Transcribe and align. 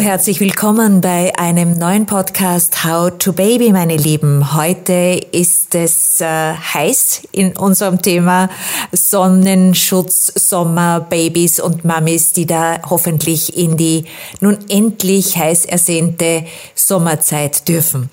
herzlich 0.00 0.40
willkommen 0.40 1.02
bei 1.02 1.38
einem 1.38 1.76
neuen 1.76 2.06
Podcast 2.06 2.84
How 2.84 3.12
to 3.18 3.34
Baby, 3.34 3.70
meine 3.70 3.96
Lieben. 3.96 4.54
Heute 4.56 5.20
ist 5.30 5.74
es 5.74 6.22
äh, 6.22 6.24
heiß 6.24 7.22
in 7.32 7.54
unserem 7.56 8.00
Thema 8.00 8.48
Sonnenschutz, 8.92 10.32
Sommer, 10.34 11.00
Babys 11.00 11.60
und 11.60 11.84
Mamis, 11.84 12.32
die 12.32 12.46
da 12.46 12.80
hoffentlich 12.88 13.58
in 13.58 13.76
die 13.76 14.04
nun 14.40 14.58
endlich 14.70 15.36
heiß 15.36 15.66
ersehnte 15.66 16.46
Sommerzeit 16.74 17.68
dürfen. 17.68 18.08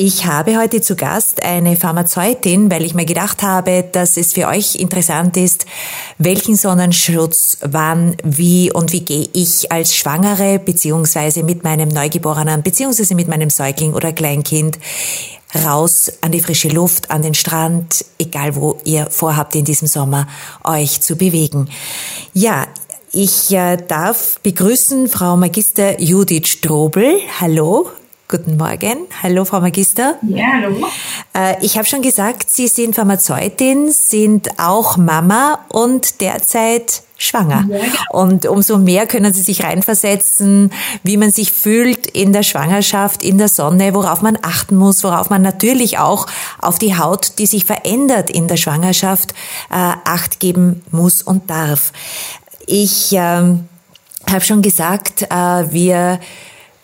Ich 0.00 0.26
habe 0.26 0.56
heute 0.56 0.80
zu 0.80 0.94
Gast 0.94 1.42
eine 1.42 1.74
Pharmazeutin, 1.74 2.70
weil 2.70 2.84
ich 2.84 2.94
mir 2.94 3.04
gedacht 3.04 3.42
habe, 3.42 3.82
dass 3.82 4.16
es 4.16 4.32
für 4.32 4.46
euch 4.46 4.76
interessant 4.76 5.36
ist, 5.36 5.66
welchen 6.18 6.54
Sonnenschutz, 6.54 7.58
wann, 7.62 8.16
wie 8.22 8.72
und 8.72 8.92
wie 8.92 9.00
gehe 9.00 9.28
ich 9.32 9.72
als 9.72 9.96
Schwangere 9.96 10.60
beziehungsweise 10.60 11.42
mit 11.42 11.64
meinem 11.64 11.88
Neugeborenen 11.88 12.62
beziehungsweise 12.62 13.16
mit 13.16 13.26
meinem 13.26 13.50
Säugling 13.50 13.92
oder 13.92 14.12
Kleinkind 14.12 14.78
raus 15.64 16.12
an 16.20 16.30
die 16.30 16.42
frische 16.42 16.68
Luft, 16.68 17.10
an 17.10 17.22
den 17.22 17.34
Strand, 17.34 18.04
egal 18.20 18.54
wo 18.54 18.78
ihr 18.84 19.10
vorhabt 19.10 19.56
in 19.56 19.64
diesem 19.64 19.88
Sommer 19.88 20.28
euch 20.62 21.00
zu 21.00 21.16
bewegen. 21.16 21.70
Ja, 22.34 22.68
ich 23.10 23.50
äh, 23.50 23.76
darf 23.76 24.38
begrüßen 24.44 25.08
Frau 25.08 25.36
Magister 25.36 26.00
Judith 26.00 26.46
Strobel. 26.46 27.18
Hallo. 27.40 27.90
Guten 28.30 28.58
Morgen. 28.58 29.06
Hallo, 29.22 29.46
Frau 29.46 29.62
Magister. 29.62 30.18
Ja, 30.20 30.44
hallo. 30.60 30.86
Äh, 31.34 31.64
ich 31.64 31.78
habe 31.78 31.88
schon 31.88 32.02
gesagt, 32.02 32.50
Sie 32.50 32.68
sind 32.68 32.94
Pharmazeutin, 32.94 33.90
sind 33.90 34.50
auch 34.58 34.98
Mama 34.98 35.60
und 35.68 36.20
derzeit 36.20 37.04
schwanger. 37.16 37.64
Ja, 37.70 37.78
genau. 37.78 37.88
Und 38.10 38.44
umso 38.44 38.76
mehr 38.76 39.06
können 39.06 39.32
Sie 39.32 39.40
sich 39.40 39.64
reinversetzen, 39.64 40.74
wie 41.02 41.16
man 41.16 41.30
sich 41.30 41.52
fühlt 41.52 42.06
in 42.06 42.34
der 42.34 42.42
Schwangerschaft, 42.42 43.22
in 43.22 43.38
der 43.38 43.48
Sonne, 43.48 43.94
worauf 43.94 44.20
man 44.20 44.36
achten 44.42 44.76
muss, 44.76 45.02
worauf 45.04 45.30
man 45.30 45.40
natürlich 45.40 45.96
auch 45.96 46.26
auf 46.60 46.78
die 46.78 46.98
Haut, 46.98 47.38
die 47.38 47.46
sich 47.46 47.64
verändert 47.64 48.28
in 48.28 48.46
der 48.46 48.58
Schwangerschaft, 48.58 49.32
äh, 49.70 49.94
acht 50.04 50.38
geben 50.38 50.82
muss 50.90 51.22
und 51.22 51.48
darf. 51.48 51.94
Ich 52.66 53.08
ähm, 53.12 53.68
habe 54.30 54.44
schon 54.44 54.60
gesagt, 54.60 55.22
äh, 55.22 55.72
wir 55.72 56.20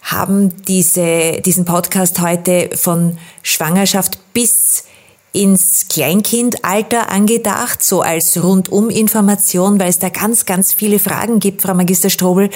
haben 0.05 0.53
diese, 0.65 1.41
diesen 1.45 1.65
Podcast 1.65 2.21
heute 2.21 2.71
von 2.75 3.19
Schwangerschaft 3.43 4.19
bis 4.33 4.85
ins 5.33 5.89
Kleinkindalter 5.89 7.11
angedacht, 7.11 7.83
so 7.83 8.03
als 8.03 8.41
Rundum-Information, 8.41 9.81
weil 9.81 9.89
es 9.89 9.99
da 9.99 10.09
ganz, 10.09 10.47
ganz 10.47 10.73
viele 10.73 11.01
Fragen 11.01 11.41
gibt, 11.41 11.63
Frau 11.63 11.75
Magister 11.75 12.09
Strobel, 12.09 12.51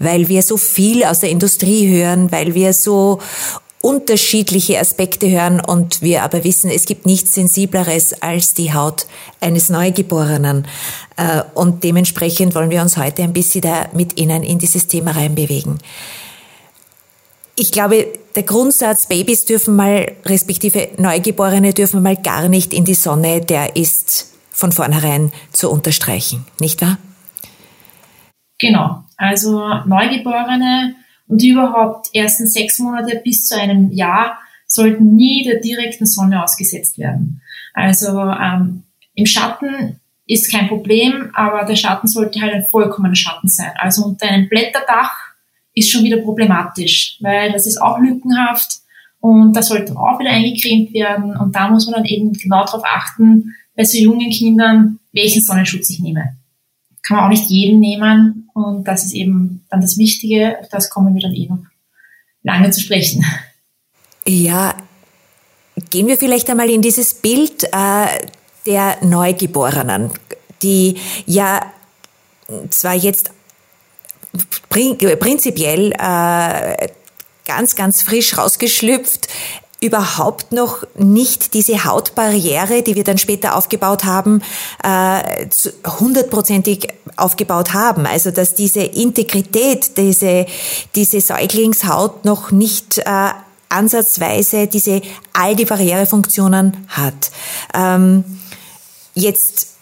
weil 0.00 0.28
wir 0.28 0.42
so 0.42 0.56
viel 0.56 1.04
aus 1.04 1.20
der 1.20 1.30
Industrie 1.30 1.88
hören, 1.88 2.32
weil 2.32 2.54
wir 2.54 2.72
so 2.72 3.20
unterschiedliche 3.80 4.80
Aspekte 4.80 5.30
hören 5.30 5.60
und 5.60 6.00
wir 6.00 6.22
aber 6.22 6.42
wissen, 6.42 6.70
es 6.70 6.86
gibt 6.86 7.06
nichts 7.06 7.34
Sensibleres 7.34 8.20
als 8.22 8.54
die 8.54 8.72
Haut 8.72 9.06
eines 9.40 9.68
Neugeborenen. 9.68 10.66
Äh, 11.16 11.42
und 11.54 11.84
dementsprechend 11.84 12.54
wollen 12.54 12.70
wir 12.70 12.80
uns 12.80 12.96
heute 12.96 13.22
ein 13.22 13.34
bisschen 13.34 13.60
da 13.60 13.88
mit 13.92 14.18
Ihnen 14.18 14.42
in 14.42 14.58
dieses 14.58 14.86
Thema 14.86 15.10
reinbewegen. 15.10 15.78
Ich 17.56 17.70
glaube, 17.70 18.06
der 18.34 18.42
Grundsatz, 18.42 19.06
Babys 19.06 19.44
dürfen 19.44 19.76
mal, 19.76 20.12
respektive 20.24 20.88
Neugeborene 20.98 21.72
dürfen 21.72 22.02
mal 22.02 22.16
gar 22.16 22.48
nicht 22.48 22.74
in 22.74 22.84
die 22.84 22.94
Sonne, 22.94 23.40
der 23.40 23.76
ist 23.76 24.34
von 24.50 24.72
vornherein 24.72 25.32
zu 25.52 25.70
unterstreichen, 25.70 26.44
nicht 26.58 26.82
wahr? 26.82 26.98
Genau. 28.58 29.04
Also 29.16 29.58
Neugeborene 29.86 30.96
und 31.28 31.42
überhaupt 31.42 32.08
ersten 32.14 32.48
sechs 32.48 32.78
Monate 32.78 33.20
bis 33.24 33.46
zu 33.46 33.56
einem 33.58 33.92
Jahr 33.92 34.38
sollten 34.66 35.14
nie 35.14 35.44
der 35.44 35.60
direkten 35.60 36.06
Sonne 36.06 36.42
ausgesetzt 36.42 36.98
werden. 36.98 37.40
Also 37.72 38.18
ähm, 38.18 38.84
im 39.14 39.26
Schatten 39.26 40.00
ist 40.26 40.50
kein 40.50 40.68
Problem, 40.68 41.30
aber 41.34 41.64
der 41.64 41.76
Schatten 41.76 42.08
sollte 42.08 42.40
halt 42.40 42.54
ein 42.54 42.64
vollkommener 42.64 43.14
Schatten 43.14 43.48
sein. 43.48 43.72
Also 43.76 44.04
unter 44.04 44.26
einem 44.26 44.48
Blätterdach 44.48 45.14
ist 45.74 45.90
schon 45.90 46.04
wieder 46.04 46.18
problematisch, 46.18 47.18
weil 47.20 47.52
das 47.52 47.66
ist 47.66 47.80
auch 47.80 47.98
lückenhaft 47.98 48.80
und 49.20 49.54
das 49.54 49.68
sollte 49.68 49.96
auch 49.96 50.18
wieder 50.18 50.30
eingecremt 50.30 50.92
werden 50.92 51.36
und 51.36 51.54
da 51.54 51.68
muss 51.68 51.86
man 51.86 51.96
dann 51.96 52.04
eben 52.04 52.32
genau 52.32 52.64
darauf 52.64 52.82
achten, 52.84 53.54
bei 53.76 53.84
so 53.84 53.98
jungen 53.98 54.30
Kindern, 54.30 55.00
welchen 55.12 55.42
Sonnenschutz 55.42 55.90
ich 55.90 56.00
nehme. 56.00 56.36
Kann 57.02 57.16
man 57.16 57.26
auch 57.26 57.30
nicht 57.30 57.50
jeden 57.50 57.80
nehmen 57.80 58.48
und 58.54 58.84
das 58.86 59.04
ist 59.04 59.14
eben 59.14 59.64
dann 59.68 59.80
das 59.80 59.98
Wichtige, 59.98 60.58
auf 60.60 60.68
das 60.68 60.90
kommen 60.90 61.14
wir 61.14 61.22
dann 61.22 61.34
eh 61.34 61.48
noch 61.48 61.58
lange 62.42 62.70
zu 62.70 62.80
sprechen. 62.80 63.24
Ja, 64.26 64.74
gehen 65.90 66.06
wir 66.06 66.16
vielleicht 66.16 66.48
einmal 66.48 66.70
in 66.70 66.82
dieses 66.82 67.14
Bild 67.14 67.64
äh, 67.64 68.06
der 68.66 68.96
Neugeborenen, 69.02 70.10
die 70.62 70.96
ja 71.26 71.60
zwar 72.70 72.94
jetzt 72.94 73.32
prinzipiell 74.68 75.92
äh, 75.92 76.88
ganz, 77.46 77.76
ganz 77.76 78.02
frisch 78.02 78.36
rausgeschlüpft, 78.36 79.28
überhaupt 79.80 80.52
noch 80.52 80.84
nicht 80.96 81.52
diese 81.52 81.84
Hautbarriere, 81.84 82.82
die 82.82 82.94
wir 82.94 83.04
dann 83.04 83.18
später 83.18 83.54
aufgebaut 83.54 84.04
haben, 84.04 84.40
äh, 84.82 85.46
hundertprozentig 86.00 86.88
aufgebaut 87.16 87.74
haben. 87.74 88.06
Also 88.06 88.30
dass 88.30 88.54
diese 88.54 88.80
Integrität, 88.80 89.96
diese, 89.98 90.46
diese 90.94 91.20
Säuglingshaut 91.20 92.24
noch 92.24 92.50
nicht 92.50 92.98
äh, 92.98 93.30
ansatzweise 93.68 94.68
diese 94.68 95.02
all 95.32 95.54
die 95.54 95.64
Barrierefunktionen 95.66 96.86
hat. 96.88 97.30
Ähm, 97.74 98.24
jetzt 99.14 99.74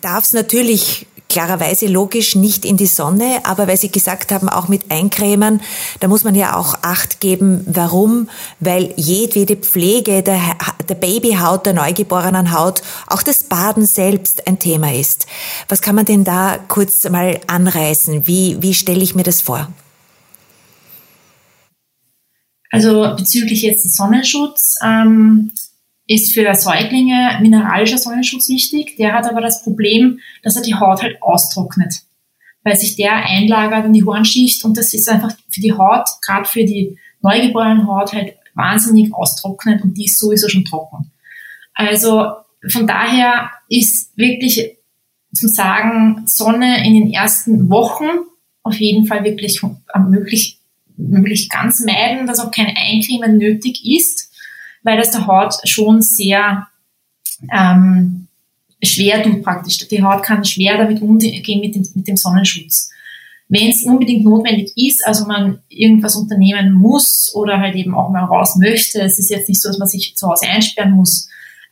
darf 0.00 0.24
es 0.24 0.32
natürlich 0.32 1.06
klarerweise 1.28 1.86
logisch 1.86 2.34
nicht 2.34 2.64
in 2.64 2.76
die 2.76 2.86
Sonne, 2.86 3.40
aber 3.44 3.68
weil 3.68 3.76
Sie 3.76 3.90
gesagt 3.90 4.32
haben, 4.32 4.48
auch 4.48 4.68
mit 4.68 4.90
Eincremen, 4.90 5.60
da 6.00 6.08
muss 6.08 6.24
man 6.24 6.34
ja 6.34 6.56
auch 6.56 6.74
Acht 6.82 7.20
geben. 7.20 7.62
Warum? 7.66 8.28
Weil 8.60 8.94
jedwede 8.96 9.56
Pflege 9.56 10.22
der, 10.22 10.40
der 10.88 10.94
Babyhaut, 10.94 11.66
der 11.66 11.74
neugeborenen 11.74 12.52
Haut, 12.52 12.82
auch 13.06 13.22
das 13.22 13.44
Baden 13.44 13.84
selbst 13.84 14.46
ein 14.46 14.58
Thema 14.58 14.94
ist. 14.94 15.26
Was 15.68 15.82
kann 15.82 15.94
man 15.94 16.06
denn 16.06 16.24
da 16.24 16.58
kurz 16.68 17.08
mal 17.08 17.40
anreißen? 17.46 18.26
Wie, 18.26 18.56
wie 18.60 18.74
stelle 18.74 19.02
ich 19.02 19.14
mir 19.14 19.24
das 19.24 19.40
vor? 19.40 19.68
Also 22.70 23.14
bezüglich 23.16 23.62
jetzt 23.62 23.94
Sonnenschutz, 23.96 24.76
ähm, 24.84 25.52
ist 26.08 26.32
für 26.34 26.52
Säuglinge 26.54 27.38
mineralischer 27.42 27.98
Sonnenschutz 27.98 28.48
wichtig. 28.48 28.96
Der 28.96 29.12
hat 29.12 29.26
aber 29.26 29.42
das 29.42 29.62
Problem, 29.62 30.18
dass 30.42 30.56
er 30.56 30.62
die 30.62 30.74
Haut 30.74 31.02
halt 31.02 31.22
austrocknet, 31.22 31.94
weil 32.64 32.76
sich 32.76 32.96
der 32.96 33.14
einlagert 33.14 33.84
in 33.84 33.92
die 33.92 34.04
Hornschicht 34.04 34.64
und 34.64 34.76
das 34.76 34.94
ist 34.94 35.08
einfach 35.08 35.36
für 35.50 35.60
die 35.60 35.74
Haut, 35.74 36.08
gerade 36.26 36.46
für 36.46 36.64
die 36.64 36.98
neugeborenen 37.20 37.86
Haut 37.86 38.14
halt 38.14 38.34
wahnsinnig 38.54 39.12
austrocknet 39.12 39.82
und 39.82 39.94
die 39.98 40.06
ist 40.06 40.18
sowieso 40.18 40.48
schon 40.48 40.64
trocken. 40.64 41.12
Also 41.74 42.32
von 42.68 42.86
daher 42.86 43.50
ist 43.68 44.16
wirklich 44.16 44.78
zum 45.32 45.50
Sagen 45.50 46.22
Sonne 46.26 46.86
in 46.86 46.94
den 46.94 47.12
ersten 47.12 47.68
Wochen 47.68 48.06
auf 48.62 48.76
jeden 48.76 49.06
Fall 49.06 49.24
wirklich 49.24 49.60
möglich, 50.08 50.58
möglich 50.96 51.50
ganz 51.50 51.84
meiden, 51.84 52.26
dass 52.26 52.40
auch 52.40 52.50
kein 52.50 52.74
Eincremen 52.74 53.36
nötig 53.36 53.82
ist 53.84 54.27
weil 54.88 54.96
das 54.96 55.10
der 55.10 55.26
Haut 55.26 55.54
schon 55.64 56.00
sehr 56.00 56.66
ähm, 57.52 58.26
schwer 58.82 59.22
tut 59.22 59.42
praktisch. 59.42 59.76
Die 59.76 60.02
Haut 60.02 60.22
kann 60.22 60.46
schwer 60.46 60.78
damit 60.78 61.02
umgehen 61.02 61.60
mit 61.60 61.74
dem, 61.74 61.86
mit 61.94 62.08
dem 62.08 62.16
Sonnenschutz. 62.16 62.90
Wenn 63.48 63.68
es 63.68 63.82
unbedingt 63.82 64.24
notwendig 64.24 64.72
ist, 64.76 65.06
also 65.06 65.26
man 65.26 65.58
irgendwas 65.68 66.16
unternehmen 66.16 66.72
muss 66.72 67.30
oder 67.34 67.60
halt 67.60 67.74
eben 67.74 67.94
auch 67.94 68.08
mal 68.08 68.24
raus 68.24 68.56
möchte, 68.56 69.02
es 69.02 69.18
ist 69.18 69.30
jetzt 69.30 69.50
nicht 69.50 69.60
so, 69.60 69.68
dass 69.68 69.78
man 69.78 69.88
sich 69.88 70.16
zu 70.16 70.26
Hause 70.26 70.46
einsperren 70.48 70.92
muss, 70.92 71.28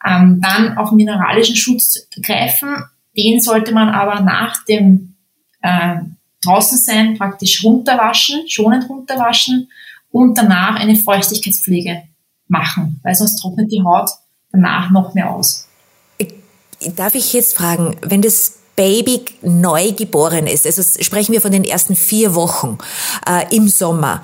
ähm, 0.07 0.43
dann 0.43 0.77
auf 0.77 0.93
mineralischen 0.93 1.57
Schutz 1.57 2.07
greifen. 2.23 2.69
Den 3.17 3.41
sollte 3.41 3.73
man 3.73 3.89
aber 3.89 4.21
nach 4.21 4.63
dem 4.67 5.15
äh, 5.63 5.97
draußen 6.45 6.77
sein 6.77 7.17
praktisch 7.17 7.65
runterwaschen, 7.65 8.47
schonend 8.47 8.91
runterwaschen 8.91 9.71
und 10.11 10.37
danach 10.37 10.77
eine 10.77 10.97
Feuchtigkeitspflege 10.97 12.03
machen, 12.49 13.01
weil 13.03 13.15
sonst 13.15 13.37
trocknet 13.41 13.71
die 13.71 13.83
Haut 13.83 14.11
danach 14.53 14.91
noch 14.91 15.15
mehr 15.15 15.31
aus. 15.31 15.67
Darf 16.95 17.15
ich 17.15 17.33
jetzt 17.33 17.57
fragen, 17.57 17.97
wenn 18.03 18.23
das 18.23 18.59
Baby 18.77 19.25
neu 19.41 19.93
geboren 19.93 20.47
ist, 20.47 20.67
also 20.67 20.83
sprechen 21.03 21.33
wir 21.33 21.41
von 21.41 21.51
den 21.51 21.65
ersten 21.65 21.97
vier 21.97 22.35
Wochen 22.35 22.77
äh, 23.27 23.55
im 23.55 23.69
Sommer, 23.69 24.21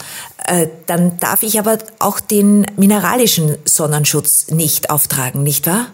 äh, 0.46 0.66
dann 0.86 1.19
darf 1.19 1.42
ich 1.42 1.58
aber 1.58 1.78
auch 1.98 2.20
den 2.20 2.66
mineralischen 2.76 3.56
Sonnenschutz 3.64 4.50
nicht 4.50 4.90
auftragen, 4.90 5.42
nicht 5.42 5.66
wahr? 5.66 5.86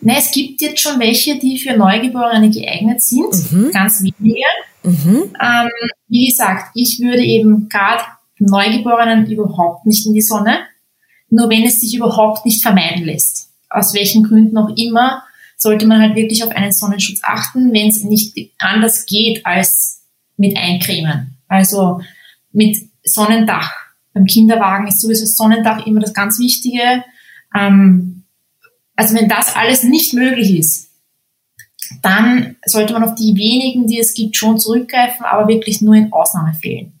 Ne, 0.00 0.16
es 0.18 0.30
gibt 0.30 0.60
jetzt 0.60 0.80
schon 0.80 1.00
welche, 1.00 1.38
die 1.38 1.58
für 1.58 1.76
Neugeborene 1.76 2.50
geeignet 2.50 3.02
sind, 3.02 3.50
mhm. 3.50 3.70
ganz 3.72 4.00
wenige. 4.02 4.44
Mhm. 4.82 5.34
Ähm, 5.40 5.70
wie 6.08 6.26
gesagt, 6.28 6.70
ich 6.74 7.00
würde 7.00 7.22
eben 7.22 7.68
gerade 7.68 8.04
Neugeborenen 8.38 9.26
überhaupt 9.28 9.86
nicht 9.86 10.06
in 10.06 10.14
die 10.14 10.22
Sonne, 10.22 10.60
nur 11.30 11.50
wenn 11.50 11.64
es 11.64 11.80
sich 11.80 11.94
überhaupt 11.94 12.44
nicht 12.44 12.62
vermeiden 12.62 13.04
lässt. 13.04 13.50
Aus 13.70 13.94
welchen 13.94 14.22
Gründen 14.22 14.56
auch 14.56 14.74
immer, 14.76 15.22
sollte 15.56 15.86
man 15.86 16.00
halt 16.00 16.14
wirklich 16.14 16.44
auf 16.44 16.50
einen 16.50 16.72
Sonnenschutz 16.72 17.20
achten, 17.22 17.72
wenn 17.72 17.88
es 17.88 18.04
nicht 18.04 18.52
anders 18.58 19.06
geht 19.06 19.44
als 19.44 20.02
mit 20.36 20.56
Eincremen. 20.56 21.36
Also 21.48 22.00
mit 22.52 22.78
Sonnendach. 23.02 23.72
Beim 24.14 24.24
Kinderwagen 24.24 24.86
ist 24.86 25.00
sowieso 25.00 25.26
Sonnendach 25.26 25.84
immer 25.86 26.00
das 26.00 26.14
ganz 26.14 26.38
Wichtige. 26.38 27.04
Ähm, 27.54 28.24
also 28.94 29.16
wenn 29.16 29.28
das 29.28 29.54
alles 29.56 29.82
nicht 29.82 30.14
möglich 30.14 30.56
ist, 30.56 30.90
dann 32.02 32.56
sollte 32.64 32.92
man 32.92 33.04
auf 33.04 33.14
die 33.14 33.34
wenigen, 33.36 33.86
die 33.86 33.98
es 33.98 34.14
gibt, 34.14 34.36
schon 34.36 34.58
zurückgreifen, 34.58 35.24
aber 35.24 35.48
wirklich 35.48 35.80
nur 35.80 35.94
in 35.94 36.12
Ausnahmefällen. 36.12 36.97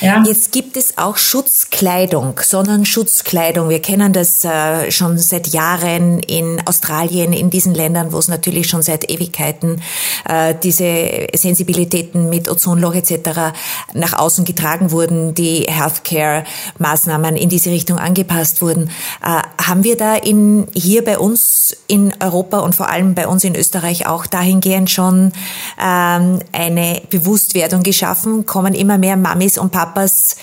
Ja. 0.00 0.22
Jetzt 0.26 0.52
gibt 0.52 0.76
es 0.76 0.98
auch 0.98 1.16
Schutzkleidung, 1.16 2.40
Sonnenschutzkleidung. 2.42 3.68
Wir 3.68 3.80
kennen 3.80 4.12
das 4.12 4.44
äh, 4.44 4.90
schon 4.90 5.18
seit 5.18 5.48
Jahren 5.48 6.20
in 6.20 6.60
Australien, 6.66 7.32
in 7.32 7.50
diesen 7.50 7.74
Ländern, 7.74 8.12
wo 8.12 8.18
es 8.18 8.28
natürlich 8.28 8.68
schon 8.68 8.82
seit 8.82 9.08
Ewigkeiten 9.10 9.80
äh, 10.28 10.54
diese 10.60 11.28
Sensibilitäten 11.34 12.28
mit 12.28 12.50
Ozonloch 12.50 12.94
etc. 12.94 13.54
nach 13.94 14.18
außen 14.18 14.44
getragen 14.44 14.90
wurden, 14.90 15.34
die 15.34 15.66
Healthcare-Maßnahmen 15.68 17.36
in 17.36 17.48
diese 17.48 17.70
Richtung 17.70 17.98
angepasst 17.98 18.60
wurden. 18.60 18.90
Äh, 19.24 19.42
haben 19.64 19.84
wir 19.84 19.96
da 19.96 20.16
in, 20.16 20.66
hier 20.74 21.04
bei 21.04 21.18
uns 21.18 21.76
in 21.86 22.12
Europa 22.20 22.58
und 22.58 22.74
vor 22.74 22.88
allem 22.88 23.14
bei 23.14 23.28
uns 23.28 23.44
in 23.44 23.54
Österreich 23.54 24.06
auch 24.06 24.26
dahingehend 24.26 24.90
schon 24.90 25.32
ähm, 25.80 26.40
eine 26.52 27.02
Bewusstwerdung 27.08 27.82
geschaffen? 27.82 28.46
Kommen 28.46 28.74
immer 28.74 28.98
mehr 28.98 29.16
Mamis 29.16 29.58
und 29.62 29.72
Papas 29.72 30.36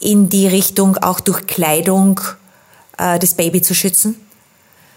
in 0.00 0.28
die 0.28 0.46
Richtung, 0.46 0.98
auch 0.98 1.20
durch 1.20 1.46
Kleidung 1.46 2.20
äh, 2.98 3.18
das 3.18 3.34
Baby 3.34 3.62
zu 3.62 3.74
schützen? 3.74 4.16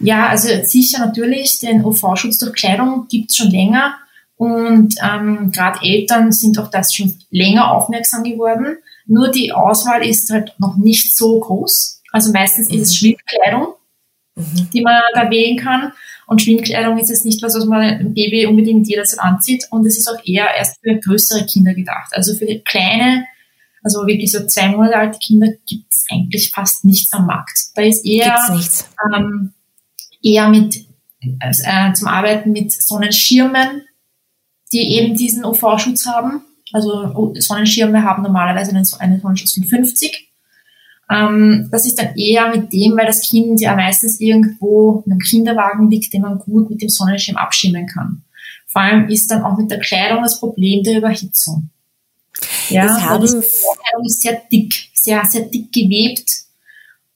Ja, 0.00 0.28
also 0.28 0.48
sicher 0.64 1.04
natürlich, 1.04 1.60
den 1.60 1.84
UV-Schutz 1.84 2.38
durch 2.38 2.54
Kleidung 2.54 3.06
gibt 3.08 3.30
es 3.30 3.36
schon 3.36 3.50
länger 3.50 3.94
und 4.36 4.94
ähm, 5.02 5.52
gerade 5.52 5.80
Eltern 5.82 6.32
sind 6.32 6.58
auf 6.58 6.70
das 6.70 6.94
schon 6.94 7.14
länger 7.30 7.70
aufmerksam 7.72 8.24
geworden. 8.24 8.78
Nur 9.06 9.30
die 9.30 9.52
Auswahl 9.52 10.02
ist 10.02 10.30
halt 10.30 10.54
noch 10.58 10.76
nicht 10.76 11.14
so 11.14 11.38
groß. 11.40 12.00
Also 12.10 12.32
meistens 12.32 12.70
ist 12.70 12.80
es 12.80 12.90
mhm. 12.92 12.96
Schwimmkleidung, 12.96 13.74
mhm. 14.36 14.70
die 14.72 14.80
man 14.80 15.02
da 15.12 15.30
wählen 15.30 15.58
kann. 15.58 15.92
Und 16.26 16.40
Schwimmkleidung 16.40 16.96
ist 16.96 17.10
jetzt 17.10 17.26
nicht 17.26 17.42
was, 17.42 17.54
was 17.54 17.66
man 17.66 17.82
ein 17.82 18.14
Baby 18.14 18.46
unbedingt 18.46 18.88
jederzeit 18.88 19.20
anzieht. 19.20 19.66
Und 19.70 19.84
es 19.84 19.98
ist 19.98 20.08
auch 20.08 20.24
eher 20.24 20.46
erst 20.56 20.78
für 20.80 20.96
größere 20.96 21.44
Kinder 21.44 21.74
gedacht. 21.74 22.12
Also 22.12 22.34
für 22.34 22.46
kleine 22.60 23.26
also 23.82 24.06
wirklich 24.06 24.30
so 24.30 24.46
zwei 24.46 24.68
Monate 24.68 24.96
alte 24.96 25.18
Kinder 25.18 25.48
gibt 25.66 25.92
es 25.92 26.06
eigentlich 26.10 26.52
fast 26.52 26.84
nichts 26.84 27.12
am 27.12 27.26
Markt. 27.26 27.58
Da 27.74 27.82
ist 27.82 28.04
eher, 28.04 28.38
ähm, 29.14 29.52
eher 30.22 30.48
mit 30.48 30.84
äh, 31.20 31.92
zum 31.92 32.08
Arbeiten 32.08 32.52
mit 32.52 32.72
Sonnenschirmen, 32.72 33.82
die 34.72 34.96
eben 34.96 35.16
diesen 35.16 35.44
UV-Schutz 35.44 36.06
haben. 36.06 36.42
Also 36.72 37.34
Sonnenschirme 37.34 38.04
haben 38.04 38.22
normalerweise 38.22 38.70
einen, 38.70 38.86
einen 38.98 39.20
Sonnenschutz 39.20 39.54
von 39.54 39.64
50. 39.64 40.30
Ähm, 41.10 41.68
das 41.72 41.86
ist 41.86 41.98
dann 41.98 42.14
eher 42.16 42.54
mit 42.54 42.72
dem, 42.72 42.96
weil 42.96 43.06
das 43.06 43.28
Kind 43.28 43.60
ja 43.60 43.74
meistens 43.74 44.20
irgendwo 44.20 45.02
in 45.04 45.12
einem 45.12 45.20
Kinderwagen 45.20 45.90
liegt, 45.90 46.12
den 46.12 46.22
man 46.22 46.38
gut 46.38 46.70
mit 46.70 46.80
dem 46.80 46.88
Sonnenschirm 46.88 47.36
abschirmen 47.36 47.86
kann. 47.86 48.22
Vor 48.68 48.82
allem 48.82 49.08
ist 49.08 49.30
dann 49.30 49.42
auch 49.42 49.58
mit 49.58 49.70
der 49.70 49.80
Kleidung 49.80 50.22
das 50.22 50.38
Problem 50.38 50.84
der 50.84 50.98
Überhitzung. 50.98 51.70
Ja, 52.68 52.86
das 52.86 53.00
haben 53.02 53.24
ist 54.04 54.22
sehr 54.22 54.40
dick, 54.50 54.90
sehr, 54.94 55.24
sehr 55.24 55.42
dick 55.42 55.72
gewebt. 55.72 56.30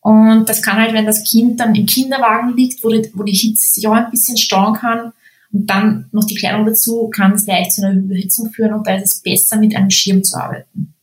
Und 0.00 0.48
das 0.48 0.60
kann 0.60 0.76
halt, 0.76 0.92
wenn 0.92 1.06
das 1.06 1.24
Kind 1.24 1.58
dann 1.60 1.74
im 1.74 1.86
Kinderwagen 1.86 2.54
liegt, 2.56 2.84
wo 2.84 2.90
die, 2.90 3.10
wo 3.14 3.22
die 3.22 3.32
Hitze 3.32 3.72
sich 3.72 3.86
auch 3.86 3.92
ein 3.92 4.10
bisschen 4.10 4.36
stauen 4.36 4.74
kann, 4.74 5.12
und 5.54 5.70
dann 5.70 6.06
noch 6.10 6.24
die 6.24 6.34
Kleidung 6.34 6.66
dazu, 6.66 7.08
kann 7.08 7.32
es 7.32 7.46
leicht 7.46 7.72
zu 7.72 7.86
einer 7.86 7.94
Überhitzung 7.94 8.50
führen 8.50 8.74
und 8.74 8.86
da 8.86 8.96
ist 8.96 9.04
es 9.04 9.22
besser, 9.22 9.56
mit 9.56 9.76
einem 9.76 9.90
Schirm 9.90 10.24
zu 10.24 10.36
arbeiten. 10.36 10.93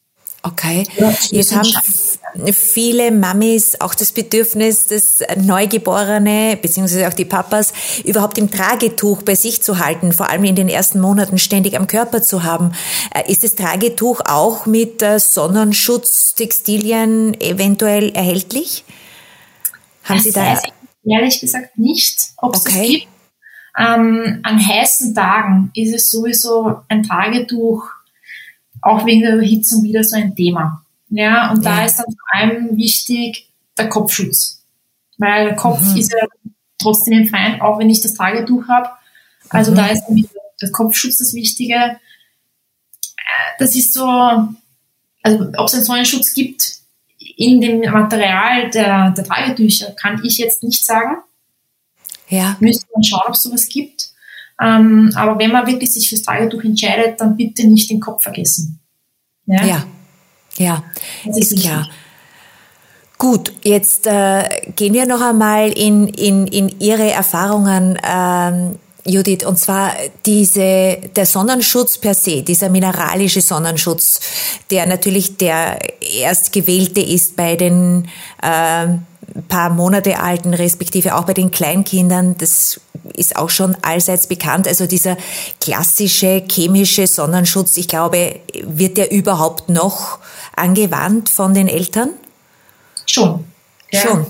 Okay. 0.43 0.85
Ja, 0.97 1.13
Jetzt 1.29 1.55
haben 1.55 1.69
viele 2.51 3.11
Mamis 3.11 3.79
auch 3.79 3.93
das 3.93 4.11
Bedürfnis, 4.11 4.87
das 4.87 5.19
Neugeborene 5.37 6.57
beziehungsweise 6.59 7.07
auch 7.07 7.13
die 7.13 7.25
Papas 7.25 7.73
überhaupt 8.05 8.39
im 8.39 8.49
Tragetuch 8.49 9.21
bei 9.21 9.35
sich 9.35 9.61
zu 9.61 9.77
halten, 9.79 10.13
vor 10.13 10.29
allem 10.29 10.45
in 10.45 10.55
den 10.55 10.67
ersten 10.67 10.99
Monaten 10.99 11.37
ständig 11.37 11.77
am 11.77 11.85
Körper 11.85 12.23
zu 12.23 12.41
haben. 12.43 12.71
Äh, 13.13 13.31
ist 13.31 13.43
das 13.43 13.53
Tragetuch 13.55 14.21
auch 14.25 14.65
mit 14.65 15.01
Sonnenschutztextilien 15.01 17.39
eventuell 17.39 18.09
erhältlich? 18.11 18.83
Haben 20.03 20.17
das 20.17 20.23
Sie 20.23 20.31
da? 20.31 20.59
Ehrlich 21.03 21.39
gesagt 21.39 21.77
nicht, 21.77 22.19
ob 22.37 22.55
es 22.55 22.61
okay. 22.61 22.71
das 22.71 22.81
gibt. 22.87 23.07
Ähm, 23.77 24.39
an 24.43 24.67
heißen 24.67 25.13
Tagen 25.15 25.71
ist 25.75 25.93
es 25.93 26.09
sowieso 26.11 26.81
ein 26.89 27.03
Tragetuch 27.03 27.85
auch 28.81 29.05
wegen 29.05 29.21
der 29.21 29.35
Überhitzung 29.35 29.83
wieder 29.83 30.03
so 30.03 30.15
ein 30.15 30.35
Thema. 30.35 30.85
Ja, 31.09 31.51
und 31.51 31.63
ja. 31.63 31.77
da 31.77 31.85
ist 31.85 31.97
dann 31.97 32.05
vor 32.05 32.39
allem 32.39 32.77
wichtig 32.77 33.49
der 33.77 33.89
Kopfschutz. 33.89 34.63
Weil 35.17 35.45
der 35.45 35.55
Kopf 35.55 35.81
mhm. 35.81 35.97
ist 35.97 36.11
ja 36.11 36.25
trotzdem 36.79 37.21
im 37.21 37.27
Feind, 37.27 37.61
auch 37.61 37.77
wenn 37.79 37.89
ich 37.89 38.01
das 38.01 38.13
Tagetuch 38.13 38.67
habe. 38.67 38.89
Also 39.49 39.71
mhm. 39.71 39.75
da 39.75 39.87
ist 39.87 40.03
der 40.61 40.71
Kopfschutz 40.71 41.17
das 41.17 41.33
Wichtige. 41.33 41.75
Äh, 41.75 41.95
das 43.59 43.75
ist 43.75 43.93
so, 43.93 44.05
also 44.05 45.51
ob 45.57 45.67
es 45.67 45.73
einen 45.73 45.83
Sonnenschutz 45.83 46.33
gibt 46.33 46.81
in 47.17 47.61
dem 47.61 47.79
Material 47.79 48.69
der, 48.71 49.11
der 49.11 49.23
Tragetücher, 49.23 49.91
kann 49.91 50.21
ich 50.23 50.37
jetzt 50.37 50.63
nicht 50.63 50.85
sagen. 50.85 51.17
Ja. 52.29 52.55
Müsste 52.59 52.87
man 52.93 53.03
schauen, 53.03 53.21
ob 53.27 53.33
es 53.33 53.43
sowas 53.43 53.67
gibt. 53.67 54.10
Ähm, 54.61 55.11
aber 55.15 55.39
wenn 55.39 55.51
man 55.51 55.65
wirklich 55.65 55.91
sich 55.91 56.07
fürs 56.07 56.21
Tagetuch 56.21 56.63
entscheidet, 56.63 57.19
dann 57.19 57.35
bitte 57.35 57.67
nicht 57.67 57.89
den 57.89 57.99
Kopf 57.99 58.21
vergessen. 58.21 58.79
Ja, 59.45 59.65
ja, 59.65 59.83
ja. 60.57 60.83
Ist, 61.25 61.53
ist 61.53 61.61
klar. 61.61 61.89
Gut, 63.17 63.53
jetzt 63.63 64.07
äh, 64.07 64.43
gehen 64.75 64.93
wir 64.93 65.05
noch 65.05 65.21
einmal 65.21 65.69
in, 65.71 66.07
in, 66.07 66.47
in 66.47 66.79
Ihre 66.79 67.11
Erfahrungen, 67.11 67.97
ähm, 68.03 68.79
Judith, 69.05 69.45
und 69.45 69.57
zwar 69.57 69.93
diese, 70.25 70.97
der 71.15 71.25
Sonnenschutz 71.25 71.97
per 71.97 72.13
se, 72.13 72.43
dieser 72.43 72.69
mineralische 72.69 73.41
Sonnenschutz, 73.41 74.19
der 74.69 74.85
natürlich 74.85 75.37
der 75.37 75.79
erstgewählte 76.01 77.01
ist 77.01 77.35
bei 77.35 77.55
den 77.55 78.07
äh, 78.41 78.87
paar 79.47 79.69
Monate 79.69 80.19
alten, 80.19 80.53
respektive 80.53 81.15
auch 81.15 81.25
bei 81.25 81.33
den 81.33 81.51
Kleinkindern. 81.51 82.35
Das 82.37 82.79
ist 83.15 83.35
auch 83.35 83.49
schon 83.49 83.75
allseits 83.81 84.27
bekannt. 84.27 84.67
Also 84.67 84.87
dieser 84.87 85.17
klassische 85.59 86.43
chemische 86.49 87.07
Sonnenschutz, 87.07 87.77
ich 87.77 87.87
glaube, 87.87 88.39
wird 88.61 88.97
der 88.97 89.11
überhaupt 89.11 89.69
noch 89.69 90.19
angewandt 90.55 91.29
von 91.29 91.53
den 91.53 91.67
Eltern? 91.67 92.09
Schon. 93.05 93.45
Ja. 93.91 94.01
Schon. 94.01 94.25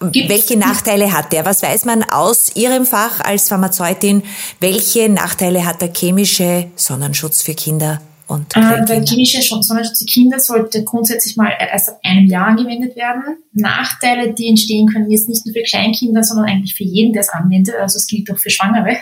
Gibt's 0.00 0.28
welche 0.28 0.56
Nachteile 0.56 1.12
hat 1.12 1.32
der? 1.32 1.44
Was 1.44 1.62
weiß 1.62 1.84
man 1.84 2.04
aus 2.04 2.54
Ihrem 2.54 2.86
Fach 2.86 3.20
als 3.20 3.48
Pharmazeutin? 3.48 4.22
Welche 4.60 5.08
Nachteile 5.08 5.64
hat 5.64 5.82
der 5.82 5.92
chemische 5.92 6.70
Sonnenschutz 6.76 7.42
für 7.42 7.54
Kinder? 7.54 8.00
Und 8.28 8.54
äh, 8.54 8.84
der 8.84 9.04
chemische 9.04 9.42
Sonnenschutz 9.42 9.98
für 10.00 10.04
Kinder 10.04 10.38
sollte 10.38 10.84
grundsätzlich 10.84 11.36
mal 11.36 11.50
erst 11.58 11.88
ab 11.88 11.98
einem 12.04 12.26
Jahr 12.26 12.48
angewendet 12.48 12.94
werden. 12.94 13.38
Nachteile, 13.52 14.34
die 14.34 14.48
entstehen 14.48 14.86
können, 14.86 15.10
jetzt 15.10 15.30
nicht 15.30 15.46
nur 15.46 15.54
für 15.54 15.62
Kleinkinder, 15.62 16.22
sondern 16.22 16.44
eigentlich 16.46 16.74
für 16.74 16.84
jeden, 16.84 17.14
der 17.14 17.22
es 17.22 17.30
anwendet. 17.30 17.74
Also 17.80 17.96
es 17.96 18.06
gilt 18.06 18.30
auch 18.30 18.36
für 18.36 18.50
Schwangere. 18.50 18.98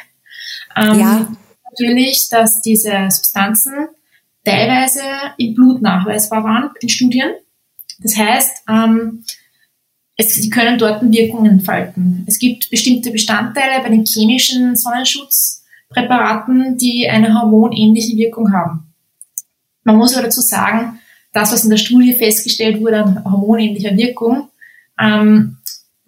Ähm, 0.77 1.01
ja. 1.01 1.29
Natürlich, 1.71 2.29
dass 2.31 2.61
diese 2.61 3.09
Substanzen 3.11 3.89
teilweise 4.45 5.01
im 5.39 5.55
Blut 5.55 5.83
nachweisbar 5.83 6.45
waren 6.45 6.71
in 6.81 6.89
Studien. 6.89 7.31
Das 7.99 8.17
heißt, 8.17 8.63
ähm, 8.69 9.25
es, 10.17 10.35
sie 10.35 10.51
können 10.51 10.79
dort 10.79 11.03
Wirkungen 11.03 11.51
entfalten. 11.51 12.25
Es 12.29 12.39
gibt 12.39 12.71
bestimmte 12.71 13.11
Bestandteile 13.11 13.83
bei 13.83 13.89
den 13.89 14.07
chemischen 14.07 14.77
Sonnenschutzpräparaten, 14.77 16.79
die 16.79 17.09
eine 17.09 17.35
hormonähnliche 17.35 18.17
Wirkung 18.17 18.53
haben. 18.53 18.86
Man 19.87 19.99
muss 19.99 20.15
aber 20.15 20.25
dazu 20.25 20.41
sagen, 20.41 20.99
das, 21.33 21.53
was 21.53 21.63
in 21.63 21.71
der 21.71 21.77
Studie 21.77 22.15
festgestellt 22.15 22.81
wurde 22.81 23.05
an 23.05 23.25
hormonähnlicher 23.25 23.97
Wirkung, 23.97 24.49
ähm, 25.01 25.59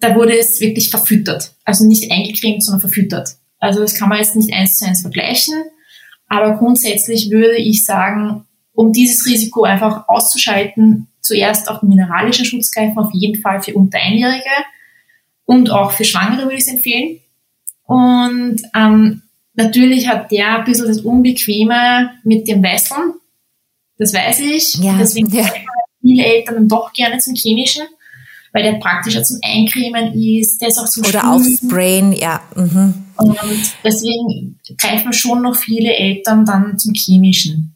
da 0.01 0.15
wurde 0.15 0.37
es 0.37 0.59
wirklich 0.59 0.89
verfüttert. 0.89 1.53
Also 1.63 1.85
nicht 1.85 2.11
eingecremt, 2.11 2.61
sondern 2.61 2.81
verfüttert. 2.81 3.37
Also 3.57 3.79
das 3.79 3.95
kann 3.95 4.09
man 4.09 4.17
jetzt 4.17 4.35
nicht 4.35 4.53
eins 4.53 4.77
zu 4.77 4.85
eins 4.85 5.01
vergleichen. 5.01 5.55
Aber 6.27 6.57
grundsätzlich 6.57 7.31
würde 7.31 7.55
ich 7.55 7.85
sagen, 7.85 8.45
um 8.73 8.91
dieses 8.91 9.25
Risiko 9.25 9.63
einfach 9.63 10.09
auszuschalten, 10.09 11.07
zuerst 11.21 11.69
auf 11.69 11.79
den 11.79 11.89
mineralischen 11.89 12.43
Schutz 12.43 12.71
greifen, 12.71 12.97
auf 12.97 13.13
jeden 13.13 13.41
Fall 13.41 13.61
für 13.61 13.73
unter 13.75 13.97
Einjährige 13.97 14.43
und 15.45 15.69
auch 15.71 15.91
für 15.91 16.03
Schwangere 16.03 16.43
würde 16.43 16.55
ich 16.55 16.61
es 16.61 16.67
empfehlen. 16.67 17.19
Und 17.83 18.61
ähm, 18.75 19.21
natürlich 19.53 20.09
hat 20.09 20.31
der 20.31 20.59
ein 20.59 20.65
bisschen 20.65 20.87
das 20.87 20.99
Unbequeme 20.99 22.11
mit 22.23 22.47
dem 22.49 22.61
Wesseln. 22.61 23.13
Das 23.99 24.13
weiß 24.13 24.39
ich. 24.39 24.75
Ja, 24.75 24.97
Deswegen 24.97 25.29
ja. 25.29 25.45
viele 26.01 26.25
Eltern 26.25 26.55
dann 26.55 26.67
doch 26.67 26.91
gerne 26.93 27.19
zum 27.19 27.35
Chemischen, 27.35 27.83
weil 28.53 28.63
der 28.63 28.73
praktischer 28.79 29.23
zum 29.23 29.37
Eincremen 29.43 30.13
ist, 30.13 30.59
der 30.61 30.69
ist 30.69 30.79
auch 30.79 30.89
zum 30.89 31.03
Oder 31.03 31.19
Spülen. 31.19 31.33
aufsprayen, 31.33 32.13
ja. 32.13 32.41
Mhm. 32.55 32.93
Und 33.17 33.37
deswegen 33.83 34.57
greifen 34.77 35.11
schon 35.13 35.41
noch 35.41 35.55
viele 35.55 35.93
Eltern 35.93 36.45
dann 36.45 36.79
zum 36.79 36.93
Chemischen. 36.93 37.75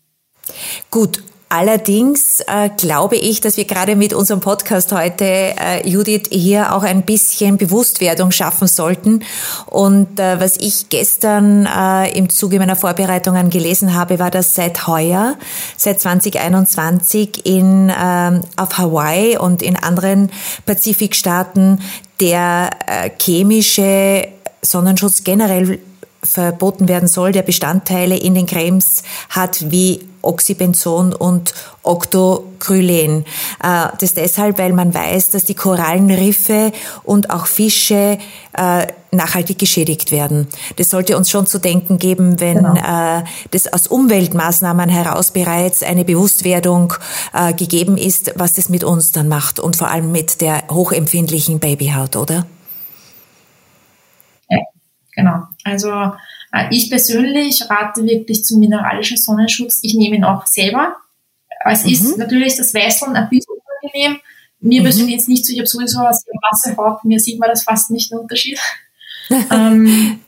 Gut, 0.90 1.22
Allerdings 1.54 2.40
äh, 2.48 2.72
glaube 2.78 3.16
ich, 3.16 3.40
dass 3.40 3.58
wir 3.58 3.66
gerade 3.66 3.96
mit 3.96 4.12
unserem 4.12 4.40
Podcast 4.40 4.92
heute, 4.92 5.24
äh, 5.24 5.88
Judith, 5.88 6.24
hier 6.32 6.74
auch 6.74 6.82
ein 6.82 7.04
bisschen 7.04 7.58
Bewusstwerdung 7.58 8.32
schaffen 8.32 8.68
sollten. 8.68 9.24
Und 9.68 10.20
äh, 10.20 10.40
was 10.40 10.58
ich 10.58 10.90
gestern 10.90 11.68
äh, 11.68 12.10
im 12.18 12.30
Zuge 12.30 12.58
meiner 12.58 12.76
Vorbereitungen 12.76 13.52
gelesen 13.52 13.94
habe, 13.94 14.18
war, 14.18 14.32
dass 14.32 14.56
seit 14.56 14.88
heuer, 14.88 15.36
seit 15.78 16.00
2021 16.00 17.46
in, 17.46 17.90
äh, 17.90 18.42
auf 18.58 18.80
Hawaii 18.80 19.38
und 19.38 19.62
in 19.62 19.76
anderen 19.76 20.32
Pazifikstaaten 20.66 21.82
der 22.20 22.72
äh, 22.88 23.12
chemische 23.22 24.28
Sonnenschutz 24.64 25.24
generell 25.24 25.78
verboten 26.24 26.88
werden 26.88 27.08
soll, 27.08 27.32
der 27.32 27.42
Bestandteile 27.42 28.18
in 28.18 28.36
den 28.36 28.46
Cremes 28.46 29.04
hat 29.30 29.72
wie 29.72 30.08
Oxybenzon 30.24 31.14
und 31.14 31.54
Octocrylen. 31.84 33.26
Äh, 33.62 33.88
das 34.00 34.14
deshalb, 34.14 34.58
weil 34.58 34.74
man 34.74 34.94
weiß, 34.94 35.32
dass 35.32 35.44
die 35.44 35.54
Korallenriffe 35.54 36.72
und 37.04 37.30
auch 37.30 37.46
Fische 37.46 38.18
äh, 38.58 38.88
nachhaltig 39.12 39.60
geschädigt 39.60 40.12
werden. 40.12 40.48
Das 40.78 40.90
sollte 40.90 41.18
uns 41.18 41.30
schon 41.30 41.46
zu 41.46 41.60
denken 41.60 42.00
geben, 42.00 42.40
wenn 42.40 42.58
genau. 42.58 43.20
Äh, 43.20 43.24
das 43.52 43.72
aus 43.72 43.88
Umweltmaßnahmen 43.88 44.90
heraus 44.90 45.32
bereits 45.32 45.84
eine 45.84 46.06
Bewusstwerdung 46.06 46.94
gegeben 47.58 47.98
ist, 47.98 48.34
was 48.36 48.54
das 48.54 48.70
mit 48.70 48.84
uns 48.84 49.12
dann 49.12 49.28
macht 49.28 49.60
und 49.60 49.76
vor 49.76 49.90
allem 49.90 50.12
mit 50.12 50.42
der 50.42 50.64
hochempfindlichen 50.70 51.60
Babyhaut, 51.60 52.16
oder? 52.16 52.46
Genau. 55.16 55.44
Also 55.64 55.92
äh, 56.52 56.68
ich 56.72 56.90
persönlich 56.90 57.70
rate 57.70 58.06
wirklich 58.06 58.44
zum 58.44 58.60
mineralischen 58.60 59.18
Sonnenschutz. 59.18 59.80
Ich 59.82 59.96
nehme 59.96 60.16
ihn 60.16 60.24
auch 60.24 60.46
selber. 60.46 60.96
Es 61.66 61.84
mhm. 61.84 61.92
ist 61.92 62.18
natürlich 62.18 62.56
das 62.56 62.74
Weißeln 62.74 63.16
ein 63.16 63.30
bisschen 63.30 63.56
unangenehm. 63.82 64.20
Mir 64.60 64.82
mhm. 64.82 64.86
persönlich 64.86 65.16
jetzt 65.16 65.30
nicht 65.30 65.46
so, 65.46 65.54
ich 65.54 65.60
habe 65.60 65.68
sowieso 65.68 66.00
eine 66.00 66.14
sehr 66.14 66.34
blasse 66.40 66.78
Haut, 66.78 67.04
mir 67.04 67.20
sieht 67.20 67.40
man 67.40 67.50
das 67.50 67.64
fast 67.64 67.92
nicht 67.92 68.12
den 68.12 68.20
Unterschied. 68.20 68.60
ähm, 69.52 70.20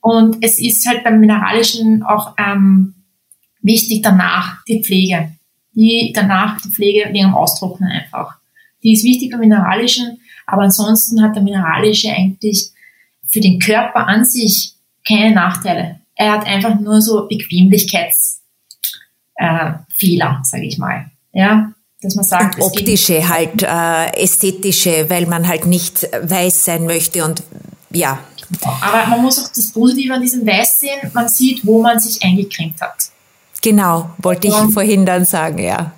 und 0.00 0.36
es 0.40 0.60
ist 0.60 0.86
halt 0.86 1.04
beim 1.04 1.20
Mineralischen 1.20 2.02
auch 2.02 2.34
ähm, 2.38 2.94
wichtig 3.60 4.02
danach 4.02 4.64
die 4.64 4.82
Pflege. 4.82 5.32
Die 5.72 6.12
danach 6.14 6.60
die 6.60 6.68
Pflege 6.68 7.08
wegen 7.12 7.26
dem 7.28 7.34
Austrocknen 7.34 7.90
einfach. 7.90 8.36
Die 8.82 8.92
ist 8.92 9.04
wichtig 9.04 9.30
beim 9.30 9.40
Mineralischen, 9.40 10.20
aber 10.46 10.62
ansonsten 10.62 11.22
hat 11.22 11.36
der 11.36 11.42
Mineralische 11.42 12.10
eigentlich 12.10 12.70
für 13.30 13.40
den 13.40 13.58
Körper 13.58 14.06
an 14.06 14.24
sich 14.24 14.74
keine 15.06 15.34
Nachteile. 15.34 16.00
Er 16.14 16.32
hat 16.32 16.46
einfach 16.46 16.78
nur 16.78 17.00
so 17.00 17.26
Bequemlichkeitsfehler, 17.28 18.40
äh, 19.38 20.44
sage 20.44 20.66
ich 20.66 20.78
mal. 20.78 21.10
Ja, 21.32 21.72
dass 22.02 22.14
man 22.14 22.24
sagt, 22.24 22.56
und 22.56 22.62
optische 22.62 23.28
halt 23.28 23.62
äh, 23.62 24.22
ästhetische, 24.22 25.08
weil 25.08 25.26
man 25.26 25.46
halt 25.46 25.66
nicht 25.66 26.02
weiß 26.22 26.64
sein 26.64 26.86
möchte 26.86 27.24
und 27.24 27.42
ja. 27.90 28.18
Aber 28.64 29.06
man 29.06 29.22
muss 29.22 29.38
auch 29.38 29.48
das 29.48 29.72
Positive 29.72 30.14
an 30.14 30.22
diesem 30.22 30.46
Weiß 30.46 30.80
sehen. 30.80 31.10
Man 31.12 31.28
sieht, 31.28 31.64
wo 31.64 31.80
man 31.80 32.00
sich 32.00 32.22
eingecremt 32.22 32.80
hat. 32.80 33.10
Genau, 33.62 34.10
wollte 34.18 34.48
ich 34.48 34.54
vorhin 34.72 35.06
dann 35.06 35.24
sagen, 35.24 35.58
ja. 35.58 35.92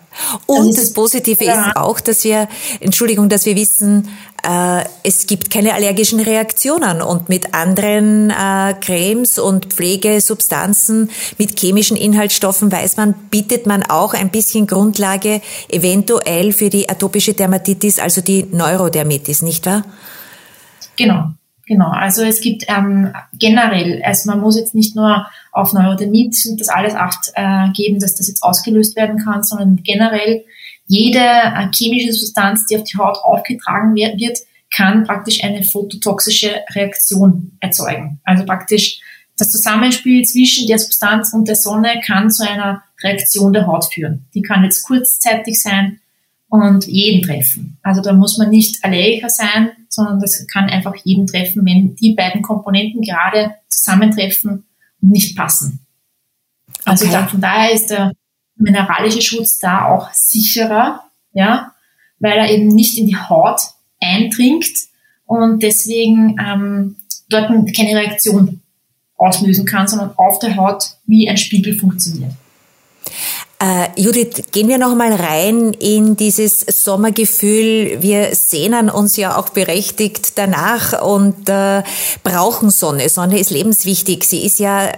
Und 0.46 0.68
das, 0.68 0.84
das 0.84 0.92
Positive 0.92 1.44
ja. 1.44 1.68
ist 1.68 1.76
auch, 1.76 2.00
dass 2.00 2.24
wir, 2.24 2.48
Entschuldigung, 2.80 3.28
dass 3.28 3.46
wir 3.46 3.56
wissen, 3.56 4.08
äh, 4.42 4.84
es 5.04 5.26
gibt 5.26 5.50
keine 5.50 5.74
allergischen 5.74 6.20
Reaktionen 6.20 7.00
und 7.00 7.28
mit 7.28 7.54
anderen 7.54 8.30
äh, 8.30 8.74
Cremes 8.80 9.38
und 9.38 9.66
Pflegesubstanzen 9.66 11.10
mit 11.38 11.58
chemischen 11.58 11.96
Inhaltsstoffen 11.96 12.72
weiß 12.72 12.96
man, 12.96 13.14
bietet 13.30 13.66
man 13.66 13.82
auch 13.84 14.14
ein 14.14 14.30
bisschen 14.30 14.66
Grundlage 14.66 15.40
eventuell 15.68 16.52
für 16.52 16.70
die 16.70 16.88
atopische 16.88 17.34
Dermatitis, 17.34 17.98
also 17.98 18.20
die 18.20 18.46
Neurodermitis, 18.50 19.42
nicht 19.42 19.64
wahr? 19.66 19.84
Genau. 20.96 21.32
Genau, 21.66 21.90
also 21.90 22.22
es 22.22 22.40
gibt 22.40 22.64
ähm, 22.68 23.12
generell, 23.38 24.02
also 24.04 24.30
man 24.30 24.40
muss 24.40 24.58
jetzt 24.58 24.74
nicht 24.74 24.96
nur 24.96 25.26
auf 25.52 25.72
Neurodermit 25.72 26.36
das 26.58 26.68
alles 26.68 26.94
Acht 26.94 27.30
äh, 27.34 27.70
geben, 27.72 28.00
dass 28.00 28.16
das 28.16 28.28
jetzt 28.28 28.42
ausgelöst 28.42 28.96
werden 28.96 29.18
kann, 29.18 29.42
sondern 29.44 29.76
generell 29.84 30.44
jede 30.86 31.20
äh, 31.20 31.68
chemische 31.72 32.12
Substanz, 32.12 32.66
die 32.66 32.76
auf 32.76 32.84
die 32.84 32.98
Haut 32.98 33.16
aufgetragen 33.22 33.94
wird, 33.94 34.18
wird, 34.18 34.38
kann 34.74 35.04
praktisch 35.04 35.44
eine 35.44 35.62
phototoxische 35.62 36.50
Reaktion 36.74 37.52
erzeugen. 37.60 38.20
Also 38.24 38.44
praktisch 38.44 39.00
das 39.38 39.50
Zusammenspiel 39.50 40.24
zwischen 40.24 40.66
der 40.66 40.78
Substanz 40.78 41.32
und 41.32 41.48
der 41.48 41.56
Sonne 41.56 42.00
kann 42.04 42.30
zu 42.30 42.48
einer 42.48 42.82
Reaktion 43.02 43.52
der 43.52 43.66
Haut 43.66 43.92
führen. 43.92 44.26
Die 44.34 44.42
kann 44.42 44.64
jetzt 44.64 44.82
kurzzeitig 44.82 45.60
sein 45.60 46.00
und 46.48 46.86
jeden 46.86 47.22
treffen. 47.22 47.78
Also 47.82 48.02
da 48.02 48.12
muss 48.12 48.38
man 48.38 48.50
nicht 48.50 48.84
Allergiker 48.84 49.30
sein, 49.30 49.70
sondern 49.92 50.20
das 50.20 50.46
kann 50.46 50.70
einfach 50.70 50.94
jeden 51.04 51.26
treffen, 51.26 51.66
wenn 51.66 51.94
die 51.96 52.14
beiden 52.14 52.40
Komponenten 52.40 53.02
gerade 53.02 53.54
zusammentreffen 53.68 54.64
und 55.02 55.10
nicht 55.10 55.36
passen. 55.36 55.80
Also 56.84 57.04
okay. 57.04 57.14
da, 57.14 57.26
von 57.26 57.40
daher 57.40 57.72
ist 57.72 57.90
der 57.90 58.12
mineralische 58.56 59.20
Schutz 59.20 59.58
da 59.58 59.86
auch 59.86 60.10
sicherer, 60.12 61.04
ja, 61.32 61.72
weil 62.18 62.38
er 62.38 62.50
eben 62.50 62.68
nicht 62.68 62.96
in 62.96 63.06
die 63.06 63.16
Haut 63.16 63.60
eindringt 64.00 64.72
und 65.26 65.62
deswegen 65.62 66.36
ähm, 66.42 66.96
dort 67.28 67.50
keine 67.76 67.98
Reaktion 67.98 68.62
auslösen 69.16 69.66
kann, 69.66 69.86
sondern 69.88 70.16
auf 70.16 70.38
der 70.38 70.56
Haut 70.56 70.84
wie 71.06 71.28
ein 71.28 71.36
Spiegel 71.36 71.76
funktioniert. 71.76 72.32
Äh, 73.62 73.90
Judith, 73.94 74.42
gehen 74.50 74.66
wir 74.66 74.76
noch 74.76 74.96
mal 74.96 75.12
rein 75.12 75.72
in 75.74 76.16
dieses 76.16 76.66
Sommergefühl. 76.68 78.02
Wir 78.02 78.34
sehnen 78.34 78.90
uns 78.90 79.16
ja 79.16 79.36
auch 79.38 79.50
berechtigt 79.50 80.36
danach 80.36 81.00
und 81.00 81.48
äh, 81.48 81.84
brauchen 82.24 82.70
Sonne. 82.70 83.08
Sonne 83.08 83.38
ist 83.38 83.50
lebenswichtig. 83.50 84.24
Sie 84.24 84.44
ist 84.44 84.58
ja 84.58 84.90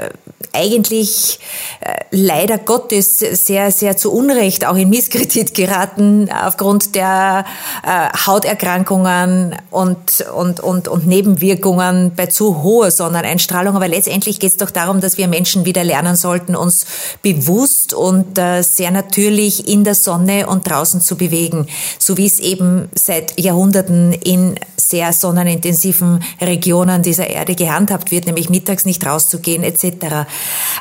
eigentlich 0.54 1.40
äh, 1.80 1.96
leider 2.10 2.58
Gottes 2.58 3.18
sehr, 3.18 3.70
sehr 3.70 3.96
zu 3.96 4.12
Unrecht 4.12 4.64
auch 4.66 4.76
in 4.76 4.88
Misskredit 4.88 5.52
geraten 5.52 6.30
aufgrund 6.30 6.94
der 6.94 7.44
äh, 7.84 8.08
Hauterkrankungen 8.26 9.56
und, 9.70 10.24
und, 10.34 10.60
und, 10.60 10.88
und 10.88 11.06
Nebenwirkungen 11.06 12.12
bei 12.14 12.26
zu 12.26 12.62
hoher 12.62 12.90
Sonneneinstrahlung. 12.90 13.74
Aber 13.74 13.88
letztendlich 13.88 14.38
geht 14.38 14.52
es 14.52 14.56
doch 14.56 14.70
darum, 14.70 15.00
dass 15.00 15.18
wir 15.18 15.28
Menschen 15.28 15.64
wieder 15.64 15.84
lernen 15.84 16.16
sollten, 16.16 16.54
uns 16.54 16.86
bewusst 17.22 17.92
und 17.92 18.38
äh, 18.38 18.53
sehr 18.62 18.90
natürlich 18.90 19.68
in 19.68 19.84
der 19.84 19.94
Sonne 19.94 20.46
und 20.46 20.68
draußen 20.68 21.00
zu 21.00 21.16
bewegen, 21.16 21.66
so 21.98 22.16
wie 22.16 22.26
es 22.26 22.38
eben 22.40 22.88
seit 22.94 23.38
Jahrhunderten 23.40 24.12
in 24.12 24.54
sehr 24.76 25.12
sonnenintensiven 25.12 26.22
Regionen 26.40 27.02
dieser 27.02 27.28
Erde 27.28 27.54
gehandhabt 27.54 28.10
wird, 28.10 28.26
nämlich 28.26 28.50
mittags 28.50 28.84
nicht 28.84 29.04
rauszugehen 29.04 29.62
etc. 29.62 29.84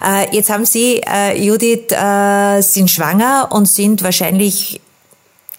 Äh, 0.05 0.35
jetzt 0.35 0.49
haben 0.49 0.65
Sie, 0.65 1.01
äh, 1.05 1.41
Judith, 1.41 1.91
äh, 1.91 2.61
sind 2.61 2.91
schwanger 2.91 3.49
und 3.51 3.67
sind 3.67 4.03
wahrscheinlich 4.03 4.81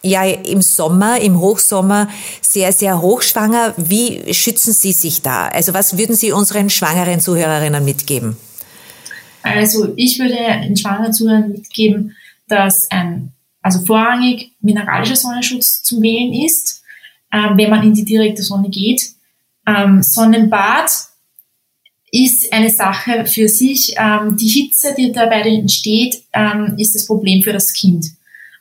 ja 0.04 0.24
im 0.24 0.62
Sommer, 0.62 1.20
im 1.20 1.40
Hochsommer 1.40 2.08
sehr, 2.40 2.72
sehr 2.72 3.00
hochschwanger. 3.00 3.74
Wie 3.76 4.32
schützen 4.34 4.72
Sie 4.72 4.92
sich 4.92 5.22
da? 5.22 5.48
Also 5.48 5.74
was 5.74 5.98
würden 5.98 6.14
Sie 6.14 6.32
unseren 6.32 6.70
schwangeren 6.70 7.20
Zuhörerinnen 7.20 7.84
mitgeben? 7.84 8.36
Also 9.44 9.92
ich 9.96 10.18
würde 10.18 10.36
den 10.66 10.76
schwangeren 10.76 11.12
Zuhörern 11.12 11.52
mitgeben, 11.52 12.16
dass 12.48 12.90
ein, 12.90 13.32
also 13.62 13.84
vorrangig 13.84 14.52
mineralischer 14.60 15.16
Sonnenschutz 15.16 15.82
zum 15.82 16.02
Wählen 16.02 16.32
ist, 16.32 16.82
ähm, 17.32 17.56
wenn 17.56 17.70
man 17.70 17.82
in 17.84 17.94
die 17.94 18.04
direkte 18.04 18.42
Sonne 18.42 18.70
geht. 18.70 19.12
Ähm, 19.66 20.02
Sonnenbad 20.02 20.90
ist 22.10 22.52
eine 22.52 22.70
Sache 22.70 23.26
für 23.26 23.48
sich. 23.48 23.94
Ähm, 23.98 24.36
die 24.36 24.48
Hitze, 24.48 24.94
die 24.96 25.12
dabei 25.12 25.40
entsteht, 25.42 26.22
ähm, 26.32 26.76
ist 26.78 26.94
das 26.94 27.06
Problem 27.06 27.42
für 27.42 27.52
das 27.52 27.72
Kind. 27.72 28.06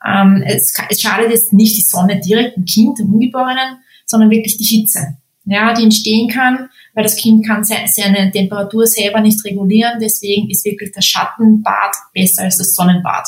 Ähm, 0.06 0.44
es, 0.46 0.74
es, 0.90 1.02
schadet 1.02 1.30
jetzt 1.30 1.54
nicht 1.54 1.78
die 1.78 1.82
Sonne 1.82 2.20
direkt 2.20 2.58
dem 2.58 2.66
Kind, 2.66 3.00
dem 3.00 3.14
Ungeborenen, 3.14 3.78
sondern 4.06 4.32
wirklich 4.32 4.58
die 4.58 4.66
Hitze, 4.66 5.18
ja, 5.46 5.74
die 5.74 5.84
entstehen 5.84 6.30
kann, 6.30 6.70
weil 6.94 7.04
das 7.04 7.16
Kind 7.16 7.46
kann 7.46 7.64
seine 7.64 8.32
Temperatur 8.32 8.86
selber 8.86 9.20
nicht 9.20 9.44
regulieren. 9.46 10.00
Deswegen 10.00 10.50
ist 10.50 10.66
wirklich 10.66 10.92
das 10.94 11.06
Schattenbad 11.06 11.96
besser 12.14 12.44
als 12.44 12.58
das 12.58 12.76
Sonnenbad. 12.76 13.28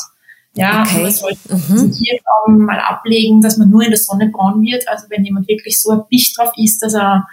Ja, 0.54 0.82
okay. 0.82 1.02
man 1.02 1.12
sollte 1.12 1.54
mhm. 1.54 1.92
hier 1.92 2.18
mal 2.46 2.78
ablegen, 2.78 3.42
dass 3.42 3.58
man 3.58 3.68
nur 3.68 3.82
in 3.82 3.90
der 3.90 3.98
Sonne 3.98 4.30
braun 4.30 4.62
wird. 4.62 4.88
Also 4.88 5.06
wenn 5.10 5.24
jemand 5.24 5.48
wirklich 5.48 5.80
so 5.80 5.90
erpicht 5.90 6.38
drauf 6.38 6.50
ist, 6.56 6.82
dass 6.82 6.94
er 6.94 7.26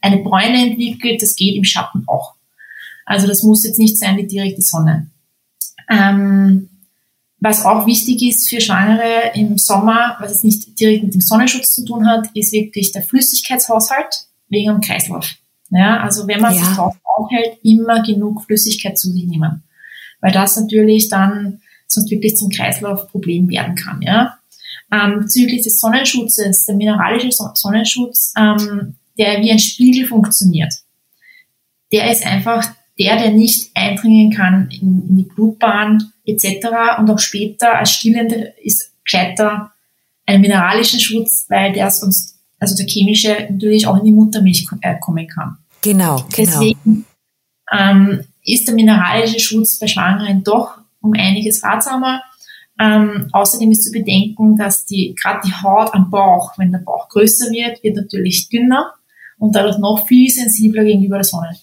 eine 0.00 0.18
Bräune 0.22 0.70
entwickelt, 0.70 1.20
das 1.20 1.36
geht 1.36 1.56
im 1.56 1.64
Schatten 1.64 2.04
auch. 2.06 2.34
Also 3.04 3.26
das 3.26 3.42
muss 3.42 3.66
jetzt 3.66 3.78
nicht 3.78 3.98
sein 3.98 4.16
die 4.16 4.26
direkte 4.26 4.62
Sonne. 4.62 5.10
Ähm, 5.90 6.68
was 7.38 7.64
auch 7.64 7.86
wichtig 7.86 8.22
ist 8.22 8.48
für 8.48 8.60
Schwangere 8.60 9.32
im 9.34 9.58
Sommer, 9.58 10.16
was 10.20 10.30
jetzt 10.30 10.44
nicht 10.44 10.78
direkt 10.78 11.02
mit 11.02 11.14
dem 11.14 11.20
Sonnenschutz 11.20 11.74
zu 11.74 11.84
tun 11.84 12.06
hat, 12.06 12.28
ist 12.34 12.52
wirklich 12.52 12.92
der 12.92 13.02
Flüssigkeitshaushalt 13.02 14.26
wegen 14.48 14.72
dem 14.72 14.80
Kreislauf. 14.80 15.26
Ja, 15.70 16.00
also 16.00 16.26
wenn 16.26 16.40
man 16.40 16.54
ja. 16.54 16.64
sich 16.64 16.74
drauf 16.74 16.96
aufhält, 17.04 17.58
immer 17.62 18.02
genug 18.02 18.42
Flüssigkeit 18.44 18.98
zu 18.98 19.10
sich 19.10 19.26
nehmen. 19.26 19.62
Weil 20.20 20.32
das 20.32 20.56
natürlich 20.56 21.08
dann 21.08 21.60
sonst 21.86 22.10
wirklich 22.10 22.36
zum 22.36 22.50
Kreislaufproblem 22.50 23.48
werden 23.48 23.74
kann. 23.74 24.02
Ja. 24.02 24.38
Ähm, 24.92 25.20
bezüglich 25.20 25.62
des 25.62 25.78
Sonnenschutzes, 25.78 26.66
der 26.66 26.74
mineralische 26.74 27.30
Sonnenschutz, 27.54 28.32
ähm, 28.36 28.96
der 29.18 29.40
wie 29.40 29.50
ein 29.50 29.58
Spiegel 29.58 30.06
funktioniert. 30.06 30.74
Der 31.92 32.10
ist 32.10 32.26
einfach 32.26 32.68
der, 32.98 33.16
der 33.16 33.30
nicht 33.30 33.70
eindringen 33.74 34.30
kann 34.30 34.68
in, 34.70 35.08
in 35.08 35.16
die 35.16 35.22
Blutbahn 35.22 36.12
etc. 36.26 36.66
Und 36.98 37.10
auch 37.10 37.18
später 37.18 37.78
als 37.78 37.92
Stillende 37.92 38.52
ist 38.62 38.92
gescheiter 39.04 39.72
ein 40.26 40.40
mineralischen 40.40 41.00
Schutz, 41.00 41.46
weil 41.48 41.72
der 41.72 41.90
sonst, 41.90 42.36
also 42.58 42.76
der 42.76 42.86
chemische, 42.86 43.48
natürlich 43.50 43.86
auch 43.86 43.98
in 43.98 44.04
die 44.04 44.12
Muttermilch 44.12 44.66
äh, 44.82 44.96
kommen 45.00 45.26
kann. 45.26 45.56
Genau, 45.82 46.16
genau. 46.16 46.26
Deswegen 46.36 47.06
ähm, 47.72 48.24
ist 48.44 48.66
der 48.66 48.74
mineralische 48.74 49.40
Schutz 49.40 49.78
bei 49.78 49.86
Schwangeren 49.86 50.42
doch 50.42 50.78
um 51.00 51.12
einiges 51.14 51.62
ratsamer. 51.62 52.22
Ähm, 52.78 53.28
außerdem 53.32 53.70
ist 53.70 53.84
zu 53.84 53.92
bedenken, 53.92 54.56
dass 54.56 54.86
die 54.86 55.14
gerade 55.14 55.40
die 55.46 55.52
Haut 55.52 55.92
am 55.92 56.10
Bauch, 56.10 56.56
wenn 56.56 56.72
der 56.72 56.78
Bauch 56.78 57.08
größer 57.08 57.50
wird, 57.50 57.82
wird 57.82 57.96
natürlich 57.96 58.48
dünner 58.48 58.94
und 59.38 59.54
dadurch 59.54 59.78
noch 59.78 60.06
viel 60.06 60.30
sensibler 60.30 60.84
gegenüber 60.84 61.16
der 61.16 61.24
Sonne. 61.24 61.56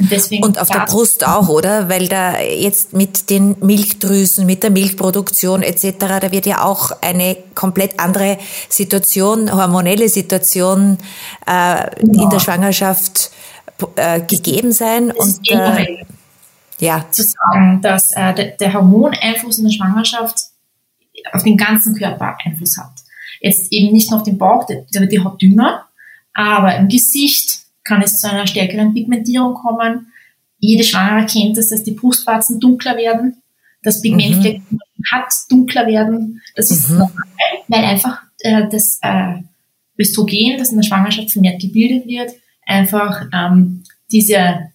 Und, 0.00 0.10
deswegen 0.10 0.42
und 0.42 0.58
auf 0.58 0.68
der 0.68 0.86
Brust 0.86 1.24
auch, 1.24 1.48
oder? 1.48 1.88
Weil 1.88 2.08
da 2.08 2.40
jetzt 2.40 2.94
mit 2.94 3.30
den 3.30 3.56
Milchdrüsen, 3.60 4.44
mit 4.44 4.64
der 4.64 4.70
Milchproduktion 4.70 5.62
etc., 5.62 5.92
da 5.98 6.32
wird 6.32 6.46
ja 6.46 6.64
auch 6.64 6.90
eine 7.00 7.36
komplett 7.54 8.00
andere 8.00 8.38
Situation, 8.68 9.52
hormonelle 9.52 10.08
Situation 10.08 10.98
äh, 11.46 11.50
ja. 11.50 11.84
in 12.00 12.12
der 12.12 12.24
genau. 12.24 12.38
Schwangerschaft 12.40 13.30
äh, 13.94 14.20
gegeben 14.20 14.72
sein. 14.72 15.12
Und 15.12 15.38
äh, 15.48 16.04
ja. 16.80 17.06
zu 17.12 17.22
sagen, 17.22 17.80
dass 17.80 18.10
äh, 18.16 18.34
der, 18.34 18.46
der 18.56 18.72
Hormoneinfluss 18.72 19.58
in 19.58 19.64
der 19.64 19.72
Schwangerschaft 19.72 20.38
auf 21.32 21.42
den 21.44 21.56
ganzen 21.56 21.94
Körper 21.96 22.36
Einfluss 22.44 22.76
hat. 22.78 22.92
Jetzt 23.40 23.72
eben 23.72 23.92
nicht 23.92 24.10
nur 24.10 24.20
auf 24.20 24.24
den 24.24 24.38
Bauch, 24.38 24.66
da 24.66 25.00
wird 25.00 25.12
die 25.12 25.22
Haut 25.22 25.40
dünner, 25.40 25.86
aber 26.32 26.76
im 26.76 26.88
Gesicht, 26.88 27.63
kann 27.84 28.02
es 28.02 28.18
zu 28.18 28.30
einer 28.30 28.46
stärkeren 28.46 28.94
Pigmentierung 28.94 29.54
kommen. 29.54 30.12
Jede 30.58 30.84
Schwangere 30.84 31.26
kennt 31.26 31.58
es, 31.58 31.68
dass 31.70 31.84
die 31.84 31.92
Brustwarzen 31.92 32.58
dunkler 32.58 32.96
werden, 32.96 33.42
dass 33.82 34.00
Pigmentflecken 34.00 34.64
mhm. 34.70 34.80
hat 35.12 35.32
dunkler 35.50 35.86
werden. 35.86 36.42
Das 36.56 36.70
ist 36.70 36.90
mhm. 36.90 36.98
normal, 36.98 37.24
weil 37.68 37.84
einfach 37.84 38.22
äh, 38.40 38.68
das 38.70 38.98
äh, 39.02 39.34
Östrogen, 39.98 40.58
das 40.58 40.70
in 40.70 40.76
der 40.76 40.84
Schwangerschaft 40.84 41.30
vermehrt 41.30 41.60
gebildet 41.60 42.06
wird, 42.06 42.32
einfach 42.66 43.26
ähm, 43.32 43.84
diese 44.10 44.70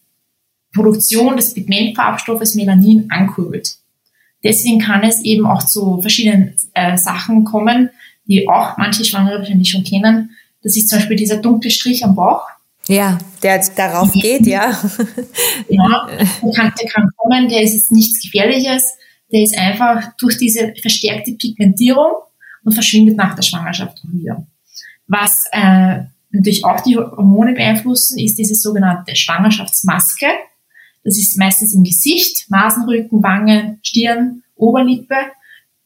Produktion 0.73 1.35
des 1.35 1.53
Pigmentfarbstoffes 1.53 2.55
Melanin 2.55 3.09
ankurbelt. 3.09 3.77
Deswegen 4.43 4.79
kann 4.79 5.03
es 5.03 5.21
eben 5.23 5.45
auch 5.45 5.63
zu 5.63 6.01
verschiedenen 6.01 6.55
äh, 6.73 6.97
Sachen 6.97 7.43
kommen, 7.43 7.89
die 8.25 8.47
auch 8.47 8.77
manche 8.77 9.03
Schwangere 9.03 9.39
wahrscheinlich 9.39 9.71
schon 9.71 9.83
kennen. 9.83 10.31
Das 10.61 10.77
ist 10.77 10.89
zum 10.89 10.99
Beispiel 10.99 11.17
dieser 11.17 11.37
dunkle 11.37 11.71
Strich 11.71 12.05
am 12.05 12.15
Bauch. 12.15 12.43
Ja, 12.88 13.19
der 13.43 13.63
darauf 13.75 14.12
geht, 14.13 14.48
ja. 14.48 14.71
Ja, 15.69 16.07
der 16.41 16.51
kann, 16.53 16.74
der 16.81 16.89
kann 16.89 17.09
kommen, 17.15 17.48
der 17.48 17.62
ist 17.62 17.74
jetzt 17.74 17.91
nichts 17.91 18.21
Gefährliches, 18.24 18.83
der 19.31 19.44
ist 19.44 19.57
einfach 19.57 20.11
durch 20.18 20.37
diese 20.37 20.74
verstärkte 20.81 21.33
Pigmentierung 21.33 22.13
und 22.63 22.74
verschwindet 22.74 23.15
nach 23.15 23.35
der 23.35 23.44
Schwangerschaft 23.44 24.01
wieder. 24.11 24.48
Was 25.07 25.46
äh, 25.51 26.00
natürlich 26.31 26.65
auch 26.65 26.79
die 26.81 26.98
Hormone 26.98 27.53
beeinflussen, 27.53 28.18
ist 28.18 28.39
diese 28.39 28.55
sogenannte 28.55 29.15
Schwangerschaftsmaske. 29.15 30.27
Das 31.03 31.18
ist 31.18 31.37
meistens 31.37 31.74
im 31.74 31.83
Gesicht, 31.83 32.50
Nasenrücken, 32.50 33.22
Wangen, 33.24 33.79
Stirn, 33.83 34.44
Oberlippe. 34.55 35.15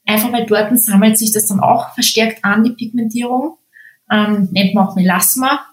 Einfach 0.06 0.32
weil 0.32 0.45
dort 0.45 0.77
sammelt 0.79 1.17
sich 1.17 1.32
das 1.32 1.47
dann 1.47 1.60
auch 1.60 1.93
verstärkt 1.93 2.43
an, 2.43 2.63
die 2.63 2.71
Pigmentierung. 2.71 3.58
Ähm, 4.10 4.49
nennt 4.51 4.73
man 4.73 4.88
auch 4.88 4.95
Melasma 4.95 5.65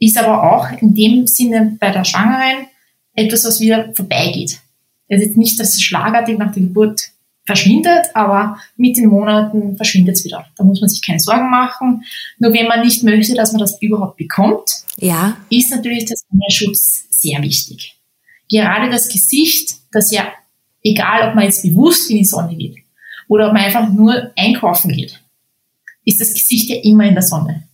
ist 0.00 0.18
aber 0.18 0.42
auch 0.52 0.70
in 0.80 0.94
dem 0.94 1.26
Sinne 1.26 1.76
bei 1.78 1.90
der 1.90 2.04
Schwangeren 2.04 2.66
etwas, 3.14 3.44
was 3.44 3.60
wieder 3.60 3.92
vorbeigeht. 3.94 4.58
Das 5.08 5.20
ist 5.20 5.26
jetzt 5.28 5.36
nicht, 5.36 5.60
dass 5.60 5.74
es 5.74 5.82
schlagartig 5.82 6.38
nach 6.38 6.52
der 6.52 6.62
Geburt 6.62 7.10
verschwindet, 7.44 8.06
aber 8.14 8.58
mit 8.76 8.96
den 8.96 9.08
Monaten 9.08 9.76
verschwindet 9.76 10.16
es 10.16 10.24
wieder. 10.24 10.46
Da 10.56 10.64
muss 10.64 10.80
man 10.80 10.88
sich 10.88 11.02
keine 11.04 11.20
Sorgen 11.20 11.50
machen. 11.50 12.04
Nur 12.38 12.52
wenn 12.52 12.66
man 12.66 12.80
nicht 12.80 13.02
möchte, 13.02 13.34
dass 13.34 13.52
man 13.52 13.60
das 13.60 13.80
überhaupt 13.82 14.16
bekommt, 14.16 14.70
ja. 14.98 15.36
ist 15.50 15.70
natürlich 15.70 16.06
der 16.06 16.16
Sonnenschutz 16.16 17.06
sehr 17.10 17.42
wichtig. 17.42 17.96
Gerade 18.48 18.90
das 18.90 19.08
Gesicht, 19.08 19.76
das 19.92 20.10
ja, 20.12 20.32
egal 20.82 21.28
ob 21.28 21.34
man 21.34 21.44
jetzt 21.44 21.62
bewusst 21.62 22.10
in 22.10 22.18
die 22.18 22.24
Sonne 22.24 22.56
geht 22.56 22.76
oder 23.28 23.48
ob 23.48 23.52
man 23.52 23.62
einfach 23.62 23.88
nur 23.90 24.30
einkaufen 24.36 24.92
geht, 24.92 25.20
ist 26.04 26.20
das 26.20 26.32
Gesicht 26.32 26.70
ja 26.70 26.76
immer 26.82 27.04
in 27.04 27.14
der 27.14 27.22
Sonne. 27.22 27.64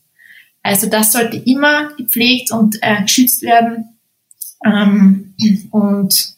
Also 0.67 0.89
das 0.89 1.13
sollte 1.13 1.37
immer 1.37 1.95
gepflegt 1.97 2.51
und 2.51 2.77
äh, 2.83 3.01
geschützt 3.03 3.43
werden 3.43 3.97
ähm, 4.65 5.33
und 5.71 6.35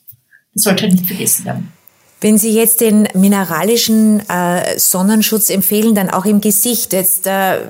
das 0.53 0.63
sollte 0.63 0.83
halt 0.83 0.93
nicht 0.93 1.07
vergessen 1.07 1.47
werden. 1.47 1.73
Wenn 2.21 2.37
Sie 2.37 2.51
jetzt 2.51 2.81
den 2.81 3.07
mineralischen 3.15 4.29
äh, 4.29 4.77
Sonnenschutz 4.77 5.51
empfehlen, 5.51 5.95
dann 5.95 6.11
auch 6.11 6.25
im 6.25 6.41
Gesicht. 6.41 6.93
Jetzt 6.93 7.29
äh, 7.29 7.61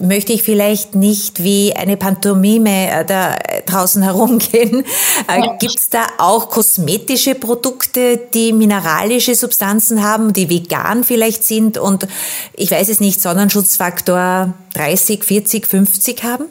möchte 0.00 0.32
ich 0.32 0.42
vielleicht 0.42 0.96
nicht 0.96 1.44
wie 1.44 1.72
eine 1.76 1.96
Pantomime 1.96 2.90
äh, 2.90 3.04
da 3.04 3.36
draußen 3.64 4.02
herumgehen. 4.02 4.84
Äh. 5.28 5.42
Gibt 5.60 5.78
es 5.78 5.88
da 5.88 6.06
auch 6.18 6.50
kosmetische 6.50 7.36
Produkte, 7.36 8.18
die 8.34 8.52
mineralische 8.52 9.36
Substanzen 9.36 10.02
haben, 10.02 10.32
die 10.32 10.50
vegan 10.50 11.04
vielleicht 11.04 11.44
sind 11.44 11.78
und 11.78 12.08
ich 12.56 12.72
weiß 12.72 12.88
es 12.88 12.98
nicht, 12.98 13.20
Sonnenschutzfaktor 13.20 14.52
30, 14.74 15.22
40, 15.22 15.66
50 15.66 16.24
haben? 16.24 16.46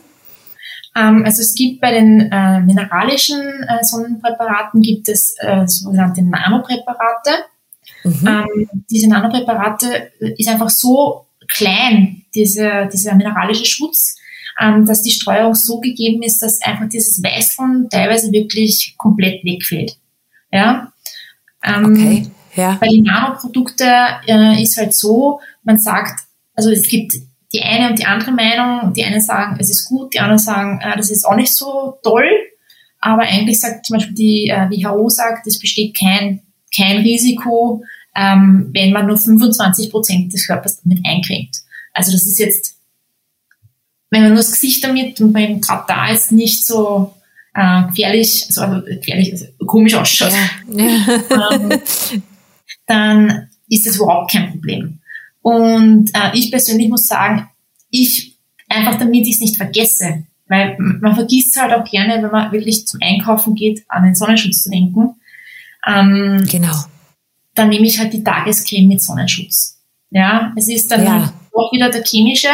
Ähm, 0.95 1.23
also 1.25 1.41
es 1.41 1.55
gibt 1.55 1.81
bei 1.81 1.91
den 1.91 2.31
äh, 2.31 2.59
mineralischen 2.61 3.41
äh, 3.41 3.83
Sonnenpräparaten 3.83 4.81
gibt 4.81 5.07
es 5.09 5.35
äh, 5.39 5.65
sogenannte 5.67 6.21
Nanopräparate. 6.21 7.31
Mhm. 8.03 8.27
Ähm, 8.27 8.69
diese 8.89 9.07
Nanopräparate 9.09 10.11
ist 10.19 10.49
einfach 10.49 10.69
so 10.69 11.25
klein, 11.47 12.23
diese, 12.35 12.89
dieser 12.91 13.15
mineralische 13.15 13.65
Schutz, 13.65 14.15
ähm, 14.59 14.85
dass 14.85 15.01
die 15.01 15.11
Streuung 15.11 15.55
so 15.55 15.79
gegeben 15.79 16.23
ist, 16.23 16.41
dass 16.41 16.61
einfach 16.61 16.89
dieses 16.89 17.23
Weißeln 17.23 17.89
teilweise 17.89 18.31
wirklich 18.31 18.95
komplett 18.97 19.43
wegfällt. 19.45 19.97
Ja. 20.51 20.91
Ähm, 21.63 21.85
okay. 21.85 22.27
Ja. 22.55 22.77
Bei 22.81 22.87
den 22.87 23.03
Nanoprodukte 23.03 23.85
äh, 24.27 24.61
ist 24.61 24.77
halt 24.77 24.93
so, 24.93 25.39
man 25.63 25.79
sagt, 25.79 26.25
also 26.53 26.69
es 26.69 26.87
gibt 26.87 27.13
die 27.53 27.61
eine 27.61 27.89
und 27.89 27.99
die 27.99 28.05
andere 28.05 28.31
Meinung. 28.31 28.93
Die 28.93 29.03
einen 29.03 29.21
sagen, 29.21 29.57
es 29.59 29.69
ist 29.69 29.85
gut, 29.85 30.13
die 30.13 30.19
anderen 30.19 30.39
sagen, 30.39 30.79
äh, 30.81 30.95
das 30.97 31.09
ist 31.09 31.25
auch 31.25 31.35
nicht 31.35 31.53
so 31.53 31.97
toll. 32.03 32.29
Aber 32.99 33.23
eigentlich 33.23 33.59
sagt 33.59 33.85
zum 33.85 33.97
Beispiel 33.97 34.15
die 34.15 34.47
äh, 34.47 34.69
WHO 34.69 35.09
sagt, 35.09 35.47
es 35.47 35.59
besteht 35.59 35.97
kein, 35.97 36.41
kein 36.75 36.97
Risiko, 36.99 37.83
ähm, 38.15 38.69
wenn 38.73 38.93
man 38.93 39.07
nur 39.07 39.17
25 39.17 39.89
Prozent 39.89 40.33
des 40.33 40.45
Körpers 40.45 40.81
damit 40.83 40.99
eincremt. 41.05 41.57
Also 41.93 42.11
das 42.11 42.25
ist 42.25 42.39
jetzt, 42.39 42.77
wenn 44.11 44.21
man 44.21 44.31
nur 44.31 44.37
das 44.37 44.51
Gesicht 44.51 44.83
damit 44.83 45.19
und 45.19 45.31
man 45.33 45.59
gerade 45.61 45.85
da 45.87 46.11
ist, 46.11 46.31
nicht 46.31 46.65
so 46.65 47.13
äh, 47.53 47.83
gefährlich, 47.87 48.45
also, 48.47 48.61
also 48.61 48.85
gefährlich, 48.85 49.31
also 49.31 49.45
komisch 49.65 49.95
ausschaut, 49.95 50.33
ja. 50.77 51.51
ähm, 51.51 51.81
dann 52.85 53.49
ist 53.67 53.87
das 53.87 53.95
überhaupt 53.95 54.31
kein 54.31 54.51
Problem. 54.51 55.00
Und 55.41 56.11
äh, 56.13 56.37
ich 56.37 56.51
persönlich 56.51 56.89
muss 56.89 57.07
sagen, 57.07 57.49
ich 57.89 58.37
einfach 58.71 58.97
damit 58.97 59.27
ich 59.27 59.35
es 59.35 59.41
nicht 59.41 59.57
vergesse, 59.57 60.23
weil 60.47 60.75
man 60.79 61.15
vergisst 61.15 61.55
halt 61.59 61.73
auch 61.73 61.89
gerne, 61.89 62.21
wenn 62.21 62.31
man 62.31 62.51
wirklich 62.51 62.87
zum 62.87 62.99
Einkaufen 63.01 63.55
geht, 63.55 63.83
an 63.87 64.03
den 64.03 64.15
Sonnenschutz 64.15 64.63
zu 64.63 64.69
denken. 64.69 65.15
Ähm, 65.87 66.45
genau. 66.49 66.75
Dann 67.55 67.69
nehme 67.69 67.85
ich 67.85 67.99
halt 67.99 68.13
die 68.13 68.23
Tagescreme 68.23 68.87
mit 68.87 69.01
Sonnenschutz. 69.01 69.77
Ja, 70.09 70.53
es 70.55 70.67
ist 70.67 70.91
dann 70.91 71.05
ja. 71.05 71.33
auch 71.53 71.71
wieder 71.71 71.89
der 71.89 72.03
chemische, 72.03 72.49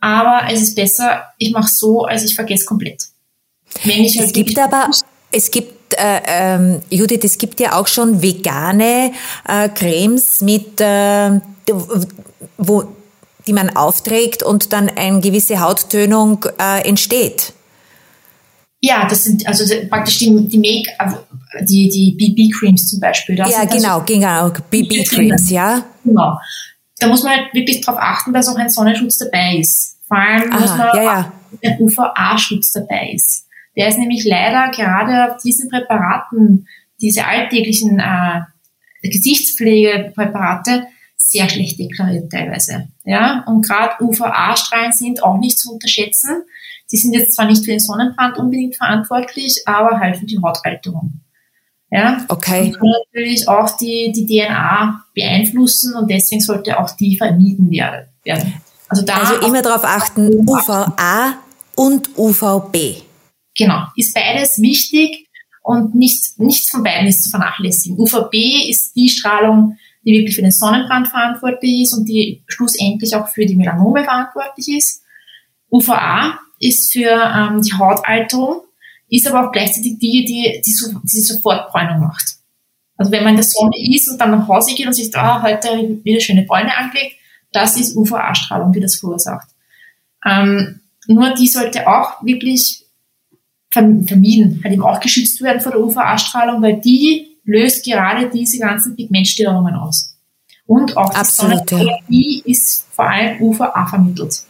aber 0.00 0.42
es 0.50 0.60
ist 0.60 0.74
besser, 0.74 1.24
ich 1.38 1.52
mache 1.52 1.70
so, 1.70 2.04
als 2.04 2.24
ich 2.24 2.34
vergesse 2.34 2.66
komplett. 2.66 3.02
Wenn 3.84 4.04
ich 4.04 4.18
halt 4.18 4.28
es 4.28 4.32
gibt 4.32 4.58
aber, 4.58 4.90
es 5.32 5.50
gibt 5.50 5.94
äh, 5.94 6.20
ähm, 6.26 6.80
Judith, 6.90 7.20
es 7.24 7.38
gibt 7.38 7.60
ja 7.60 7.78
auch 7.78 7.86
schon 7.86 8.20
vegane 8.20 9.12
äh, 9.46 9.68
Cremes 9.70 10.40
mit 10.40 10.80
äh, 10.80 11.40
wo, 12.58 12.84
die 13.46 13.52
man 13.52 13.70
aufträgt 13.76 14.42
und 14.42 14.72
dann 14.72 14.88
eine 14.88 15.20
gewisse 15.20 15.60
Hauttönung 15.60 16.44
äh, 16.58 16.86
entsteht. 16.86 17.52
Ja, 18.80 19.06
das 19.08 19.24
sind 19.24 19.46
also 19.46 19.64
praktisch 19.88 20.18
die, 20.18 20.48
die 20.48 20.58
Make, 20.58 20.90
also 20.98 21.16
die, 21.62 21.88
die 21.88 22.16
BB-Creams 22.16 22.88
zum 22.88 23.00
Beispiel. 23.00 23.36
Das 23.36 23.50
ja, 23.50 23.64
genau, 23.64 24.02
genau, 24.02 24.50
BB-Creams, 24.70 25.50
ja. 25.50 25.84
Genau. 26.04 26.38
Da 26.98 27.08
muss 27.08 27.22
man 27.22 27.32
halt 27.36 27.54
wirklich 27.54 27.80
darauf 27.80 28.00
achten, 28.00 28.32
dass 28.32 28.48
auch 28.48 28.56
ein 28.56 28.70
Sonnenschutz 28.70 29.18
dabei 29.18 29.56
ist. 29.58 29.96
Vor 30.06 30.16
allem 30.16 30.52
Aha, 30.52 30.60
muss 30.60 30.70
man 30.76 30.86
ja, 30.94 31.02
ja. 31.02 31.32
ein 31.64 31.80
UVA-Schutz 31.80 32.72
dabei 32.72 33.12
ist. 33.14 33.46
Der 33.76 33.88
ist 33.88 33.98
nämlich 33.98 34.24
leider 34.24 34.70
gerade 34.70 35.32
auf 35.32 35.42
diesen 35.42 35.68
Präparaten, 35.68 36.66
diese 37.00 37.26
alltäglichen 37.26 37.98
äh, 37.98 38.40
Gesichtspflegepräparate, 39.02 40.86
sehr 41.36 41.48
schlecht 41.48 41.78
deklariert 41.78 42.30
teilweise. 42.30 42.88
Ja, 43.04 43.44
und 43.46 43.66
gerade 43.66 44.02
UVA-Strahlen 44.02 44.92
sind 44.92 45.22
auch 45.22 45.38
nicht 45.38 45.58
zu 45.58 45.72
unterschätzen. 45.72 46.44
Die 46.90 46.96
sind 46.96 47.12
jetzt 47.12 47.34
zwar 47.34 47.46
nicht 47.46 47.64
für 47.64 47.70
den 47.70 47.80
Sonnenbrand 47.80 48.38
unbedingt 48.38 48.76
verantwortlich, 48.76 49.62
aber 49.66 49.98
halt 49.98 50.16
für 50.16 50.26
die 50.26 50.38
Hautalterung. 50.38 51.20
Ja, 51.90 52.24
okay. 52.28 52.74
Und 52.80 52.92
natürlich 53.14 53.48
auch 53.48 53.76
die, 53.76 54.12
die 54.12 54.26
DNA 54.26 55.04
beeinflussen 55.14 55.94
und 55.94 56.10
deswegen 56.10 56.40
sollte 56.40 56.78
auch 56.78 56.90
die 56.90 57.16
vermieden 57.16 57.70
werden. 57.70 58.06
Also, 58.88 59.04
da 59.04 59.14
also 59.14 59.46
immer 59.46 59.62
darauf 59.62 59.84
achten, 59.84 60.48
UVA 60.48 61.38
und 61.76 62.10
UVB. 62.16 63.02
Genau, 63.56 63.84
ist 63.96 64.14
beides 64.14 64.60
wichtig 64.60 65.28
und 65.62 65.94
nichts, 65.94 66.38
nichts 66.38 66.70
von 66.70 66.82
beiden 66.82 67.08
ist 67.08 67.24
zu 67.24 67.30
vernachlässigen. 67.30 67.98
UVB 67.98 68.68
ist 68.68 68.94
die 68.94 69.08
Strahlung, 69.08 69.78
die 70.06 70.12
wirklich 70.12 70.36
für 70.36 70.42
den 70.42 70.52
Sonnenbrand 70.52 71.08
verantwortlich 71.08 71.82
ist 71.82 71.92
und 71.92 72.08
die 72.08 72.44
schlussendlich 72.46 73.14
auch 73.16 73.28
für 73.28 73.44
die 73.44 73.56
Melanome 73.56 74.04
verantwortlich 74.04 74.68
ist. 74.78 75.02
UVA 75.68 76.38
ist 76.60 76.92
für 76.92 77.10
ähm, 77.10 77.60
die 77.60 77.74
Hautalterung, 77.74 78.62
ist 79.08 79.26
aber 79.26 79.46
auch 79.46 79.52
gleichzeitig 79.52 79.98
die, 79.98 80.24
die, 80.24 80.62
die, 80.64 80.72
so, 80.72 80.92
die 81.02 81.20
Sofortbräunung 81.20 82.00
macht. 82.00 82.36
Also 82.96 83.10
wenn 83.10 83.24
man 83.24 83.32
in 83.32 83.36
der 83.36 83.44
Sonne 83.44 83.76
ist 83.76 84.08
und 84.08 84.20
dann 84.20 84.30
nach 84.30 84.48
Hause 84.48 84.74
geht 84.74 84.86
und 84.86 84.94
sich, 84.94 85.14
ah, 85.16 85.42
heute 85.42 85.98
wieder 86.04 86.20
schöne 86.20 86.44
Bräune 86.44 86.74
angelegt, 86.74 87.16
das 87.52 87.76
ist 87.76 87.96
UVA-Strahlung, 87.96 88.72
die 88.72 88.80
das 88.80 88.96
verursacht. 88.96 89.48
Ähm, 90.24 90.80
nur 91.08 91.34
die 91.34 91.48
sollte 91.48 91.88
auch 91.88 92.24
wirklich 92.24 92.84
vermieden, 93.70 94.60
halt 94.62 94.72
eben 94.72 94.84
auch 94.84 95.00
geschützt 95.00 95.42
werden 95.42 95.60
vor 95.60 95.72
der 95.72 95.82
UVA-Strahlung, 95.82 96.62
weil 96.62 96.80
die 96.80 97.35
löst 97.46 97.84
gerade 97.84 98.28
diese 98.28 98.58
ganzen 98.58 98.94
Pigmentstörungen 98.94 99.74
aus. 99.74 100.16
Und 100.66 100.96
auch 100.96 101.14
Absolut, 101.14 101.70
die 101.70 101.74
Sonnentherapie 101.74 102.42
ja. 102.44 102.52
ist 102.52 102.86
vor 102.90 103.08
allem 103.08 103.40
UVA 103.40 103.86
vermittelt. 103.86 104.42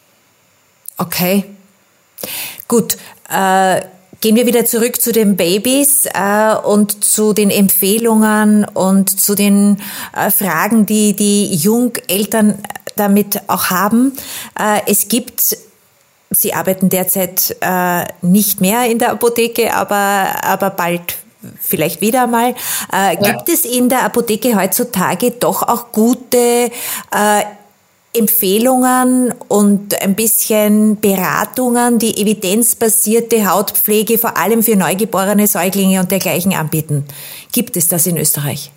Okay. 0.97 1.45
Gut. 2.67 2.97
Äh, 3.29 3.83
gehen 4.21 4.35
wir 4.35 4.47
wieder 4.47 4.65
zurück 4.65 5.01
zu 5.01 5.13
den 5.13 5.37
Babys 5.37 6.07
äh, 6.07 6.55
und 6.65 7.05
zu 7.05 7.35
den 7.35 7.51
Empfehlungen 7.51 8.65
und 8.65 9.21
zu 9.21 9.35
den 9.35 9.77
äh, 10.17 10.31
Fragen, 10.31 10.87
die 10.87 11.15
die 11.15 11.55
Jungeltern 11.55 12.59
damit 12.97 13.43
auch 13.49 13.69
haben. 13.69 14.13
Äh, 14.59 14.81
es 14.87 15.09
gibt 15.09 15.59
Sie 16.31 16.53
arbeiten 16.53 16.89
derzeit 16.89 17.57
äh, 17.61 18.05
nicht 18.21 18.61
mehr 18.61 18.91
in 18.91 18.99
der 18.99 19.13
Apotheke, 19.13 19.73
aber, 19.73 20.45
aber 20.45 20.71
bald 20.71 21.17
vielleicht 21.61 22.01
wieder 22.01 22.25
einmal. 22.25 22.55
Äh, 22.93 23.15
ja. 23.15 23.15
Gibt 23.15 23.49
es 23.49 23.65
in 23.65 23.89
der 23.89 24.03
Apotheke 24.05 24.57
heutzutage 24.57 25.33
doch 25.33 25.63
auch 25.63 25.93
gute 25.93 26.39
äh, 26.39 27.43
Empfehlungen 28.17 29.35
und 29.49 30.01
ein 30.01 30.15
bisschen 30.15 31.01
Beratungen, 31.01 31.99
die 31.99 32.17
evidenzbasierte 32.21 33.51
Hautpflege 33.51 34.19
vor 34.19 34.37
allem 34.37 34.63
für 34.63 34.77
neugeborene 34.77 35.47
Säuglinge 35.47 36.01
und 36.01 36.11
dergleichen 36.11 36.55
anbieten? 36.55 37.05
Gibt 37.53 37.77
es 37.77 37.89
das 37.89 38.07
in 38.07 38.17
Österreich? 38.17 38.71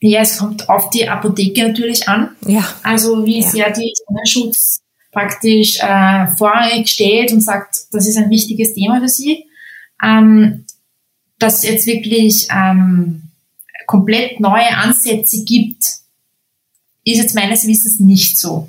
Ja, 0.00 0.22
es 0.22 0.38
kommt 0.38 0.68
auf 0.68 0.90
die 0.90 1.08
Apotheke 1.08 1.68
natürlich 1.68 2.08
an. 2.08 2.30
Ja. 2.46 2.64
Also 2.82 3.24
wie 3.26 3.40
ja. 3.40 3.48
sehr 3.48 3.70
die 3.70 3.92
Schutz 4.24 4.80
praktisch 5.12 5.78
äh, 5.80 6.26
vorrangig 6.36 6.88
stellt 6.88 7.32
und 7.32 7.42
sagt, 7.42 7.74
das 7.92 8.08
ist 8.08 8.16
ein 8.16 8.30
wichtiges 8.30 8.74
Thema 8.74 9.00
für 9.00 9.08
sie. 9.08 9.44
Ähm, 10.02 10.64
dass 11.40 11.58
es 11.58 11.62
jetzt 11.64 11.86
wirklich 11.86 12.48
ähm, 12.54 13.22
komplett 13.86 14.38
neue 14.38 14.76
Ansätze 14.76 15.44
gibt, 15.44 15.82
ist 17.04 17.18
jetzt 17.18 17.34
meines 17.34 17.66
Wissens 17.66 17.98
nicht 17.98 18.38
so. 18.38 18.68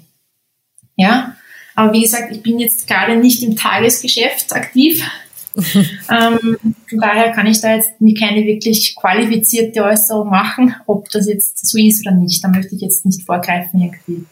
Ja, 0.96 1.36
aber 1.76 1.94
wie 1.94 2.02
gesagt, 2.02 2.32
ich 2.32 2.42
bin 2.42 2.60
jetzt 2.60 2.88
gerade 2.88 3.16
nicht 3.18 3.44
im 3.44 3.56
Tagesgeschäft 3.56 4.54
aktiv. 4.54 5.04
ähm, 5.56 6.58
von 6.90 7.00
daher 7.00 7.32
kann 7.32 7.46
ich 7.46 7.60
da 7.60 7.76
jetzt 7.76 7.92
keine 8.18 8.46
wirklich 8.46 8.96
qualifizierte 8.96 9.84
Äußerung 9.84 10.30
machen, 10.30 10.76
ob 10.88 11.10
das 11.10 11.28
jetzt 11.28 11.68
so 11.68 11.78
ist 11.78 12.06
oder 12.06 12.16
nicht. 12.16 12.44
Da 12.44 12.48
möchte 12.48 12.76
ich 12.76 12.82
jetzt 12.82 13.06
nicht 13.06 13.24
vorgreifen 13.24 13.82
irgendwie. 13.82 14.26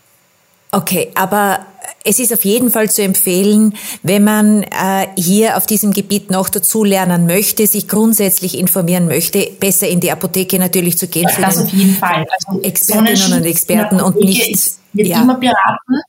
Okay, 0.71 1.11
aber 1.15 1.65
es 2.03 2.19
ist 2.19 2.31
auf 2.31 2.45
jeden 2.45 2.69
Fall 2.69 2.89
zu 2.89 3.01
empfehlen, 3.01 3.75
wenn 4.03 4.23
man 4.23 4.63
äh, 4.63 5.07
hier 5.17 5.57
auf 5.57 5.65
diesem 5.65 5.91
Gebiet 5.91 6.29
noch 6.29 6.49
dazu 6.49 6.83
lernen 6.83 7.25
möchte, 7.25 7.65
sich 7.65 7.87
grundsätzlich 7.87 8.57
informieren 8.57 9.07
möchte, 9.07 9.51
besser 9.59 9.87
in 9.87 9.99
die 9.99 10.11
Apotheke 10.11 10.59
natürlich 10.59 10.97
zu 10.97 11.07
gehen. 11.07 11.27
Das 11.39 11.57
auf 11.57 11.69
jeden 11.73 11.95
Fall. 11.95 12.25
Also 12.47 12.61
Expertinnen 12.61 13.33
und 13.33 13.45
Experten 13.45 13.99
und 13.99 14.15
nicht. 14.17 14.49
Ist, 14.49 14.79
wird 14.93 15.07
ja. 15.07 15.21
immer 15.21 15.39
beraten. 15.39 16.01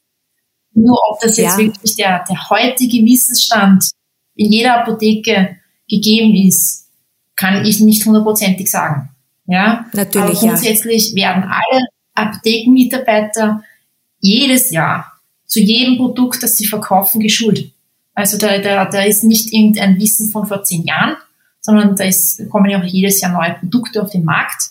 Nur 0.75 0.99
ob 1.11 1.21
das 1.21 1.37
jetzt 1.37 1.53
ja. 1.53 1.59
wirklich 1.59 1.97
der, 1.97 2.25
der 2.29 2.51
heutige 2.51 3.05
Wissensstand 3.05 3.91
in 4.37 4.53
jeder 4.53 4.81
Apotheke 4.81 5.57
gegeben 5.89 6.35
ist, 6.47 6.87
kann 7.37 7.65
ich 7.65 7.81
nicht 7.81 8.05
hundertprozentig 8.07 8.71
sagen. 8.71 9.11
Ja, 9.47 9.87
natürlich. 9.93 10.39
Aber 10.39 10.39
grundsätzlich 10.39 11.13
ja. 11.13 11.17
werden 11.17 11.45
alle 11.45 11.87
Apothekenmitarbeiter 12.15 13.63
jedes 14.21 14.71
Jahr 14.71 15.13
zu 15.47 15.61
jedem 15.61 15.97
Produkt, 15.97 16.43
das 16.43 16.57
sie 16.57 16.67
verkaufen, 16.67 17.21
geschult. 17.21 17.73
Also 18.15 18.39
da, 18.39 18.59
da, 18.59 18.85
da 18.85 19.03
ist 19.03 19.25
nicht 19.25 19.53
irgendein 19.53 19.99
Wissen 19.99 20.31
von 20.31 20.47
vor 20.47 20.63
zehn 20.63 20.85
Jahren, 20.85 21.17
sondern 21.61 21.97
da 21.97 22.05
ist, 22.05 22.49
kommen 22.51 22.71
ja 22.71 22.81
auch 22.81 22.85
jedes 22.85 23.21
Jahr 23.21 23.33
neue 23.33 23.55
Produkte 23.55 24.03
auf 24.03 24.11
den 24.11 24.25
Markt. 24.25 24.71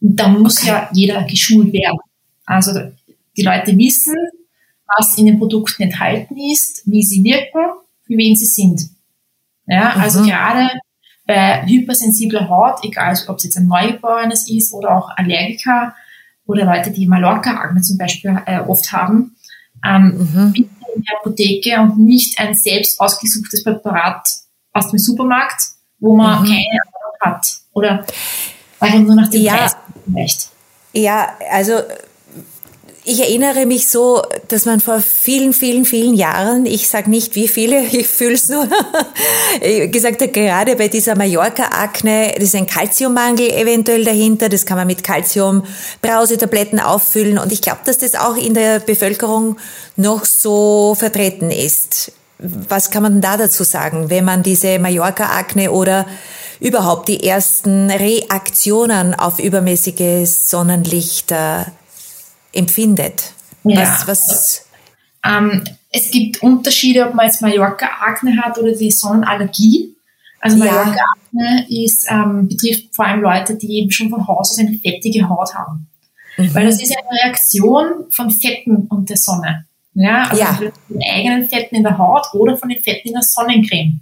Und 0.00 0.16
da 0.16 0.28
muss 0.28 0.58
okay. 0.58 0.68
ja 0.68 0.90
jeder 0.92 1.22
geschult 1.24 1.72
werden. 1.72 1.98
Also 2.44 2.72
die 3.36 3.42
Leute 3.42 3.76
wissen, 3.76 4.16
was 4.96 5.16
in 5.18 5.26
den 5.26 5.38
Produkten 5.38 5.82
enthalten 5.82 6.36
ist, 6.36 6.82
wie 6.86 7.02
sie 7.02 7.22
wirken, 7.22 7.62
für 8.06 8.16
wen 8.16 8.36
sie 8.36 8.46
sind. 8.46 8.88
Ja, 9.66 9.94
mhm. 9.94 10.00
also 10.00 10.22
gerade 10.22 10.70
bei 11.26 11.66
hypersensibler 11.66 12.48
Haut, 12.48 12.82
egal 12.82 13.16
ob 13.28 13.36
es 13.36 13.44
jetzt 13.44 13.58
ein 13.58 13.66
Neugeborenes 13.66 14.48
ist 14.48 14.72
oder 14.72 14.96
auch 14.96 15.10
Allergiker, 15.16 15.94
oder 16.48 16.64
Leute, 16.64 16.90
die 16.90 17.06
Mallorca-Akne 17.06 17.82
zum 17.82 17.98
Beispiel 17.98 18.36
äh, 18.46 18.60
oft 18.60 18.90
haben, 18.90 19.36
ähm, 19.84 20.28
mhm. 20.34 20.52
bitte 20.52 20.70
in 20.96 21.02
der 21.02 21.18
Apotheke 21.20 21.80
und 21.80 21.98
nicht 21.98 22.40
ein 22.40 22.54
selbst 22.54 22.98
ausgesuchtes 22.98 23.62
Präparat 23.62 24.26
aus 24.72 24.90
dem 24.90 24.98
Supermarkt, 24.98 25.60
wo 26.00 26.16
man 26.16 26.42
mhm. 26.42 26.46
keine 26.46 26.80
Ahnung 26.82 27.36
hat. 27.36 27.46
Oder 27.72 28.04
einfach 28.80 28.98
nur 28.98 29.14
nach 29.14 29.28
dem 29.28 29.42
ja. 29.42 29.56
Preis 29.56 29.76
vielleicht. 30.06 30.48
Ja, 30.94 31.28
also 31.50 31.74
ich 33.08 33.20
erinnere 33.20 33.64
mich 33.64 33.88
so, 33.88 34.22
dass 34.48 34.66
man 34.66 34.80
vor 34.80 35.00
vielen, 35.00 35.54
vielen, 35.54 35.86
vielen 35.86 36.12
Jahren, 36.12 36.66
ich 36.66 36.88
sage 36.88 37.08
nicht 37.08 37.34
wie 37.36 37.48
viele, 37.48 37.80
ich 37.92 38.06
fühle 38.06 38.34
es 38.34 38.50
nur, 38.50 38.68
gesagt 39.90 40.20
hat, 40.20 40.34
gerade 40.34 40.76
bei 40.76 40.88
dieser 40.88 41.16
Mallorca-Akne, 41.16 42.34
das 42.34 42.44
ist 42.44 42.54
ein 42.54 42.66
Kalziummangel 42.66 43.50
eventuell 43.50 44.04
dahinter, 44.04 44.50
das 44.50 44.66
kann 44.66 44.76
man 44.76 44.86
mit 44.86 45.02
Kalzium-Brausetabletten 45.04 46.80
auffüllen 46.80 47.38
und 47.38 47.50
ich 47.50 47.62
glaube, 47.62 47.80
dass 47.86 47.96
das 47.96 48.14
auch 48.14 48.36
in 48.36 48.52
der 48.52 48.80
Bevölkerung 48.80 49.56
noch 49.96 50.26
so 50.26 50.94
vertreten 50.94 51.50
ist. 51.50 52.12
Was 52.38 52.90
kann 52.90 53.02
man 53.02 53.20
da 53.22 53.38
dazu 53.38 53.64
sagen, 53.64 54.10
wenn 54.10 54.24
man 54.24 54.42
diese 54.42 54.78
Mallorca-Akne 54.78 55.72
oder 55.72 56.06
überhaupt 56.60 57.08
die 57.08 57.26
ersten 57.26 57.90
Reaktionen 57.90 59.14
auf 59.14 59.38
übermäßiges 59.38 60.50
Sonnenlicht 60.50 61.32
empfindet? 62.58 63.32
Ja. 63.64 63.80
Was, 63.80 64.06
was 64.06 64.68
ähm, 65.24 65.64
es 65.90 66.10
gibt 66.10 66.42
Unterschiede, 66.42 67.06
ob 67.06 67.14
man 67.14 67.26
jetzt 67.26 67.40
Mallorca-Akne 67.40 68.36
hat 68.42 68.58
oder 68.58 68.72
die 68.72 68.90
Sonnenallergie. 68.90 69.94
Also 70.40 70.56
Mallorca-Akne 70.58 71.66
ähm, 71.70 72.48
betrifft 72.48 72.94
vor 72.94 73.06
allem 73.06 73.22
Leute, 73.22 73.56
die 73.56 73.78
eben 73.78 73.90
schon 73.90 74.10
von 74.10 74.26
Haus 74.26 74.52
aus 74.52 74.58
eine 74.58 74.78
fettige 74.78 75.28
Haut 75.28 75.54
haben. 75.54 75.88
Mhm. 76.36 76.54
Weil 76.54 76.66
das 76.66 76.80
ist 76.80 76.94
eine 76.96 77.20
Reaktion 77.20 78.06
von 78.10 78.30
Fetten 78.30 78.86
und 78.88 79.08
der 79.08 79.16
Sonne. 79.16 79.64
Ja, 79.94 80.28
also 80.28 80.42
ja. 80.42 80.54
von 80.54 80.72
den 80.88 81.02
eigenen 81.02 81.48
Fetten 81.48 81.76
in 81.76 81.82
der 81.82 81.98
Haut 81.98 82.26
oder 82.34 82.56
von 82.56 82.68
den 82.68 82.82
Fetten 82.82 83.08
in 83.08 83.14
der 83.14 83.22
Sonnencreme. 83.22 84.00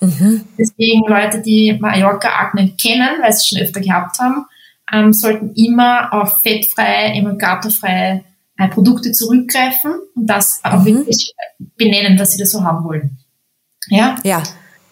Mhm. 0.00 0.44
Deswegen 0.58 1.06
Leute, 1.06 1.40
die 1.40 1.76
Mallorca-Akne 1.78 2.72
kennen, 2.80 3.22
weil 3.22 3.32
sie 3.32 3.38
es 3.38 3.46
schon 3.46 3.58
öfter 3.58 3.80
gehabt 3.80 4.18
haben, 4.18 4.46
ähm, 4.92 5.12
sollten 5.12 5.54
immer 5.54 6.12
auf 6.12 6.42
fettfreie, 6.42 7.14
emulgatorfreie 7.14 8.24
äh, 8.58 8.68
Produkte 8.68 9.12
zurückgreifen 9.12 9.92
und 10.14 10.26
das 10.26 10.60
auch 10.62 10.80
mhm. 10.80 10.86
wirklich 10.86 11.34
benennen, 11.76 12.16
dass 12.16 12.32
sie 12.32 12.38
das 12.38 12.50
so 12.50 12.62
haben 12.62 12.84
wollen. 12.84 13.18
Ja? 13.88 14.16
Ja. 14.24 14.42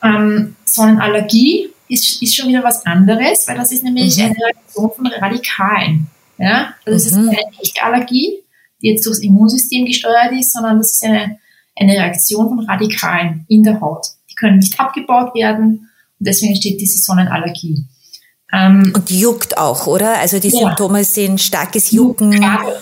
Ähm, 0.02 0.56
Sonnenallergie 0.64 1.68
ist, 1.88 2.22
ist 2.22 2.36
schon 2.36 2.48
wieder 2.48 2.62
was 2.62 2.86
anderes, 2.86 3.46
weil 3.48 3.56
das 3.56 3.72
ist 3.72 3.82
nämlich 3.82 4.16
mhm. 4.16 4.24
eine 4.24 4.36
Reaktion 4.36 4.90
von 4.94 5.06
Radikalen. 5.06 6.06
Ja? 6.38 6.74
Also 6.86 6.96
es 7.08 7.12
mhm. 7.12 7.28
ist 7.28 7.36
keine 7.36 7.62
echte 7.62 7.82
Allergie, 7.82 8.38
die 8.80 8.88
jetzt 8.88 9.04
durchs 9.04 9.20
Immunsystem 9.20 9.84
gesteuert 9.84 10.32
ist, 10.32 10.52
sondern 10.52 10.78
das 10.78 10.94
ist 10.94 11.04
eine, 11.04 11.38
eine 11.76 11.92
Reaktion 11.92 12.48
von 12.48 12.60
Radikalen 12.60 13.44
in 13.48 13.62
der 13.64 13.80
Haut. 13.80 14.06
Die 14.30 14.34
können 14.34 14.58
nicht 14.58 14.78
abgebaut 14.78 15.34
werden 15.34 15.90
und 16.18 16.26
deswegen 16.26 16.52
entsteht 16.52 16.80
diese 16.80 17.02
Sonnenallergie. 17.02 17.84
Ähm, 18.52 18.92
und 18.94 19.10
juckt 19.10 19.58
auch, 19.58 19.86
oder? 19.86 20.18
Also 20.18 20.38
die 20.38 20.48
ja. 20.48 20.58
Symptome 20.58 21.04
sind 21.04 21.40
starkes 21.40 21.90
Jucken. 21.90 22.32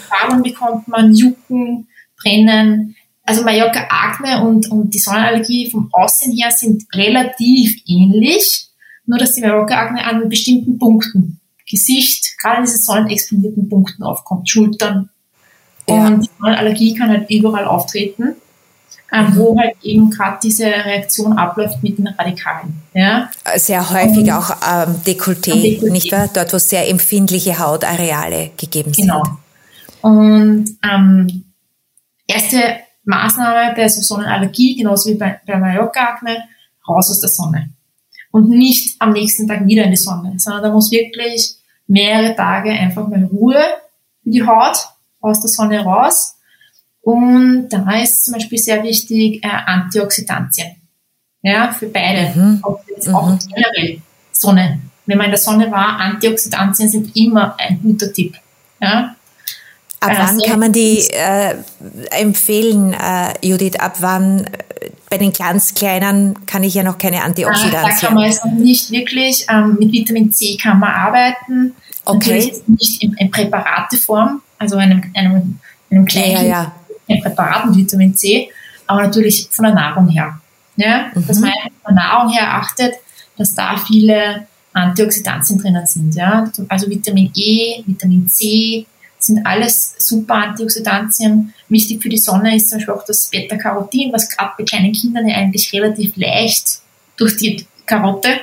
Farben 0.08 0.42
bekommt 0.42 0.86
man, 0.88 1.12
Jucken, 1.14 1.88
Brennen. 2.22 2.94
Also 3.24 3.42
Mallorca 3.42 3.86
Akne 3.90 4.44
und, 4.46 4.70
und 4.70 4.94
die 4.94 5.00
Sonnenallergie 5.00 5.68
vom 5.68 5.88
Aussehen 5.92 6.32
her 6.32 6.50
sind 6.52 6.84
relativ 6.94 7.82
ähnlich, 7.88 8.68
nur 9.04 9.18
dass 9.18 9.34
die 9.34 9.40
Mallorca 9.40 9.74
Akne 9.74 10.04
an 10.04 10.28
bestimmten 10.28 10.78
Punkten, 10.78 11.40
Gesicht, 11.68 12.38
gerade 12.40 12.62
diese 12.62 12.78
sonnenexponierten 12.78 13.68
Punkten 13.68 14.04
aufkommt, 14.04 14.48
Schultern. 14.48 15.10
Ja. 15.88 16.06
Und 16.06 16.20
die 16.20 16.30
Sonnenallergie 16.38 16.94
kann 16.94 17.08
halt 17.08 17.28
überall 17.28 17.64
auftreten 17.64 18.36
ähm, 19.12 19.36
wo 19.36 19.56
halt 19.58 19.76
eben 19.82 20.10
gerade 20.10 20.38
diese 20.42 20.66
Reaktion 20.66 21.38
abläuft 21.38 21.82
mit 21.82 21.98
den 21.98 22.08
Radikalen. 22.08 22.82
Ja? 22.92 23.30
Sehr 23.56 23.88
häufig 23.90 24.24
und, 24.24 24.30
auch 24.30 24.50
ähm, 24.50 24.96
Dekolleté, 25.06 25.52
Dekolleté, 25.52 25.90
nicht 25.90 26.12
wahr? 26.12 26.28
Dort, 26.32 26.52
wo 26.52 26.58
sehr 26.58 26.88
empfindliche 26.88 27.58
Hautareale 27.58 28.50
gegeben 28.56 28.92
sind. 28.92 29.06
Genau. 29.06 29.22
Und 30.02 30.76
ähm, 30.82 31.44
erste 32.26 32.58
Maßnahme 33.04 33.74
bei 33.74 33.88
so 33.88 34.02
Sonnenallergie, 34.02 34.76
genauso 34.76 35.10
wie 35.10 35.14
bei, 35.14 35.40
bei 35.46 35.56
Mallorca-Akne, 35.56 36.42
raus 36.88 37.10
aus 37.10 37.20
der 37.20 37.30
Sonne. 37.30 37.70
Und 38.32 38.50
nicht 38.50 38.96
am 39.00 39.12
nächsten 39.12 39.46
Tag 39.48 39.66
wieder 39.66 39.84
in 39.84 39.90
die 39.90 39.96
Sonne, 39.96 40.34
sondern 40.38 40.62
da 40.62 40.70
muss 40.70 40.90
wirklich 40.90 41.56
mehrere 41.86 42.34
Tage 42.34 42.70
einfach 42.70 43.08
mal 43.08 43.24
Ruhe 43.24 43.62
für 44.22 44.30
die 44.30 44.44
Haut 44.44 44.88
aus 45.20 45.40
der 45.40 45.48
Sonne 45.48 45.80
raus 45.80 46.35
und 47.06 47.68
da 47.68 48.02
ist 48.02 48.24
zum 48.24 48.34
Beispiel 48.34 48.58
sehr 48.58 48.82
wichtig 48.82 49.44
äh, 49.44 49.48
Antioxidantien. 49.48 50.74
Ja, 51.40 51.70
für 51.70 51.86
beide. 51.86 52.36
Mhm. 52.36 52.58
Auch, 52.64 52.80
mhm. 53.28 53.38
generell 53.54 54.00
Sonne. 54.32 54.80
Wenn 55.06 55.16
man 55.16 55.26
in 55.26 55.30
der 55.30 55.38
Sonne 55.38 55.70
war, 55.70 56.00
Antioxidantien 56.00 56.88
sind 56.88 57.16
immer 57.16 57.54
ein 57.60 57.78
guter 57.80 58.12
Tipp. 58.12 58.34
Ja. 58.80 59.14
Ab 60.00 60.10
äh, 60.10 60.18
wann 60.18 60.40
kann 60.40 60.58
man 60.58 60.72
die 60.72 60.98
äh, 61.12 61.54
empfehlen, 62.10 62.92
äh, 62.92 63.34
Judith? 63.40 63.76
Ab 63.78 63.98
wann? 64.00 64.40
Äh, 64.40 64.90
bei 65.08 65.18
den 65.18 65.32
ganz 65.32 65.74
kleinen 65.74 66.44
kann 66.44 66.64
ich 66.64 66.74
ja 66.74 66.82
noch 66.82 66.98
keine 66.98 67.22
Antioxidantien. 67.22 67.84
Äh, 67.84 68.00
da 68.00 68.00
kann 68.00 68.14
man 68.14 68.24
es 68.24 68.44
noch 68.44 68.50
nicht 68.50 68.90
wirklich. 68.90 69.46
Ähm, 69.48 69.76
mit 69.78 69.92
Vitamin 69.92 70.32
C 70.32 70.56
kann 70.56 70.80
man 70.80 70.90
arbeiten. 70.90 71.76
Okay. 72.04 72.34
Natürlich 72.34 72.66
nicht 72.66 73.00
in, 73.04 73.14
in 73.14 73.30
Präparateform, 73.30 74.42
also 74.58 74.74
einem, 74.74 75.04
einem, 75.14 75.60
einem 75.88 76.04
kleinen 76.04 76.32
ja, 76.32 76.42
ja, 76.42 76.48
ja 76.48 76.72
in 77.06 77.20
Präparaten 77.20 77.74
Vitamin 77.74 78.14
C, 78.14 78.50
aber 78.86 79.02
natürlich 79.02 79.48
von 79.50 79.64
der 79.64 79.74
Nahrung 79.74 80.08
her. 80.08 80.40
Ja? 80.76 81.10
Mhm. 81.14 81.26
Dass 81.26 81.40
man 81.40 81.50
von 81.84 81.94
der 81.94 82.04
Nahrung 82.04 82.32
her 82.32 82.54
achtet, 82.54 82.94
dass 83.36 83.54
da 83.54 83.76
viele 83.76 84.46
Antioxidantien 84.72 85.58
drinnen 85.58 85.86
sind. 85.86 86.14
Ja? 86.14 86.50
Also 86.68 86.88
Vitamin 86.88 87.30
E, 87.34 87.82
Vitamin 87.86 88.28
C 88.28 88.86
sind 89.18 89.44
alles 89.46 89.94
super 89.98 90.34
Antioxidantien. 90.34 91.52
Wichtig 91.68 92.02
für 92.02 92.08
die 92.08 92.18
Sonne 92.18 92.56
ist 92.56 92.68
zum 92.68 92.78
Beispiel 92.78 92.94
auch 92.94 93.04
das 93.04 93.28
Beta-Carotin, 93.28 94.12
was 94.12 94.28
gerade 94.28 94.52
bei 94.58 94.64
kleinen 94.64 94.92
Kindern 94.92 95.26
ja 95.26 95.36
eigentlich 95.36 95.72
relativ 95.72 96.16
leicht 96.16 96.80
durch 97.16 97.36
die 97.36 97.66
Karotte 97.86 98.40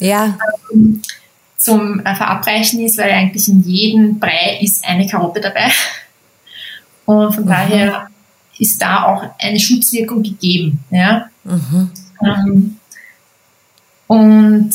ja. 0.00 0.36
Ähm, 0.72 1.02
zum 1.56 2.00
Verabreichen 2.00 2.84
ist, 2.84 2.98
weil 2.98 3.10
eigentlich 3.10 3.48
in 3.48 3.62
jedem 3.62 4.18
Brei 4.18 4.58
ist 4.60 4.84
eine 4.84 5.06
Karotte 5.06 5.40
dabei. 5.40 5.70
Und 7.06 7.34
von 7.34 7.44
mhm. 7.44 7.48
daher 7.48 8.08
ist 8.58 8.80
da 8.80 9.04
auch 9.04 9.22
eine 9.38 9.58
Schutzwirkung 9.58 10.22
gegeben. 10.22 10.82
Ja? 10.90 11.26
Mhm. 11.44 11.90
Ähm, 12.22 12.76
und 14.06 14.70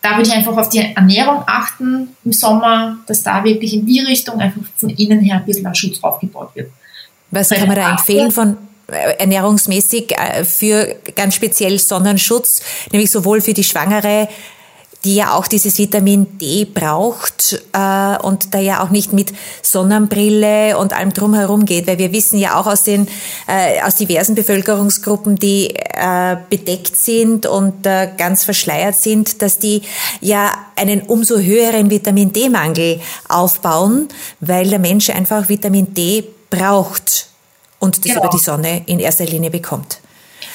da 0.00 0.16
würde 0.16 0.28
ich 0.28 0.34
einfach 0.34 0.56
auf 0.56 0.68
die 0.68 0.78
Ernährung 0.78 1.44
achten 1.46 2.08
im 2.24 2.32
Sommer, 2.32 2.98
dass 3.06 3.22
da 3.22 3.44
wirklich 3.44 3.74
in 3.74 3.86
die 3.86 4.00
Richtung 4.00 4.40
einfach 4.40 4.62
von 4.76 4.90
innen 4.90 5.20
her 5.20 5.36
ein 5.36 5.44
bisschen 5.44 5.66
ein 5.66 5.74
Schutz 5.74 6.02
aufgebaut 6.02 6.50
wird. 6.54 6.70
Was 7.30 7.50
kann 7.50 7.68
man 7.68 7.76
da 7.76 7.92
empfehlen 7.92 8.30
von 8.30 8.56
äh, 8.88 9.14
ernährungsmäßig 9.18 10.12
äh, 10.18 10.44
für 10.44 10.96
ganz 11.14 11.34
speziell 11.34 11.78
Sonnenschutz, 11.78 12.62
nämlich 12.90 13.10
sowohl 13.10 13.40
für 13.40 13.54
die 13.54 13.64
Schwangere 13.64 14.28
die 15.04 15.16
ja 15.16 15.34
auch 15.34 15.46
dieses 15.46 15.78
Vitamin 15.78 16.38
D 16.38 16.64
braucht 16.64 17.60
äh, 17.72 18.16
und 18.22 18.54
da 18.54 18.58
ja 18.58 18.82
auch 18.82 18.90
nicht 18.90 19.12
mit 19.12 19.32
Sonnenbrille 19.62 20.78
und 20.78 20.92
allem 20.92 21.12
drumherum 21.12 21.64
geht, 21.64 21.86
weil 21.86 21.98
wir 21.98 22.12
wissen 22.12 22.38
ja 22.38 22.60
auch 22.60 22.66
aus 22.66 22.84
den 22.84 23.08
äh, 23.48 23.82
aus 23.82 23.96
diversen 23.96 24.34
Bevölkerungsgruppen, 24.34 25.36
die 25.36 25.70
äh, 25.70 26.36
bedeckt 26.48 26.96
sind 26.96 27.46
und 27.46 27.84
äh, 27.84 28.10
ganz 28.16 28.44
verschleiert 28.44 28.94
sind, 28.94 29.42
dass 29.42 29.58
die 29.58 29.82
ja 30.20 30.52
einen 30.76 31.02
umso 31.02 31.38
höheren 31.38 31.90
Vitamin 31.90 32.32
D-Mangel 32.32 33.00
aufbauen, 33.28 34.08
weil 34.40 34.68
der 34.68 34.78
Mensch 34.78 35.10
einfach 35.10 35.48
Vitamin 35.48 35.94
D 35.94 36.24
braucht 36.48 37.28
und 37.80 37.98
das 37.98 38.04
genau. 38.04 38.20
über 38.20 38.30
die 38.30 38.42
Sonne 38.42 38.82
in 38.86 39.00
erster 39.00 39.24
Linie 39.24 39.50
bekommt. 39.50 39.98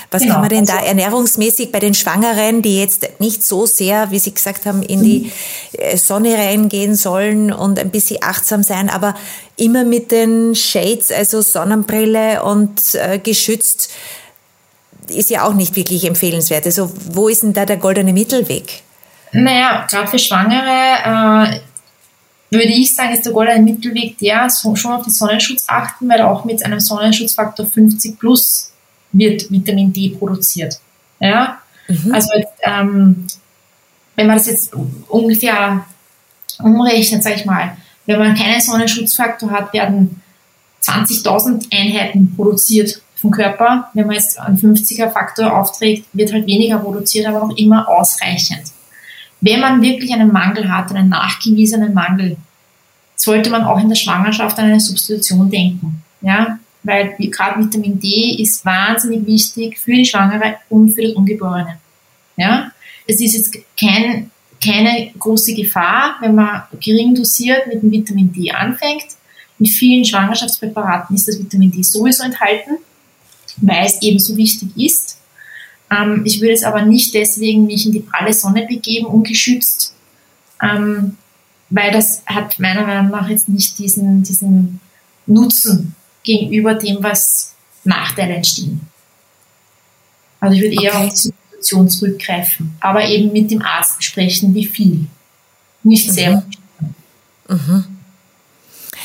Was 0.10 0.22
genau. 0.22 0.36
kann 0.36 0.42
man 0.42 0.50
denn 0.50 0.66
da 0.66 0.76
also 0.76 0.88
ernährungsmäßig 0.88 1.72
bei 1.72 1.80
den 1.80 1.94
Schwangeren, 1.94 2.62
die 2.62 2.80
jetzt 2.80 3.20
nicht 3.20 3.44
so 3.44 3.66
sehr, 3.66 4.10
wie 4.12 4.20
Sie 4.20 4.34
gesagt 4.34 4.66
haben, 4.66 4.82
in 4.82 5.04
die 5.04 5.32
äh, 5.74 5.98
Sonne 5.98 6.36
reingehen 6.36 6.96
sollen 6.96 7.52
und 7.52 7.78
ein 7.78 7.92
bisschen 7.92 8.20
achtsam 8.22 8.64
sein, 8.64 8.90
aber 8.90 9.16
immer 9.58 9.84
mit 9.84 10.12
den 10.12 10.56
Shades, 10.56 11.12
also 11.12 11.42
Sonnenbrille 11.42 12.44
und 12.44 12.96
äh, 12.96 13.20
geschützt, 13.20 13.90
ist 15.10 15.30
ja 15.30 15.46
auch 15.46 15.54
nicht 15.54 15.76
wirklich 15.76 16.06
empfehlenswert. 16.06 16.66
Also 16.66 16.92
wo 17.12 17.28
ist 17.28 17.44
denn 17.44 17.54
da 17.54 17.66
der 17.66 17.78
goldene 17.78 18.14
Mittelweg? 18.14 18.82
Naja, 19.34 19.86
gerade 19.90 20.08
für 20.08 20.20
Schwangere 20.20 21.60
äh, 21.60 21.60
würde 22.50 22.70
ich 22.70 22.96
sagen, 22.96 23.14
ist 23.14 23.26
der 23.26 23.34
goldene 23.34 23.62
Mittelweg 23.62 24.18
der, 24.20 24.50
schon 24.50 24.94
auf 24.94 25.04
den 25.04 25.12
Sonnenschutz 25.12 25.66
achten, 25.68 26.08
weil 26.08 26.22
auch 26.22 26.46
mit 26.46 26.64
einem 26.64 26.80
Sonnenschutzfaktor 26.80 27.66
50 27.66 28.18
plus 28.18 28.72
wird 29.12 29.50
Vitamin 29.52 29.94
D 29.94 30.10
produziert. 30.10 30.80
Ja? 31.20 31.60
Mhm. 31.88 32.14
Also 32.14 32.30
ähm, 32.64 33.28
wenn 34.16 34.28
man 34.28 34.38
das 34.38 34.48
jetzt 34.48 34.74
ungefähr 35.08 35.86
umrechnet, 36.60 37.24
sage 37.24 37.36
ich 37.36 37.46
mal, 37.46 37.78
wenn 38.06 38.20
man 38.20 38.36
keinen 38.36 38.60
Sonnenschutzfaktor 38.62 39.52
hat, 39.52 39.74
werden 39.74 40.22
20.000 40.82 41.68
Einheiten 41.74 42.34
produziert 42.36 43.02
vom 43.16 43.32
Körper. 43.32 43.90
Wenn 43.94 44.08
man 44.08 44.16
jetzt 44.16 44.40
einen 44.40 44.58
50er 44.58 45.12
Faktor 45.12 45.56
aufträgt, 45.56 46.08
wird 46.14 46.32
halt 46.32 46.48
weniger 46.48 46.80
produziert, 46.80 47.28
aber 47.28 47.46
noch 47.46 47.58
immer 47.58 47.88
ausreichend. 47.88 48.72
Wenn 49.42 49.60
man 49.60 49.82
wirklich 49.82 50.12
einen 50.14 50.32
Mangel 50.32 50.72
hat, 50.72 50.90
einen 50.92 51.10
nachgewiesenen 51.10 51.94
Mangel, 51.94 52.38
sollte 53.16 53.50
man 53.50 53.64
auch 53.64 53.80
in 53.80 53.90
der 53.90 53.96
Schwangerschaft 53.96 54.58
an 54.58 54.66
eine 54.66 54.80
Substitution 54.80 55.50
denken. 55.50 56.02
Ja? 56.22 56.60
Weil 56.84 57.16
gerade 57.18 57.64
Vitamin 57.64 58.00
D 58.00 58.38
ist 58.42 58.66
wahnsinnig 58.66 59.26
wichtig 59.26 59.78
für 59.78 59.94
die 59.94 60.06
Schwangere 60.06 60.58
und 60.70 60.92
für 60.92 61.04
das 61.04 61.14
Ungeborene. 61.14 61.80
Ja? 62.38 62.72
Es 63.06 63.20
ist 63.20 63.34
jetzt 63.34 63.58
kein, 63.80 64.32
keine 64.64 65.12
große 65.18 65.54
Gefahr, 65.54 66.16
wenn 66.22 66.36
man 66.36 66.64
gering 66.80 67.16
dosiert 67.16 67.68
mit 67.68 67.82
dem 67.82 67.92
Vitamin 67.92 68.32
D 68.32 68.52
anfängt. 68.52 69.06
In 69.60 69.66
vielen 69.66 70.06
Schwangerschaftspräparaten 70.06 71.16
ist 71.16 71.28
das 71.28 71.40
Vitamin 71.40 71.72
D 71.72 71.82
sowieso 71.82 72.24
enthalten, 72.24 72.78
weil 73.58 73.86
es 73.86 74.02
eben 74.02 74.20
so 74.20 74.38
wichtig 74.38 74.70
ist. 74.78 75.18
Ähm, 75.90 76.24
ich 76.26 76.42
würde 76.42 76.54
es 76.54 76.64
aber 76.64 76.84
nicht 76.84 77.14
deswegen 77.14 77.66
mich 77.66 77.86
in 77.86 77.92
die 77.92 78.02
pralle 78.02 78.34
Sonne 78.34 78.66
begeben, 78.68 79.08
ungeschützt, 79.08 79.94
ähm, 80.62 81.18
weil 81.70 81.92
das 81.92 82.24
hat 82.26 82.60
meiner 82.60 82.86
Meinung 82.86 83.12
nach 83.12 83.30
jetzt 83.30 83.50
nicht 83.50 83.78
diesen, 83.80 84.24
diesen 84.24 84.80
Nutzen, 85.26 85.96
gegenüber 86.28 86.76
dem, 86.76 87.02
was 87.02 87.56
Nachteile 87.84 88.36
entstehen. 88.36 88.82
Also 90.40 90.56
ich 90.56 90.62
würde 90.62 90.84
eher 90.84 90.94
okay. 90.94 91.08
auf 91.08 91.14
die 91.14 91.18
Situation 91.18 91.90
zurückgreifen, 91.90 92.76
aber 92.80 93.06
eben 93.06 93.32
mit 93.32 93.50
dem 93.50 93.62
Arzt 93.62 93.98
besprechen, 93.98 94.54
wie 94.54 94.66
viel. 94.66 95.08
Nicht 95.84 96.12
sehr. 96.12 96.44
Mhm. 97.48 97.56
Mhm. 97.56 97.84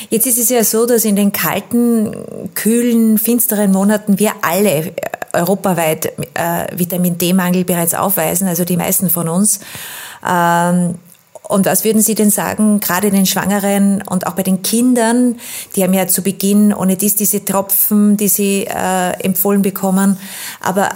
Jetzt 0.09 0.27
ist 0.27 0.37
es 0.37 0.49
ja 0.49 0.63
so, 0.63 0.85
dass 0.85 1.05
in 1.05 1.15
den 1.15 1.31
kalten, 1.31 2.13
kühlen, 2.55 3.17
finsteren 3.17 3.71
Monaten 3.71 4.19
wir 4.19 4.33
alle 4.41 4.69
äh, 4.69 4.93
europaweit 5.33 6.11
äh, 6.33 6.67
Vitamin 6.75 7.17
D-Mangel 7.17 7.63
bereits 7.63 7.93
aufweisen, 7.93 8.47
also 8.47 8.65
die 8.65 8.77
meisten 8.77 9.09
von 9.09 9.29
uns. 9.29 9.61
Ähm, 10.27 10.95
und 11.43 11.65
was 11.65 11.83
würden 11.83 12.01
Sie 12.01 12.15
denn 12.15 12.29
sagen, 12.29 12.79
gerade 12.79 13.11
den 13.11 13.25
Schwangeren 13.25 14.01
und 14.01 14.27
auch 14.27 14.33
bei 14.33 14.43
den 14.43 14.61
Kindern, 14.61 15.39
die 15.75 15.83
haben 15.83 15.93
ja 15.93 16.07
zu 16.07 16.21
Beginn 16.21 16.73
ohne 16.73 16.95
dies 16.95 17.15
diese 17.15 17.43
Tropfen, 17.43 18.17
die 18.17 18.29
sie 18.29 18.65
äh, 18.65 19.11
empfohlen 19.19 19.61
bekommen, 19.61 20.17
aber 20.61 20.89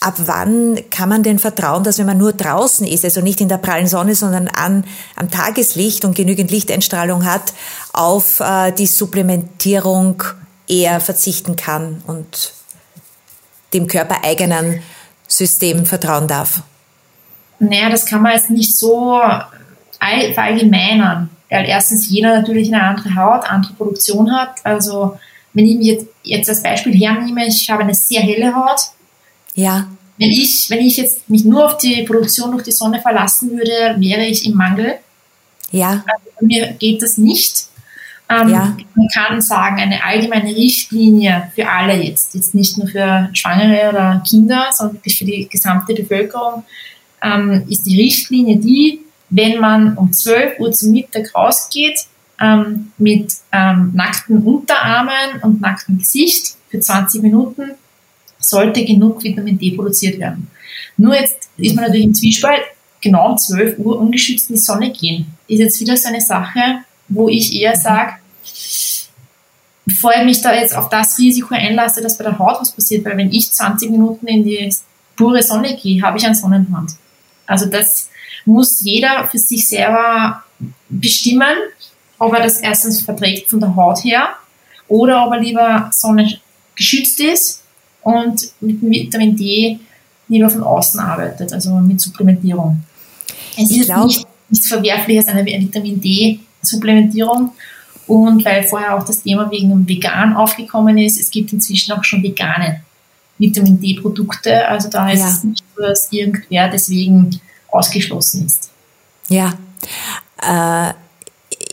ab 0.00 0.14
wann 0.18 0.78
kann 0.90 1.08
man 1.08 1.22
denn 1.22 1.38
vertrauen, 1.38 1.84
dass 1.84 1.98
wenn 1.98 2.06
man 2.06 2.18
nur 2.18 2.32
draußen 2.32 2.86
ist, 2.86 3.04
also 3.04 3.20
nicht 3.20 3.40
in 3.40 3.48
der 3.48 3.58
prallen 3.58 3.86
Sonne, 3.86 4.14
sondern 4.14 4.48
an, 4.48 4.84
am 5.16 5.30
Tageslicht 5.30 6.04
und 6.04 6.14
genügend 6.14 6.50
Lichteinstrahlung 6.50 7.24
hat, 7.24 7.54
auf 7.92 8.40
äh, 8.40 8.72
die 8.72 8.86
Supplementierung 8.86 10.22
eher 10.68 11.00
verzichten 11.00 11.56
kann 11.56 12.02
und 12.06 12.52
dem 13.72 13.86
körpereigenen 13.86 14.82
System 15.26 15.86
vertrauen 15.86 16.28
darf? 16.28 16.62
Naja, 17.58 17.88
das 17.88 18.06
kann 18.06 18.22
man 18.22 18.32
jetzt 18.32 18.50
nicht 18.50 18.76
so 18.76 19.20
verallgemeinern, 20.32 21.30
weil 21.50 21.66
erstens 21.66 22.10
jeder 22.10 22.36
natürlich 22.36 22.72
eine 22.72 22.82
andere 22.82 23.14
Haut, 23.14 23.48
andere 23.48 23.72
Produktion 23.74 24.32
hat. 24.32 24.64
Also 24.64 25.18
wenn 25.52 25.66
ich 25.66 25.76
mich 25.76 25.86
jetzt, 25.86 26.06
jetzt 26.22 26.48
als 26.48 26.62
Beispiel 26.62 26.94
hernehme, 26.94 27.46
ich 27.46 27.68
habe 27.70 27.82
eine 27.82 27.94
sehr 27.94 28.20
helle 28.20 28.54
Haut. 28.54 28.80
Ja. 29.54 29.88
Wenn 30.18 30.30
ich, 30.30 30.70
wenn 30.70 30.80
ich 30.80 30.96
jetzt 30.96 31.28
mich 31.28 31.44
nur 31.44 31.66
auf 31.66 31.78
die 31.78 32.02
Produktion 32.02 32.52
durch 32.52 32.62
die 32.62 32.72
Sonne 32.72 33.00
verlassen 33.00 33.50
würde, 33.50 33.96
wäre 33.98 34.24
ich 34.24 34.46
im 34.46 34.54
Mangel. 34.54 34.94
Ja. 35.70 36.04
Also 36.06 36.46
mir 36.46 36.72
geht 36.78 37.02
das 37.02 37.18
nicht. 37.18 37.66
Ähm, 38.28 38.48
ja. 38.48 38.76
Man 38.94 39.08
kann 39.12 39.42
sagen, 39.42 39.78
eine 39.78 40.02
allgemeine 40.04 40.54
Richtlinie 40.54 41.50
für 41.54 41.68
alle 41.68 41.94
jetzt, 41.94 42.34
jetzt 42.34 42.54
nicht 42.54 42.78
nur 42.78 42.86
für 42.86 43.28
Schwangere 43.32 43.90
oder 43.90 44.22
Kinder, 44.28 44.68
sondern 44.72 44.96
wirklich 44.96 45.18
für 45.18 45.24
die 45.24 45.48
gesamte 45.48 45.94
Bevölkerung, 45.94 46.62
ähm, 47.22 47.64
ist 47.68 47.84
die 47.84 48.00
Richtlinie 48.00 48.56
die, 48.56 49.00
wenn 49.32 49.58
man 49.58 49.96
um 49.96 50.12
12 50.12 50.60
Uhr 50.60 50.72
zum 50.72 50.92
Mittag 50.92 51.34
rausgeht, 51.34 51.98
ähm, 52.38 52.92
mit 52.98 53.32
ähm, 53.50 53.92
nackten 53.94 54.42
Unterarmen 54.42 55.40
und 55.42 55.60
nacktem 55.60 55.98
Gesicht 55.98 56.56
für 56.68 56.80
20 56.80 57.22
Minuten, 57.22 57.72
sollte 58.38 58.84
genug 58.84 59.24
Vitamin 59.24 59.58
D 59.58 59.70
produziert 59.72 60.18
werden. 60.18 60.50
Nur 60.98 61.14
jetzt 61.14 61.48
ist 61.56 61.74
man 61.74 61.84
natürlich 61.84 62.06
im 62.06 62.14
Zwiespalt, 62.14 62.62
genau 63.00 63.30
um 63.30 63.38
12 63.38 63.78
Uhr 63.78 63.98
ungeschützt 63.98 64.50
in 64.50 64.56
die 64.56 64.60
Sonne 64.60 64.92
gehen. 64.92 65.26
Ist 65.48 65.60
jetzt 65.60 65.80
wieder 65.80 65.96
so 65.96 66.08
eine 66.08 66.20
Sache, 66.20 66.60
wo 67.08 67.28
ich 67.28 67.54
eher 67.54 67.74
sage, 67.74 68.14
bevor 69.86 70.12
ich 70.14 70.24
mich 70.24 70.42
da 70.42 70.54
jetzt 70.54 70.76
auf 70.76 70.90
das 70.90 71.18
Risiko 71.18 71.54
einlasse, 71.54 72.02
dass 72.02 72.18
bei 72.18 72.24
der 72.24 72.38
Haut 72.38 72.60
was 72.60 72.72
passiert, 72.72 73.04
weil 73.06 73.16
wenn 73.16 73.32
ich 73.32 73.50
20 73.50 73.90
Minuten 73.90 74.26
in 74.26 74.44
die 74.44 74.74
pure 75.16 75.42
Sonne 75.42 75.76
gehe, 75.76 76.02
habe 76.02 76.18
ich 76.18 76.26
einen 76.26 76.34
Sonnenbrand. 76.34 76.92
Also 77.46 77.66
das 77.66 78.10
muss 78.44 78.82
jeder 78.82 79.28
für 79.30 79.38
sich 79.38 79.68
selber 79.68 80.42
bestimmen, 80.88 81.56
ob 82.18 82.34
er 82.34 82.42
das 82.42 82.60
erstens 82.60 83.02
verträgt 83.02 83.50
von 83.50 83.60
der 83.60 83.74
Haut 83.74 84.04
her 84.04 84.30
oder 84.88 85.26
ob 85.26 85.32
er 85.32 85.40
lieber 85.40 85.90
Sonne 85.92 86.38
geschützt 86.74 87.20
ist 87.20 87.62
und 88.02 88.52
mit 88.60 88.80
Vitamin 88.82 89.36
D 89.36 89.78
lieber 90.28 90.48
von 90.48 90.62
außen 90.62 90.98
arbeitet, 90.98 91.52
also 91.52 91.74
mit 91.76 92.00
Supplementierung. 92.00 92.82
Es 93.56 93.70
ist 93.70 93.86
glaub, 93.86 94.06
nicht, 94.06 94.26
nichts 94.48 94.68
Verwerfliches, 94.68 95.26
eine 95.28 95.44
Vitamin 95.44 96.00
D-Supplementierung. 96.00 97.52
Und 98.06 98.44
weil 98.44 98.64
vorher 98.64 98.96
auch 98.96 99.04
das 99.04 99.22
Thema 99.22 99.50
wegen 99.50 99.70
dem 99.70 99.88
Vegan 99.88 100.34
aufgekommen 100.34 100.98
ist, 100.98 101.20
es 101.20 101.30
gibt 101.30 101.52
inzwischen 101.52 101.92
auch 101.92 102.02
schon 102.02 102.22
vegane 102.22 102.82
Vitamin 103.38 103.80
D-Produkte. 103.80 104.66
Also 104.66 104.88
da 104.88 105.10
ist 105.10 105.20
ja. 105.20 105.28
es 105.28 105.44
nicht 105.44 105.64
so, 105.76 105.82
dass 105.82 106.12
irgendwer 106.12 106.68
deswegen 106.68 107.40
ausgeschlossen 107.72 108.46
ist. 108.46 108.70
Ja. 109.28 109.54
Äh, 110.40 110.94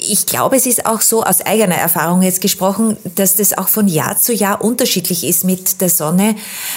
ich 0.01 0.25
glaube, 0.25 0.55
es 0.55 0.65
ist 0.65 0.85
auch 0.85 1.01
so 1.01 1.23
aus 1.23 1.41
eigener 1.41 1.75
Erfahrung 1.75 2.21
jetzt 2.21 2.41
gesprochen, 2.41 2.97
dass 3.15 3.35
das 3.35 3.57
auch 3.57 3.67
von 3.67 3.88
Jahr 3.88 4.17
zu 4.17 4.33
Jahr 4.33 4.63
unterschiedlich 4.63 5.25
ist 5.25 5.43
mit 5.43 5.81
der 5.81 5.89
Sonne, 5.89 6.35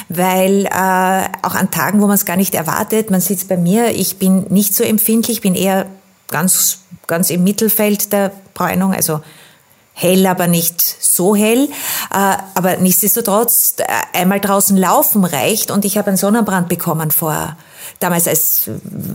weil 0.08 0.66
äh, 0.66 1.28
auch 1.42 1.54
an 1.54 1.70
Tagen, 1.70 2.00
wo 2.00 2.06
man 2.06 2.16
es 2.16 2.24
gar 2.24 2.36
nicht 2.36 2.54
erwartet, 2.54 3.10
man 3.10 3.20
sieht 3.20 3.38
es 3.38 3.44
bei 3.44 3.56
mir, 3.56 3.94
ich 3.94 4.18
bin 4.18 4.46
nicht 4.48 4.74
so 4.74 4.82
empfindlich, 4.82 5.40
bin 5.40 5.54
eher 5.54 5.86
ganz, 6.28 6.80
ganz 7.06 7.30
im 7.30 7.44
Mittelfeld 7.44 8.12
der 8.12 8.32
Bräunung, 8.54 8.92
also 8.92 9.20
hell, 9.92 10.26
aber 10.26 10.48
nicht 10.48 10.80
so 10.82 11.36
hell. 11.36 11.68
Äh, 12.12 12.36
aber 12.54 12.78
nichtsdestotrotz, 12.78 13.76
äh, 13.78 14.18
einmal 14.18 14.40
draußen 14.40 14.76
laufen 14.76 15.24
reicht 15.24 15.70
und 15.70 15.84
ich 15.84 15.96
habe 15.96 16.08
einen 16.08 16.16
Sonnenbrand 16.16 16.68
bekommen 16.68 17.10
vor 17.12 17.56
damals 18.02 18.26
als 18.26 18.70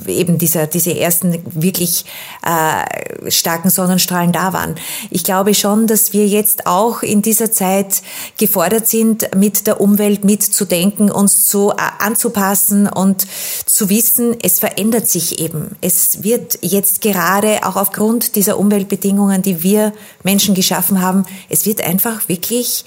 eben 0.08 0.38
dieser, 0.38 0.68
diese 0.68 0.98
ersten 0.98 1.44
wirklich 1.54 2.06
äh, 2.44 3.32
starken 3.32 3.70
Sonnenstrahlen 3.70 4.32
da 4.32 4.54
waren. 4.54 4.76
Ich 5.10 5.24
glaube 5.24 5.54
schon, 5.54 5.88
dass 5.88 6.14
wir 6.14 6.28
jetzt 6.28 6.68
auch 6.68 7.04
in 7.04 7.22
dieser 7.22 7.52
Zeit 7.52 8.02
gefordert 8.38 8.88
sind, 8.88 9.36
mit 9.36 9.68
der 9.68 9.82
Umwelt 9.82 10.24
mitzudenken, 10.24 11.12
uns 11.12 11.48
zu 11.48 11.72
äh, 11.72 11.76
anzupassen 12.00 12.88
und 12.88 13.28
zu 13.66 13.90
wissen, 13.90 14.36
es 14.42 14.60
verändert 14.60 15.08
sich 15.08 15.40
eben. 15.40 15.76
Es 15.82 16.24
wird 16.24 16.60
jetzt 16.62 17.02
gerade 17.02 17.60
auch 17.64 17.76
aufgrund 17.76 18.36
dieser 18.36 18.58
Umweltbedingungen, 18.58 19.42
die 19.42 19.64
wir 19.64 19.94
Menschen 20.24 20.56
geschaffen 20.56 21.02
haben, 21.02 21.26
es 21.50 21.66
wird 21.66 21.82
einfach 21.82 22.30
wirklich 22.30 22.86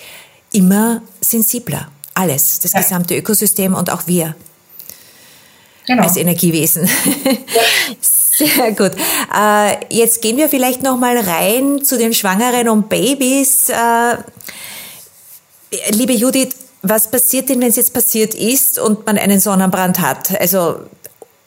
immer 0.53 1.03
sensibler. 1.21 1.89
Alles, 2.15 2.59
das 2.61 2.73
gesamte 2.73 3.17
Ökosystem 3.17 3.75
und 3.75 3.91
auch 3.91 4.07
wir 4.07 4.35
genau. 5.91 6.03
als 6.05 6.17
Energiewesen. 6.17 6.89
Sehr 8.01 8.73
gut. 8.73 8.93
Äh, 9.37 9.95
jetzt 9.95 10.23
gehen 10.23 10.37
wir 10.37 10.49
vielleicht 10.49 10.83
noch 10.83 10.97
mal 10.97 11.19
rein 11.19 11.85
zu 11.85 11.99
den 11.99 12.15
Schwangeren 12.15 12.69
und 12.69 12.89
Babys. 12.89 13.69
Äh, 13.69 14.17
liebe 15.91 16.15
Judith, 16.15 16.55
was 16.83 17.11
passiert 17.11 17.49
denn, 17.51 17.61
wenn 17.61 17.69
es 17.69 17.77
jetzt 17.77 17.93
passiert 17.93 18.35
ist 18.35 18.79
und 18.79 19.05
man 19.05 19.19
einen 19.19 19.41
Sonnenbrand 19.41 20.01
hat? 20.01 20.41
Also 20.41 20.77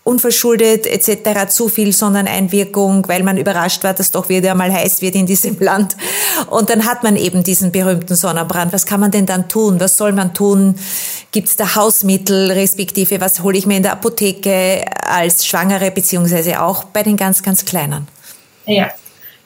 unverschuldet 0.04 0.86
etc. 0.86 1.50
zu 1.50 1.70
viel 1.70 1.94
Sonneneinwirkung, 1.94 3.08
weil 3.08 3.24
man 3.24 3.38
überrascht 3.38 3.84
war, 3.84 3.94
dass 3.94 4.12
doch 4.12 4.28
wieder 4.28 4.54
mal 4.54 4.72
heiß 4.72 5.02
wird 5.02 5.16
in 5.16 5.26
diesem 5.26 5.58
Land. 5.60 5.96
Und 6.50 6.70
dann 6.70 6.86
hat 6.86 7.04
man 7.04 7.16
eben 7.16 7.44
diesen 7.44 7.72
berühmten 7.72 8.16
Sonnenbrand. 8.16 8.74
Was 8.74 8.86
kann 8.86 9.00
man 9.00 9.12
denn 9.12 9.26
dann 9.26 9.48
tun? 9.48 9.80
Was 9.80 9.96
soll 9.96 10.12
man 10.12 10.34
tun? 10.34 10.76
Gibt 11.32 11.48
es 11.48 11.56
da 11.56 11.76
Hausmittel 11.76 12.52
respektive 12.52 13.22
was 13.22 13.42
hole 13.42 13.58
ich 13.58 13.66
mir 13.66 13.78
in 13.78 13.84
der 13.84 13.94
Apotheke 13.94 14.86
als 15.08 15.46
Schwangere 15.46 15.90
beziehungsweise 15.92 16.62
auch 16.62 16.84
bei 16.84 17.04
den 17.04 17.16
ganz, 17.16 17.42
ganz 17.42 17.64
Kleinen? 17.64 18.08
Ja, 18.66 18.92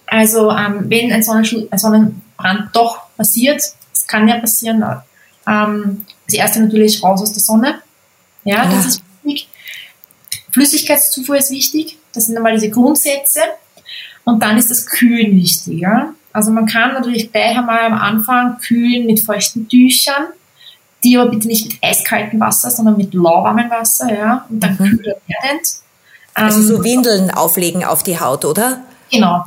also 0.07 0.51
ähm, 0.51 0.85
wenn 0.89 1.11
ein, 1.11 1.23
ein 1.23 1.79
Sonnenbrand 1.79 2.69
doch 2.73 3.01
passiert, 3.15 3.61
das 3.91 4.07
kann 4.07 4.27
ja 4.27 4.39
passieren, 4.39 4.83
ähm, 5.47 6.05
das 6.25 6.35
erste 6.35 6.61
natürlich 6.61 7.01
raus 7.03 7.21
aus 7.21 7.33
der 7.33 7.43
Sonne. 7.43 7.81
Ja, 8.43 8.63
ja. 8.63 8.71
das 8.71 8.85
ist 8.85 9.01
wichtig 9.23 9.49
Flüssigkeitszufuhr 10.51 11.37
ist 11.37 11.51
wichtig. 11.51 11.97
Das 12.13 12.25
sind 12.25 12.37
einmal 12.37 12.53
diese 12.53 12.69
Grundsätze. 12.69 13.41
Und 14.23 14.41
dann 14.41 14.57
ist 14.57 14.69
das 14.69 14.85
Kühlen 14.85 15.35
wichtig. 15.35 15.79
Ja? 15.79 16.13
Also 16.33 16.51
man 16.51 16.65
kann 16.65 16.93
natürlich 16.93 17.31
gleich 17.31 17.57
einmal 17.57 17.79
am 17.79 17.93
Anfang 17.93 18.57
kühlen 18.59 19.05
mit 19.05 19.21
feuchten 19.21 19.67
Tüchern, 19.67 20.27
die 21.03 21.17
aber 21.17 21.31
bitte 21.31 21.47
nicht 21.47 21.65
mit 21.65 21.77
eiskaltem 21.83 22.39
Wasser, 22.39 22.69
sondern 22.69 22.97
mit 22.97 23.13
lauwarmem 23.13 23.69
Wasser, 23.69 24.13
ja, 24.13 24.45
und 24.49 24.61
dann 24.61 24.73
mhm. 24.73 24.77
kühler 24.77 25.15
werdend. 25.27 25.67
Also 26.33 26.61
so 26.61 26.75
ähm, 26.75 26.83
Windeln 26.83 27.31
auflegen 27.31 27.83
auf 27.83 28.03
die 28.03 28.19
Haut, 28.19 28.45
oder? 28.45 28.81
Genau. 29.11 29.45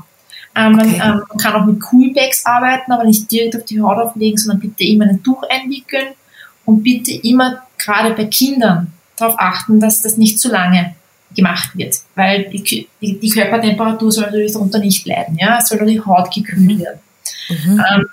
Ähm, 0.56 0.74
okay. 0.74 0.98
man, 0.98 1.10
ähm, 1.12 1.22
man, 1.28 1.38
kann 1.38 1.54
auch 1.54 1.64
mit 1.64 1.80
Coolbags 1.80 2.44
arbeiten, 2.44 2.90
aber 2.90 3.04
nicht 3.04 3.30
direkt 3.30 3.54
auf 3.54 3.64
die 3.64 3.80
Haut 3.80 3.98
auflegen, 3.98 4.36
sondern 4.36 4.60
bitte 4.60 4.82
immer 4.82 5.04
ein 5.04 5.22
Tuch 5.22 5.44
einwickeln 5.48 6.08
und 6.64 6.82
bitte 6.82 7.12
immer, 7.12 7.62
gerade 7.78 8.14
bei 8.14 8.24
Kindern, 8.24 8.92
darauf 9.20 9.36
achten, 9.38 9.80
dass 9.80 10.02
das 10.02 10.16
nicht 10.16 10.38
zu 10.38 10.50
lange 10.50 10.94
gemacht 11.34 11.76
wird, 11.76 11.96
weil 12.14 12.48
die, 12.50 12.88
die, 13.00 13.18
die 13.18 13.30
Körpertemperatur 13.30 14.10
soll 14.10 14.24
natürlich 14.24 14.52
darunter 14.52 14.78
nicht 14.78 15.06
leiden, 15.06 15.38
ja, 15.38 15.58
es 15.58 15.68
soll 15.68 15.78
nur 15.78 15.86
die 15.86 16.00
Haut 16.00 16.32
gekühlt 16.34 16.80
werden. 16.80 17.00
Mhm. 17.48 17.84
Ähm, 17.92 18.06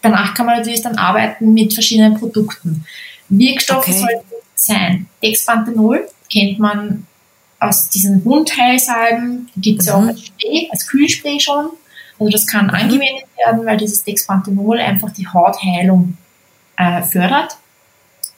danach 0.00 0.34
kann 0.34 0.46
man 0.46 0.58
natürlich 0.58 0.82
dann 0.82 0.96
arbeiten 0.96 1.54
mit 1.54 1.72
verschiedenen 1.72 2.18
Produkten. 2.18 2.84
Wirkstoffe 3.28 3.88
okay. 3.88 3.98
sollten 3.98 4.32
sein 4.54 5.06
Dexpanthenol, 5.22 6.08
kennt 6.30 6.58
man 6.58 7.06
aus 7.60 7.88
diesen 7.88 8.24
Wundheilsalben, 8.24 9.48
gibt 9.56 9.80
es 9.80 9.86
mhm. 9.86 9.92
ja 9.92 9.98
auch 9.98 10.08
als 10.08 10.26
Spray, 10.26 10.68
als 10.70 10.86
Kühlspray 10.88 11.40
schon. 11.40 11.70
Also 12.18 12.30
das 12.30 12.46
kann 12.46 12.66
mhm. 12.66 12.74
angewendet 12.74 13.24
werden, 13.36 13.64
weil 13.64 13.76
dieses 13.76 14.04
Dexpanthenol 14.04 14.78
einfach 14.78 15.10
die 15.12 15.26
Hautheilung 15.26 16.16
äh, 16.76 17.02
fördert. 17.02 17.56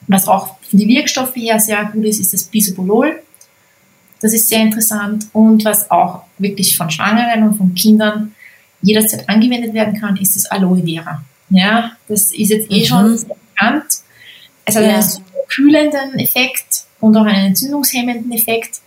Was 0.07 0.27
auch 0.27 0.54
von 0.69 0.79
den 0.79 0.87
Wirkstoffen 0.89 1.41
her 1.41 1.59
sehr 1.59 1.85
gut 1.85 2.05
ist, 2.05 2.19
ist 2.19 2.33
das 2.33 2.43
Bisoprolol. 2.43 3.21
Das 4.21 4.33
ist 4.33 4.47
sehr 4.47 4.61
interessant. 4.61 5.27
Und 5.33 5.63
was 5.65 5.89
auch 5.91 6.23
wirklich 6.37 6.75
von 6.75 6.89
Schwangeren 6.89 7.43
und 7.43 7.55
von 7.55 7.75
Kindern 7.75 8.33
jederzeit 8.81 9.27
angewendet 9.29 9.73
werden 9.73 9.99
kann, 9.99 10.17
ist 10.17 10.35
das 10.35 10.45
Aloe 10.45 10.83
Vera. 10.83 11.23
Ja, 11.49 11.91
das 12.07 12.31
ist 12.31 12.49
jetzt 12.49 12.71
eh 12.71 12.81
mhm. 12.81 12.85
schon 12.85 13.17
sehr 13.17 13.35
bekannt. 13.53 13.85
Es 14.65 14.75
hat 14.75 14.83
ja. 14.83 14.95
einen 14.95 15.09
kühlenden 15.47 16.19
Effekt 16.19 16.85
und 16.99 17.15
auch 17.15 17.25
einen 17.25 17.47
entzündungshemmenden 17.47 18.31
Effekt. 18.31 18.81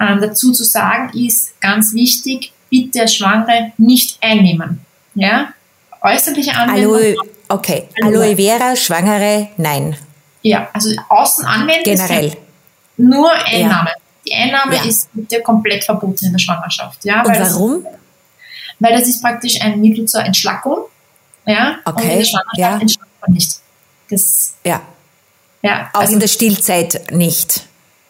Ähm, 0.00 0.18
dazu 0.20 0.52
zu 0.52 0.64
sagen 0.64 1.16
ist 1.16 1.60
ganz 1.60 1.94
wichtig, 1.94 2.52
bitte 2.68 3.06
Schwangere 3.06 3.72
nicht 3.78 4.18
einnehmen. 4.20 4.80
Ja, 5.14 5.52
äußerliche 6.02 6.54
Anwendung. 6.54 6.94
Aloe, 6.94 7.16
okay, 7.48 7.88
Aloe 8.02 8.36
Vera, 8.36 8.74
Schwangere, 8.76 9.48
nein. 9.56 9.96
Ja, 10.42 10.68
also 10.72 10.90
außen 11.08 11.44
anwenden. 11.44 11.84
Generell. 11.84 12.36
Nur 12.96 13.30
Einnahme. 13.32 13.90
Ja. 13.90 13.96
Die 14.26 14.34
Einnahme 14.34 14.76
ja. 14.76 14.84
ist 14.84 15.08
bitte 15.12 15.40
komplett 15.42 15.84
verboten 15.84 16.26
in 16.26 16.32
der 16.32 16.38
Schwangerschaft. 16.38 17.04
Ja, 17.04 17.22
Und 17.22 17.38
warum? 17.38 17.84
Das, 17.84 17.92
weil 18.78 18.98
das 18.98 19.08
ist 19.08 19.22
praktisch 19.22 19.60
ein 19.60 19.80
Mittel 19.80 20.06
zur 20.06 20.24
Entschlackung. 20.24 20.78
Ja, 21.46 21.78
okay. 21.84 22.02
Und 22.02 22.10
in 22.10 22.18
der 22.18 22.24
Schwangerschaft 22.24 22.58
ja. 22.58 22.78
entschlackt 22.78 23.20
man 23.20 23.32
nicht. 23.32 23.60
Das, 24.10 24.54
ja. 24.64 24.82
ja 25.62 25.90
Auch 25.92 26.00
also, 26.00 26.14
in 26.14 26.20
der 26.20 26.28
Stillzeit 26.28 27.12
nicht. 27.12 27.64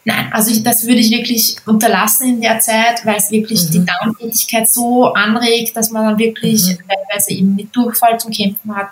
Nein, 0.04 0.32
also 0.32 0.50
ich, 0.50 0.62
das 0.62 0.86
würde 0.86 1.00
ich 1.00 1.10
wirklich 1.10 1.56
unterlassen 1.66 2.28
in 2.28 2.40
der 2.40 2.58
Zeit, 2.58 3.04
weil 3.04 3.16
es 3.16 3.30
wirklich 3.30 3.64
mhm. 3.64 3.70
die 3.70 3.84
Darmtätigkeit 3.84 4.68
so 4.68 5.12
anregt, 5.12 5.76
dass 5.76 5.90
man 5.90 6.04
dann 6.06 6.18
wirklich 6.18 6.64
mhm. 6.64 6.78
teilweise 6.88 7.32
eben 7.32 7.54
mit 7.54 7.74
Durchfall 7.76 8.18
zu 8.18 8.30
kämpfen 8.30 8.74
hat. 8.74 8.90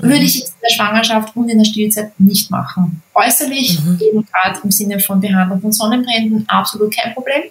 Mhm. 0.00 0.08
Würde 0.08 0.24
ich 0.24 0.36
jetzt 0.36 0.54
in 0.54 0.60
der 0.68 0.74
Schwangerschaft 0.74 1.36
und 1.36 1.48
in 1.48 1.58
der 1.58 1.64
Stillzeit 1.64 2.18
nicht 2.18 2.50
machen. 2.50 3.02
Äußerlich, 3.14 3.80
mhm. 3.80 3.98
eben 4.00 4.26
gerade 4.26 4.60
im 4.62 4.70
Sinne 4.70 5.00
von 5.00 5.20
Behandlung 5.20 5.60
von 5.60 5.72
Sonnenbränden, 5.72 6.48
absolut 6.48 6.94
kein 6.94 7.14
Problem. 7.14 7.44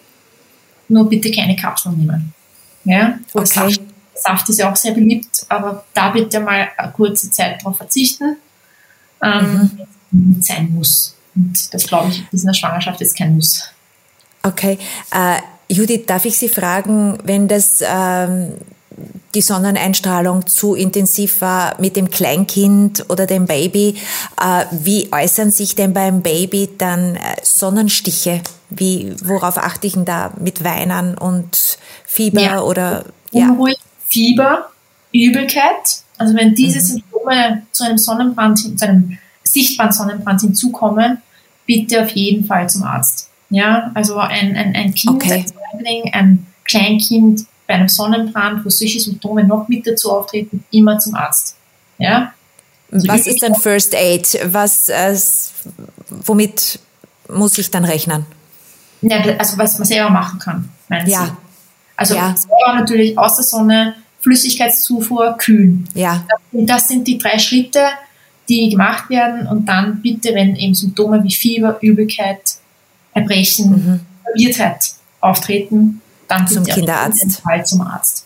Nur 0.90 1.10
bitte 1.10 1.32
keine 1.32 1.56
Kapseln 1.56 1.98
nehmen. 1.98 2.34
Ja, 2.84 3.18
okay. 3.34 3.46
Saft, 3.46 3.82
Saft 4.16 4.50
ist 4.50 4.60
ja 4.60 4.72
auch 4.72 4.76
sehr 4.76 4.94
beliebt, 4.94 5.46
aber 5.48 5.86
da 5.94 6.10
bitte 6.10 6.40
mal 6.40 6.70
eine 6.78 6.92
kurze 6.92 7.32
Zeit 7.32 7.62
darauf 7.62 7.78
verzichten, 7.78 8.38
ähm, 9.22 9.72
mhm. 10.12 10.42
sein 10.42 10.70
muss. 10.74 11.16
Und 11.36 11.74
das 11.74 11.88
glaube 11.88 12.10
ich, 12.10 12.24
ist 12.32 12.42
in 12.42 12.48
der 12.48 12.54
Schwangerschaft 12.54 13.00
jetzt 13.00 13.18
kein 13.18 13.36
Muss. 13.36 13.64
Okay. 14.44 14.78
Äh, 15.12 15.38
Judith, 15.70 16.06
darf 16.06 16.26
ich 16.26 16.38
Sie 16.38 16.50
fragen, 16.50 17.18
wenn 17.24 17.48
das 17.48 17.82
ähm, 17.82 18.54
die 19.36 19.42
Sonneneinstrahlung 19.42 20.48
zu 20.48 20.76
intensiv 20.76 21.42
war 21.42 21.80
mit 21.80 21.96
dem 21.96 22.10
Kleinkind 22.10 23.06
oder 23.10 23.26
dem 23.26 23.46
Baby, 23.46 23.96
äh, 24.40 24.66
wie 24.72 25.10
äußern 25.12 25.52
sich 25.52 25.76
denn 25.76 25.94
beim 25.94 26.22
Baby 26.22 26.70
dann 26.78 27.16
äh, 27.16 27.20
Sonnenstiche? 27.42 28.42
Wie, 28.70 29.14
worauf 29.24 29.58
achte 29.58 29.88
ich 29.88 29.94
denn 29.94 30.06
da 30.06 30.34
mit 30.40 30.64
Weinen 30.64 31.18
und 31.18 31.78
Fieber 32.06 32.42
ja. 32.42 32.62
oder 32.62 33.06
ja? 33.32 33.50
Unruhig, 33.50 33.78
Fieber, 34.08 34.70
Übelkeit. 35.12 36.04
Also 36.18 36.36
wenn 36.36 36.56
diese 36.56 36.80
mhm. 36.80 36.84
Symptome 36.84 37.64
zu 37.72 37.84
einem 37.84 37.98
Sonnenbrand, 37.98 38.80
zu 38.80 38.86
einem 38.86 39.18
sichtbaren 39.44 39.92
Sonnenbrand 39.92 40.42
hinzukommen, 40.42 41.22
bitte 41.66 42.04
auf 42.04 42.10
jeden 42.10 42.46
Fall 42.46 42.70
zum 42.70 42.84
Arzt. 42.84 43.30
Ja, 43.50 43.92
also 43.94 44.18
ein, 44.18 44.56
ein, 44.56 44.76
ein 44.76 44.94
Kind, 44.94 45.14
okay. 45.14 45.46
ein 45.86 46.08
ein 46.14 46.48
Kleinkind 46.66 47.46
bei 47.68 47.76
einem 47.76 47.90
Sonnenbrand, 47.90 48.66
wo 48.66 48.70
solche 48.70 49.00
Symptome 49.00 49.44
noch 49.44 49.68
mit 49.68 49.88
dazu 49.88 50.12
auftreten, 50.12 50.64
immer 50.72 51.00
zum 51.00 51.16
Arzt. 51.16 51.56
Ja. 51.98 52.34
Also 52.92 53.08
Was 53.08 53.28
ist 53.28 53.42
dann 53.42 53.56
First 53.56 53.96
Aid? 53.96 54.40
Was, 54.46 54.90
äh, 54.90 55.18
womit 56.10 56.80
muss 57.30 57.58
ich 57.58 57.72
dann 57.72 57.86
rechnen? 57.86 58.26
Ja, 59.02 59.18
also 59.38 59.58
was 59.58 59.78
man 59.80 59.88
selber 59.88 60.10
machen 60.10 60.40
kann, 60.40 60.70
meinen 60.88 61.08
ja. 61.10 61.26
Sie? 61.26 61.32
Also 61.96 62.16
ja. 62.16 62.36
selber 62.36 62.80
natürlich 62.80 63.18
aus 63.18 63.36
der 63.36 63.46
Sonne, 63.46 63.96
Flüssigkeitszufuhr, 64.20 65.36
kühlen. 65.38 65.88
Ja. 65.94 66.26
Das, 66.30 66.66
das 66.66 66.88
sind 66.88 67.08
die 67.08 67.18
drei 67.18 67.38
Schritte, 67.40 67.82
die 68.48 68.70
gemacht 68.70 69.10
werden 69.10 69.48
und 69.48 69.66
dann 69.66 70.02
bitte, 70.02 70.34
wenn 70.34 70.56
eben 70.56 70.76
Symptome 70.76 71.24
wie 71.24 71.34
Fieber, 71.34 71.78
Übelkeit, 71.82 72.42
Erbrechen, 73.14 73.70
mhm. 73.70 74.00
Verwirrtheit 74.24 74.94
auftreten, 75.20 76.02
dann 76.38 76.48
zum 76.48 76.66
Kinderarzt. 76.66 77.42
Fall 77.42 77.66
zum 77.66 77.82
Arzt. 77.82 78.26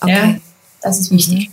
Okay. 0.00 0.12
Ja, 0.12 0.34
das 0.82 1.00
ist 1.00 1.10
wichtig. 1.10 1.50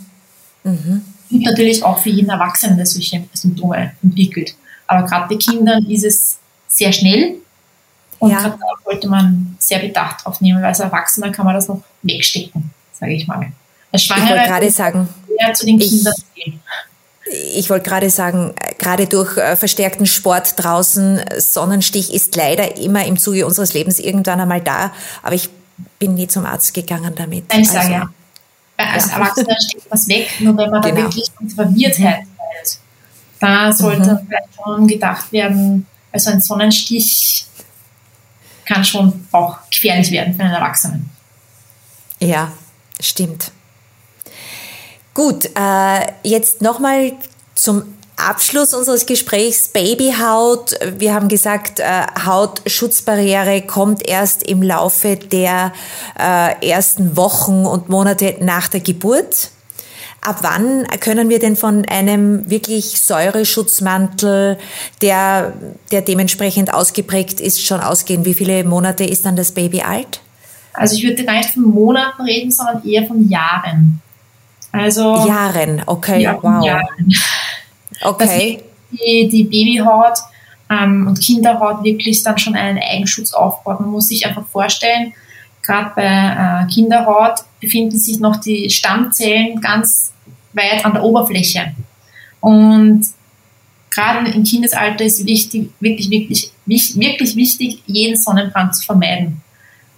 Mhm. 0.63 0.71
Mhm. 0.71 1.05
Und 1.31 1.41
natürlich 1.43 1.83
auch 1.83 1.99
für 1.99 2.09
jeden 2.09 2.29
Erwachsenen, 2.29 2.77
der 2.77 2.85
solche 2.85 3.23
Symptome 3.33 3.91
entwickelt. 4.01 4.55
Aber 4.87 5.07
gerade 5.07 5.27
bei 5.27 5.35
Kindern 5.35 5.85
ist 5.85 6.03
es 6.03 6.37
sehr 6.67 6.91
schnell 6.91 7.35
und 8.19 8.31
ja. 8.31 8.43
da 8.43 8.57
sollte 8.83 9.07
man 9.07 9.55
sehr 9.59 9.79
Bedacht 9.79 10.25
drauf 10.25 10.41
nehmen, 10.41 10.59
weil 10.59 10.69
als 10.69 10.79
Erwachsener 10.79 11.31
kann 11.31 11.45
man 11.45 11.55
das 11.55 11.67
noch 11.67 11.81
wegstecken, 12.03 12.71
sage 12.93 13.13
ich 13.13 13.27
mal. 13.27 13.51
Als 13.91 14.03
Schwangere 14.03 14.25
ich 14.25 14.31
wollte 14.31 14.47
gerade 14.47 14.71
sagen, 14.71 15.09
zu 15.53 15.65
den 15.65 15.79
Kindern 15.79 16.13
gehen 16.35 16.59
ich 17.27 17.69
wollte 17.69 17.89
gerade 17.89 18.09
sagen, 18.09 18.53
gerade 18.77 19.07
durch 19.07 19.37
äh, 19.37 19.55
verstärkten 19.55 20.05
Sport 20.05 20.53
draußen, 20.57 21.21
Sonnenstich 21.37 22.13
ist 22.13 22.35
leider 22.35 22.77
immer 22.77 23.05
im 23.05 23.17
Zuge 23.17 23.45
unseres 23.45 23.73
Lebens 23.73 23.99
irgendwann 23.99 24.39
einmal 24.39 24.61
da, 24.61 24.91
aber 25.23 25.33
ich 25.33 25.49
bin 26.05 26.15
nie 26.15 26.27
zum 26.27 26.45
Arzt 26.45 26.73
gegangen 26.73 27.13
damit. 27.15 27.45
Ich 27.51 27.57
also, 27.57 27.73
sage 27.73 27.91
ja. 27.91 28.09
Als 28.77 29.07
ja. 29.07 29.13
Erwachsener 29.13 29.55
steht 29.59 29.83
was 29.89 30.07
weg, 30.07 30.29
nur 30.39 30.55
wenn 30.57 30.69
man 30.69 30.81
genau. 30.81 30.95
da 30.95 31.01
wirklich 31.03 31.31
mit 31.39 31.53
Verwirrtheit 31.53 32.25
fällt. 32.37 32.79
Da 33.39 33.71
sollte 33.73 34.13
mhm. 34.13 34.27
vielleicht 34.27 34.49
schon 34.55 34.87
gedacht 34.87 35.31
werden, 35.31 35.87
also 36.11 36.31
ein 36.31 36.41
Sonnenstich 36.41 37.45
kann 38.65 38.83
schon 38.83 39.27
auch 39.31 39.57
gefährlich 39.71 40.11
werden 40.11 40.35
für 40.35 40.43
einen 40.43 40.53
Erwachsenen. 40.53 41.09
Ja, 42.19 42.51
stimmt. 42.99 43.51
Gut, 45.13 45.49
äh, 45.55 46.07
jetzt 46.23 46.61
nochmal 46.61 47.13
zum 47.55 47.94
Abschluss 48.17 48.73
unseres 48.73 49.05
Gesprächs 49.05 49.67
Babyhaut. 49.67 50.75
Wir 50.97 51.13
haben 51.13 51.27
gesagt, 51.27 51.79
äh, 51.79 51.83
Hautschutzbarriere 52.25 53.61
kommt 53.61 54.07
erst 54.07 54.43
im 54.43 54.61
Laufe 54.61 55.17
der 55.17 55.73
äh, 56.17 56.67
ersten 56.67 57.17
Wochen 57.17 57.65
und 57.65 57.89
Monate 57.89 58.35
nach 58.39 58.67
der 58.67 58.79
Geburt. 58.79 59.49
Ab 60.21 60.37
wann 60.41 60.87
können 61.01 61.29
wir 61.29 61.39
denn 61.39 61.55
von 61.55 61.85
einem 61.85 62.49
wirklich 62.49 62.99
Säureschutzmantel, 62.99 64.57
der, 65.01 65.53
der 65.91 66.01
dementsprechend 66.01 66.73
ausgeprägt 66.73 67.39
ist, 67.39 67.63
schon 67.63 67.79
ausgehen? 67.79 68.25
Wie 68.25 68.33
viele 68.33 68.63
Monate 68.63 69.03
ist 69.03 69.25
dann 69.25 69.35
das 69.35 69.51
Baby 69.51 69.81
alt? 69.81 70.21
Also 70.73 70.95
ich 70.95 71.03
würde 71.03 71.23
gar 71.25 71.37
nicht 71.37 71.51
von 71.51 71.63
Monaten 71.63 72.23
reden, 72.23 72.49
sondern 72.51 72.83
eher 72.85 73.05
von 73.05 73.29
Jahren. 73.29 74.01
Also 74.71 75.25
Jahren, 75.27 75.83
okay, 75.85 76.21
ja, 76.21 76.37
wow. 76.41 76.65
Jahren. 76.65 77.13
Okay. 78.05 78.61
Die, 78.91 79.27
die 79.29 79.43
Babyhaut 79.43 80.17
ähm, 80.69 81.07
und 81.07 81.19
Kinderhaut 81.19 81.83
wirklich 81.83 82.23
dann 82.23 82.37
schon 82.37 82.55
einen 82.55 82.79
Eigenschutz 82.79 83.33
aufbaut. 83.33 83.79
Man 83.79 83.91
muss 83.91 84.07
sich 84.07 84.25
einfach 84.25 84.45
vorstellen, 84.47 85.13
gerade 85.61 85.91
bei 85.95 86.03
äh, 86.03 86.73
Kinderhaut 86.73 87.39
befinden 87.59 87.97
sich 87.97 88.19
noch 88.19 88.37
die 88.37 88.69
Stammzellen 88.69 89.59
ganz 89.61 90.13
weit 90.53 90.85
an 90.85 90.93
der 90.93 91.03
Oberfläche. 91.03 91.73
Und 92.39 93.05
gerade 93.89 94.29
im 94.29 94.43
Kindesalter 94.43 95.03
ist 95.03 95.25
wichtig, 95.25 95.69
wirklich, 95.79 96.09
wirklich, 96.09 96.51
wirklich 96.65 97.35
wichtig, 97.35 97.81
jeden 97.85 98.15
Sonnenbrand 98.15 98.75
zu 98.75 98.85
vermeiden. 98.85 99.41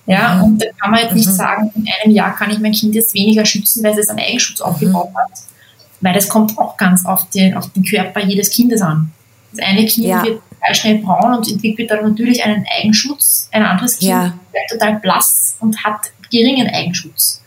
Ja, 0.06 0.36
mhm. 0.36 0.44
und 0.44 0.62
da 0.62 0.68
kann 0.80 0.92
man 0.92 1.02
jetzt 1.02 1.16
nicht 1.16 1.28
mhm. 1.28 1.34
sagen, 1.34 1.72
in 1.76 1.86
einem 2.02 2.16
Jahr 2.16 2.34
kann 2.34 2.50
ich 2.50 2.60
mein 2.60 2.72
Kind 2.72 2.96
jetzt 2.96 3.14
weniger 3.14 3.46
schützen, 3.46 3.84
weil 3.84 3.98
es 4.00 4.10
einen 4.10 4.20
Eigenschutz 4.20 4.62
aufgebaut 4.62 5.10
hat. 5.16 5.32
Weil 6.02 6.14
das 6.14 6.30
kommt 6.30 6.58
auch 6.58 6.78
ganz 6.78 7.06
auf 7.06 7.30
den, 7.30 7.56
auf 7.56 7.72
den 7.74 7.84
Körper 7.84 8.24
jedes 8.24 8.50
Kindes 8.50 8.82
an. 8.82 9.12
Das 9.52 9.66
eine 9.66 9.86
Kind 9.86 10.08
ja. 10.08 10.24
wird 10.24 10.42
total 10.50 10.76
schnell 10.76 10.98
braun 11.00 11.38
und 11.38 11.52
entwickelt 11.52 11.90
dann 11.90 12.04
natürlich 12.04 12.44
einen 12.44 12.66
Eigenschutz. 12.80 13.50
Ein 13.52 13.64
anderes 13.64 13.98
Kind 13.98 14.12
ja. 14.12 14.34
wird 14.52 14.70
total 14.70 15.00
blass 15.00 15.56
und 15.60 15.84
hat 15.84 16.12
geringen 16.30 16.68
Eigenschutz. 16.68 17.42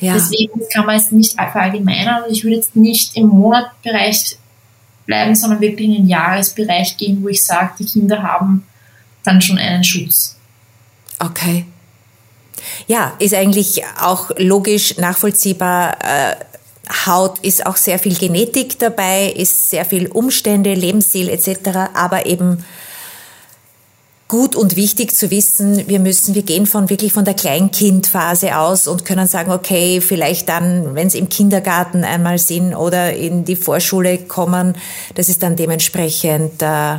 Ja. 0.00 0.14
Deswegen 0.14 0.60
kann 0.72 0.86
man 0.86 0.96
es 0.96 1.12
nicht 1.12 1.34
verallgemeinern 1.34 2.24
und 2.24 2.32
ich 2.32 2.42
würde 2.42 2.56
jetzt 2.56 2.74
nicht 2.74 3.16
im 3.16 3.28
Monatbereich 3.28 4.36
bleiben, 5.06 5.34
sondern 5.34 5.60
wirklich 5.60 5.88
in 5.88 5.94
den 5.94 6.08
Jahresbereich 6.08 6.96
gehen, 6.96 7.22
wo 7.22 7.28
ich 7.28 7.44
sage, 7.44 7.72
die 7.78 7.84
Kinder 7.84 8.22
haben 8.22 8.66
dann 9.22 9.40
schon 9.40 9.58
einen 9.58 9.84
Schutz. 9.84 10.36
Okay. 11.18 11.64
Ja, 12.86 13.14
ist 13.18 13.34
eigentlich 13.34 13.82
auch 14.00 14.30
logisch 14.38 14.96
nachvollziehbar. 14.98 15.96
Äh, 16.02 16.36
Haut 17.06 17.38
ist 17.40 17.66
auch 17.66 17.76
sehr 17.76 17.98
viel 17.98 18.16
Genetik 18.16 18.78
dabei, 18.78 19.30
ist 19.30 19.70
sehr 19.70 19.84
viel 19.84 20.08
Umstände, 20.08 20.74
Lebensstil 20.74 21.28
etc. 21.28 21.90
Aber 21.94 22.26
eben 22.26 22.64
gut 24.28 24.56
und 24.56 24.76
wichtig 24.76 25.14
zu 25.14 25.30
wissen, 25.30 25.86
wir 25.88 26.00
müssen, 26.00 26.34
wir 26.34 26.42
gehen 26.42 26.66
von 26.66 26.90
wirklich 26.90 27.12
von 27.12 27.24
der 27.24 27.34
Kleinkindphase 27.34 28.56
aus 28.56 28.88
und 28.88 29.04
können 29.04 29.26
sagen, 29.26 29.52
okay, 29.52 30.00
vielleicht 30.00 30.48
dann, 30.48 30.94
wenn 30.94 31.06
es 31.06 31.14
im 31.14 31.28
Kindergarten 31.28 32.04
einmal 32.04 32.38
sind 32.38 32.74
oder 32.74 33.14
in 33.14 33.44
die 33.44 33.56
Vorschule 33.56 34.18
kommen, 34.18 34.74
dass 35.14 35.28
es 35.28 35.38
dann 35.38 35.56
dementsprechend 35.56 36.62
äh, 36.62 36.98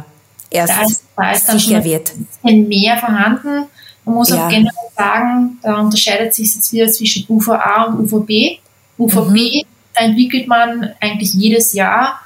erst 0.50 0.74
da 0.74 0.84
ist, 0.86 1.04
da 1.16 1.32
ist 1.32 1.48
sicher 1.48 1.84
wird. 1.84 2.14
Mehr 2.44 2.98
vorhanden 2.98 3.68
man 4.06 4.16
muss 4.16 4.30
ja. 4.30 4.46
auch 4.46 4.50
generell 4.50 4.72
sagen, 4.96 5.58
da 5.62 5.80
unterscheidet 5.80 6.34
sich 6.34 6.56
jetzt 6.56 6.72
wieder 6.72 6.88
zwischen 6.88 7.26
UVA 7.28 7.86
und 7.86 8.12
UVB. 8.12 8.60
UVB, 8.98 9.30
mhm. 9.30 9.62
Da 9.96 10.04
entwickelt 10.04 10.48
man 10.48 10.92
eigentlich 11.00 11.34
jedes 11.34 11.74
Jahr 11.74 12.20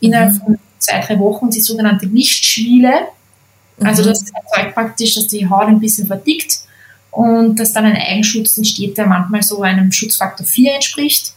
innerhalb 0.00 0.32
mhm. 0.32 0.38
von 0.38 0.58
zwei, 0.78 1.00
drei 1.00 1.18
Wochen 1.18 1.50
die 1.50 1.60
sogenannte 1.60 2.06
Lichtschwiele. 2.06 3.08
Also 3.80 4.02
mhm. 4.02 4.08
das 4.08 4.24
erzeugt 4.30 4.74
praktisch, 4.74 5.14
dass 5.14 5.28
die 5.28 5.48
Haut 5.48 5.68
ein 5.68 5.80
bisschen 5.80 6.06
verdickt 6.06 6.60
und 7.10 7.56
dass 7.58 7.72
dann 7.72 7.84
ein 7.84 7.96
Eigenschutz 7.96 8.56
entsteht, 8.56 8.98
der 8.98 9.06
manchmal 9.06 9.42
so 9.42 9.62
einem 9.62 9.92
Schutzfaktor 9.92 10.46
4 10.46 10.74
entspricht. 10.74 11.34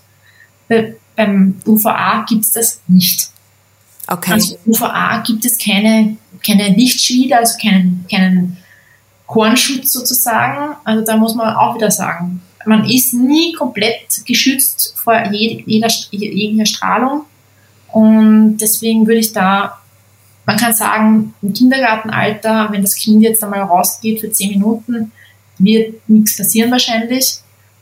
Bei, 0.68 0.96
beim 1.16 1.62
UVA 1.66 2.26
gibt 2.28 2.44
es 2.46 2.52
das 2.52 2.82
nicht. 2.88 3.30
Okay. 4.08 4.34
Also 4.34 4.58
UVA 4.66 5.20
gibt 5.26 5.46
es 5.46 5.58
keine, 5.58 6.18
keine 6.46 6.70
Lichtschwiede, 6.70 7.38
also 7.38 7.58
keinen, 7.62 8.06
keinen 8.10 8.58
Hornschutz 9.28 9.92
sozusagen. 9.92 10.76
Also 10.84 11.04
da 11.04 11.18
muss 11.18 11.36
man 11.36 11.56
auch 11.56 11.76
wieder 11.76 11.92
sagen, 11.92 12.42
man 12.68 12.90
ist 12.90 13.14
nie 13.14 13.54
komplett 13.54 14.26
geschützt 14.26 14.94
vor 14.96 15.16
jeder, 15.32 15.88
jeglicher 16.12 16.66
Strahlung. 16.66 17.26
Und 17.92 18.58
deswegen 18.58 19.08
würde 19.08 19.20
ich 19.20 19.32
da, 19.32 19.80
man 20.46 20.58
kann 20.58 20.74
sagen, 20.74 21.34
im 21.42 21.54
Kindergartenalter, 21.54 22.70
wenn 22.72 22.82
das 22.82 22.96
Kind 22.96 23.24
jetzt 23.24 23.44
einmal 23.44 23.62
rausgeht 23.62 24.20
für 24.20 24.32
zehn 24.32 24.52
Minuten, 24.52 25.12
wird 25.58 26.08
nichts 26.10 26.38
passieren 26.38 26.72
wahrscheinlich. 26.72 27.38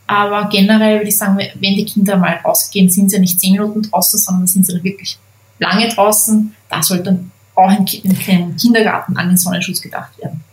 Aber 0.05 0.49
generell 0.49 0.99
würde 0.99 1.09
ich 1.09 1.17
sagen, 1.17 1.37
wenn 1.37 1.75
die 1.75 1.85
Kinder 1.85 2.17
mal 2.17 2.39
rausgehen, 2.43 2.89
sind 2.89 3.09
sie 3.09 3.19
nicht 3.19 3.39
zehn 3.39 3.53
Minuten 3.53 3.83
draußen, 3.83 4.19
sondern 4.19 4.47
sind 4.47 4.65
sie 4.65 4.83
wirklich 4.83 5.17
lange 5.59 5.87
draußen. 5.89 6.53
Da 6.69 6.83
sollte 6.83 7.19
auch 7.55 7.71
im 7.71 7.85
Kindergarten 7.85 9.17
an 9.17 9.29
den 9.29 9.37
Sonnenschutz 9.37 9.81
gedacht 9.81 10.17
werden. 10.19 10.43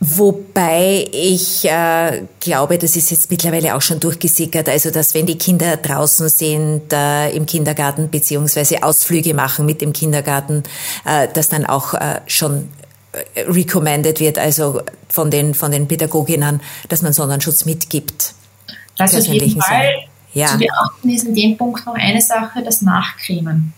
Wobei 0.00 1.08
ich 1.10 1.64
äh, 1.64 2.22
glaube, 2.38 2.78
das 2.78 2.94
ist 2.94 3.10
jetzt 3.10 3.30
mittlerweile 3.32 3.74
auch 3.74 3.82
schon 3.82 3.98
durchgesickert, 3.98 4.68
also 4.68 4.92
dass 4.92 5.12
wenn 5.12 5.26
die 5.26 5.36
Kinder 5.36 5.76
draußen 5.76 6.28
sind 6.28 6.92
äh, 6.92 7.30
im 7.30 7.46
Kindergarten 7.46 8.08
beziehungsweise 8.08 8.84
Ausflüge 8.84 9.34
machen 9.34 9.66
mit 9.66 9.80
dem 9.80 9.92
Kindergarten, 9.92 10.62
äh, 11.04 11.26
dass 11.34 11.48
dann 11.48 11.66
auch 11.66 11.94
äh, 11.94 12.20
schon 12.26 12.68
äh, 13.12 13.40
recommended 13.40 14.20
wird, 14.20 14.38
also 14.38 14.82
von 15.08 15.32
den 15.32 15.54
von 15.54 15.72
den 15.72 15.88
Pädagoginnen, 15.88 16.60
dass 16.88 17.02
man 17.02 17.12
Sonnenschutz 17.12 17.64
mitgibt. 17.64 18.34
Das 18.96 19.16
auf 19.16 19.26
jeden 19.26 19.60
Fall. 19.60 19.94
Ja. 20.32 20.46
Zu 20.46 20.58
beachten 20.58 21.10
ist 21.10 21.24
in 21.24 21.34
dem 21.34 21.56
Punkt 21.56 21.84
noch 21.84 21.94
eine 21.94 22.20
Sache, 22.20 22.62
das 22.62 22.82
Nachcremen. 22.82 23.72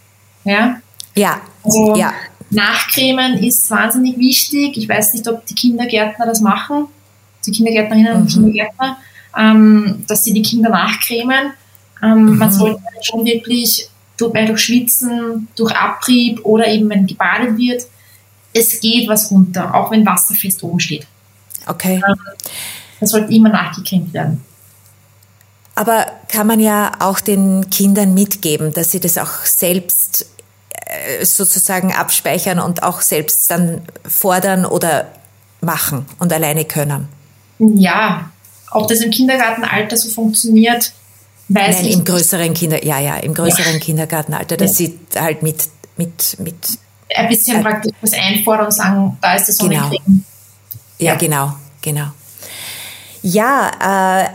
Ja. 0.45 0.77
Ja. 1.15 1.41
Also, 1.63 1.97
ja. 1.97 2.13
Nachcremen 2.51 3.43
ist 3.43 3.71
wahnsinnig 3.71 4.19
wichtig. 4.19 4.77
Ich 4.77 4.89
weiß 4.89 5.15
nicht, 5.15 5.27
ob 5.29 5.47
die 5.47 5.55
Kindergärtner 5.55 6.27
das 6.27 6.41
machen, 6.41 6.87
die 7.47 7.53
Kindergärtnerinnen 7.53 8.15
mhm. 8.15 8.21
und 8.21 8.29
Kindergärtner, 8.29 8.97
ähm, 9.37 10.05
dass 10.09 10.25
sie 10.25 10.33
die 10.33 10.43
Kinder 10.43 10.71
nachcremen. 10.71 11.53
Ähm, 12.03 12.25
mhm. 12.25 12.39
Man 12.39 12.53
sollte 12.53 12.83
schon 13.03 13.25
wirklich 13.25 13.89
durch, 14.17 14.33
durch 14.33 14.61
Schwitzen, 14.61 15.49
durch 15.57 15.75
Abrieb 15.75 16.45
oder 16.45 16.67
eben 16.67 16.91
wenn 16.91 17.07
gebadet 17.07 17.57
wird, 17.57 17.87
es 18.53 18.81
geht 18.81 19.09
was 19.09 19.31
runter, 19.31 19.75
auch 19.75 19.91
wenn 19.91 20.05
Wasser 20.05 20.35
fest 20.35 20.63
oben 20.63 20.81
steht. 20.81 21.07
Okay. 21.67 22.03
Ähm, 22.07 22.17
das 22.99 23.11
sollte 23.11 23.33
immer 23.33 23.49
nachgecremt 23.49 24.13
werden. 24.13 24.45
Aber 25.75 26.05
kann 26.29 26.47
man 26.47 26.61
ja 26.61 26.93
auch 26.99 27.21
den 27.21 27.71
Kindern 27.71 28.13
mitgeben, 28.13 28.73
dass 28.75 28.91
sie 28.91 29.01
das 29.01 29.17
auch 29.17 29.45
selbst 29.45 30.23
äh, 30.23 30.40
sozusagen 31.23 31.93
abspeichern 31.93 32.59
und 32.59 32.83
auch 32.83 33.01
selbst 33.01 33.51
dann 33.51 33.83
fordern 34.09 34.65
oder 34.65 35.09
machen 35.61 36.07
und 36.19 36.33
alleine 36.33 36.65
können. 36.65 37.09
Ja, 37.59 38.31
ob 38.71 38.89
das 38.89 39.01
im 39.01 39.11
Kindergartenalter 39.11 39.97
so 39.97 40.09
funktioniert, 40.09 40.93
weiß 41.49 41.77
Nein, 41.77 41.87
ich 41.87 41.95
im 41.95 42.05
größeren 42.05 42.55
Kinder, 42.55 42.85
ja, 42.85 42.99
ja, 42.99 43.17
im 43.17 43.35
größeren 43.35 43.75
ja. 43.75 43.79
Kindergartenalter, 43.79 44.57
dass 44.57 44.79
ja. 44.79 44.87
sie 44.87 44.99
halt 45.19 45.43
mit, 45.43 45.69
mit, 45.97 46.37
mit 46.39 46.55
ein 47.15 47.29
bisschen 47.29 47.59
äh, 47.59 47.63
praktisch 47.63 47.93
was 48.01 48.13
einfordern 48.13 48.67
und 48.67 48.73
sagen, 48.73 49.19
da 49.21 49.35
ist 49.35 49.49
das 49.49 49.59
genau. 49.59 49.91
Ja, 49.91 50.01
ja, 50.99 51.15
genau, 51.17 51.55
genau. 51.83 52.07
Ja, 53.23 54.23
äh, 54.23 54.29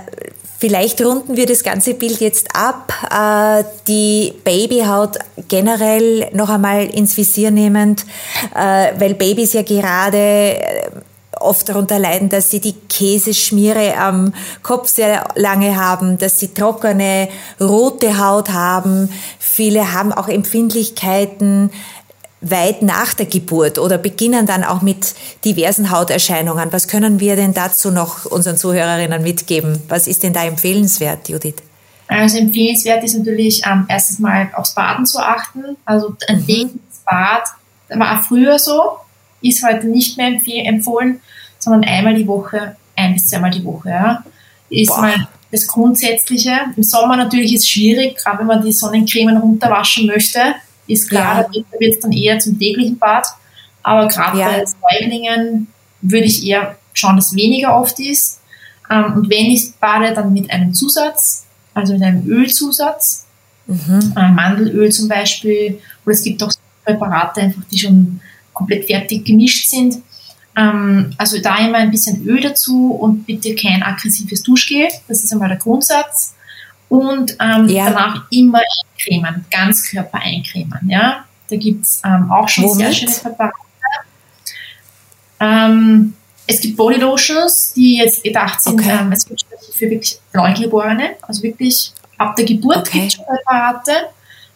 Vielleicht 0.57 1.01
runden 1.01 1.35
wir 1.35 1.45
das 1.45 1.63
ganze 1.63 1.93
Bild 1.93 2.21
jetzt 2.21 2.47
ab. 2.55 2.93
Äh, 3.11 3.63
die 3.87 4.33
Babyhaut 4.43 5.17
generell 5.47 6.29
noch 6.33 6.49
einmal 6.49 6.85
ins 6.85 7.17
Visier 7.17 7.51
nehmend, 7.51 8.05
äh, 8.55 8.91
weil 8.97 9.15
Babys 9.15 9.53
ja 9.53 9.63
gerade 9.63 10.17
äh, 10.17 10.89
oft 11.39 11.67
darunter 11.69 11.99
leiden, 11.99 12.29
dass 12.29 12.49
sie 12.49 12.59
die 12.59 12.73
Käseschmiere 12.73 13.97
am 13.97 14.33
Kopf 14.63 14.87
sehr 14.87 15.27
lange 15.35 15.75
haben, 15.75 16.17
dass 16.17 16.39
sie 16.39 16.53
trockene, 16.53 17.27
rote 17.59 18.17
Haut 18.17 18.49
haben. 18.49 19.09
Viele 19.39 19.93
haben 19.93 20.13
auch 20.13 20.27
Empfindlichkeiten 20.27 21.71
weit 22.49 22.81
nach 22.81 23.13
der 23.13 23.25
Geburt 23.25 23.79
oder 23.79 23.97
beginnen 23.97 24.45
dann 24.45 24.63
auch 24.63 24.81
mit 24.81 25.15
diversen 25.43 25.89
Hauterscheinungen. 25.89 26.71
Was 26.71 26.87
können 26.87 27.19
wir 27.19 27.35
denn 27.35 27.53
dazu 27.53 27.91
noch 27.91 28.25
unseren 28.25 28.57
Zuhörerinnen 28.57 29.23
mitgeben? 29.23 29.81
Was 29.89 30.07
ist 30.07 30.23
denn 30.23 30.33
da 30.33 30.45
empfehlenswert, 30.45 31.27
Judith? 31.27 31.55
Also 32.07 32.37
empfehlenswert 32.37 33.03
ist 33.03 33.17
natürlich 33.17 33.63
ähm, 33.65 33.85
erstens 33.89 34.19
mal 34.19 34.49
aufs 34.53 34.75
Baden 34.75 35.05
zu 35.07 35.19
achten. 35.19 35.75
Also 35.85 36.15
ein 36.27 36.41
mhm. 36.41 36.45
tägliches 36.45 37.01
Bad 37.05 37.43
war 37.89 38.23
früher 38.23 38.59
so, 38.59 38.97
ist 39.41 39.65
heute 39.65 39.87
nicht 39.87 40.17
mehr 40.17 40.39
empfohlen, 40.65 41.21
sondern 41.57 41.83
einmal 41.83 42.13
die 42.13 42.27
Woche, 42.27 42.75
ein 42.95 43.13
bis 43.13 43.27
zweimal 43.27 43.51
die 43.51 43.63
Woche. 43.63 43.89
Ja. 43.89 44.23
Ist 44.69 44.89
Boah. 44.89 45.01
mal 45.01 45.27
das 45.51 45.65
Grundsätzliche. 45.65 46.51
Im 46.75 46.83
Sommer 46.83 47.17
natürlich 47.17 47.53
ist 47.53 47.63
es 47.63 47.69
schwierig, 47.69 48.17
gerade 48.17 48.39
wenn 48.39 48.47
man 48.47 48.63
die 48.63 48.73
Sonnencremen 48.73 49.37
runterwaschen 49.37 50.05
möchte 50.05 50.55
ist 50.87 51.09
klar, 51.09 51.41
ja. 51.41 51.61
da 51.71 51.79
wird 51.79 51.95
es 51.95 51.99
dann 51.99 52.11
eher 52.11 52.39
zum 52.39 52.57
täglichen 52.59 52.97
Bad. 52.97 53.27
Aber 53.83 54.07
gerade 54.07 54.39
ja. 54.39 54.49
bei 54.49 54.63
Säuglingen 54.65 55.67
würde 56.01 56.25
ich 56.25 56.45
eher 56.45 56.77
schauen, 56.93 57.15
dass 57.15 57.35
weniger 57.35 57.79
oft 57.79 57.99
ist. 57.99 58.41
Ähm, 58.89 59.13
und 59.15 59.29
wenn 59.29 59.45
ich 59.45 59.73
bade, 59.75 60.13
dann 60.13 60.33
mit 60.33 60.49
einem 60.49 60.73
Zusatz, 60.73 61.45
also 61.73 61.93
mit 61.93 62.03
einem 62.03 62.27
Ölzusatz. 62.27 63.25
Mhm. 63.67 64.13
Äh, 64.15 64.31
Mandelöl 64.31 64.91
zum 64.91 65.07
Beispiel. 65.07 65.79
Oder 66.05 66.13
es 66.13 66.23
gibt 66.23 66.41
auch 66.43 66.51
Präparate, 66.83 67.41
einfach, 67.41 67.63
die 67.71 67.79
schon 67.79 68.19
komplett 68.53 68.85
fertig 68.85 69.25
gemischt 69.25 69.67
sind. 69.67 69.97
Ähm, 70.55 71.13
also 71.17 71.39
da 71.39 71.57
immer 71.57 71.79
ein 71.79 71.91
bisschen 71.91 72.25
Öl 72.25 72.41
dazu 72.41 72.91
und 72.91 73.25
bitte 73.25 73.55
kein 73.55 73.83
aggressives 73.83 74.43
Duschgel. 74.43 74.87
Das 75.07 75.23
ist 75.23 75.33
einmal 75.33 75.49
der 75.49 75.57
Grundsatz 75.57 76.35
und 76.89 77.35
ähm, 77.39 77.67
ja. 77.67 77.89
danach 77.89 78.25
immer 78.31 78.59
eincremen, 78.59 79.45
Ganzkörper 79.49 80.19
eincremen. 80.19 80.87
Ja? 80.87 81.25
Da 81.49 81.55
gibt's 81.55 82.01
ähm, 82.05 82.31
auch 82.31 82.47
schon 82.47 82.65
Womit? 82.65 82.77
sehr 82.77 82.93
schöne 82.93 83.11
Präparate. 83.11 83.55
Ähm, 85.39 86.13
es 86.47 86.61
gibt 86.61 86.77
Bodylotions, 86.77 87.73
die 87.73 87.97
jetzt 87.97 88.23
gedacht 88.23 88.61
sind, 88.61 88.79
okay. 88.79 88.97
ähm, 89.01 89.11
es 89.11 89.25
gibt 89.25 89.45
für 89.73 89.89
wirklich 89.89 90.19
Neugeborene, 90.33 91.15
also 91.21 91.43
wirklich 91.43 91.91
ab 92.17 92.35
der 92.35 92.45
Geburt 92.45 92.87
okay. 92.87 93.01
gibt 93.01 93.13
es 93.13 93.17
Präparate, 93.17 93.91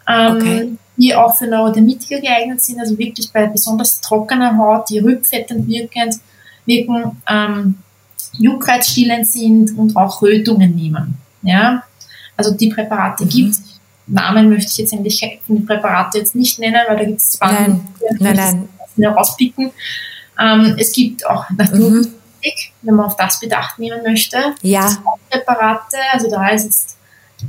ähm, 0.07 0.35
okay. 0.35 0.77
die 0.97 1.15
auch 1.15 1.35
für 1.35 1.47
Neurodermitiker 1.47 2.19
geeignet 2.21 2.61
sind, 2.61 2.79
also 2.79 2.97
wirklich 2.97 3.31
bei 3.31 3.47
besonders 3.47 4.01
trockener 4.01 4.57
Haut, 4.57 4.89
die 4.89 4.99
rückfettend 4.99 5.67
wirkend, 5.67 6.15
wirken, 6.65 7.21
ähm, 7.27 7.79
juckreizstillend 8.33 9.27
sind 9.27 9.77
und 9.77 9.95
auch 9.95 10.21
Rötungen 10.21 10.75
nehmen. 10.75 11.17
Ja? 11.41 11.83
Also 12.39 12.51
die 12.51 12.69
Präparate 12.69 13.25
mhm. 13.25 13.29
gibt 13.29 13.51
es. 13.51 13.61
Namen 14.07 14.49
möchte 14.49 14.71
ich 14.71 14.77
jetzt 14.77 14.93
endlich 14.93 15.19
von 15.45 15.57
den 15.57 15.65
Präparate 15.65 16.19
jetzt 16.19 16.33
nicht 16.35 16.57
nennen, 16.57 16.79
weil 16.87 16.97
da 16.97 17.03
gibt 17.03 17.19
es 17.19 17.31
zwar 17.31 17.51
nein, 17.51 17.85
nein, 18.17 18.67
nein. 18.97 19.13
rauspicken. 19.13 19.71
Ähm, 20.39 20.75
es 20.79 20.93
gibt 20.93 21.27
auch 21.27 21.49
Naturkosmetik, 21.49 22.13
mhm. 22.43 22.87
wenn 22.87 22.95
man 22.95 23.05
auf 23.07 23.17
das 23.17 23.39
Bedacht 23.41 23.77
nehmen 23.77 24.01
möchte. 24.01 24.37
Ja. 24.61 24.89
Präparate, 25.29 25.97
also 26.13 26.29
da 26.31 26.47
ist 26.47 26.63
jetzt 26.63 26.97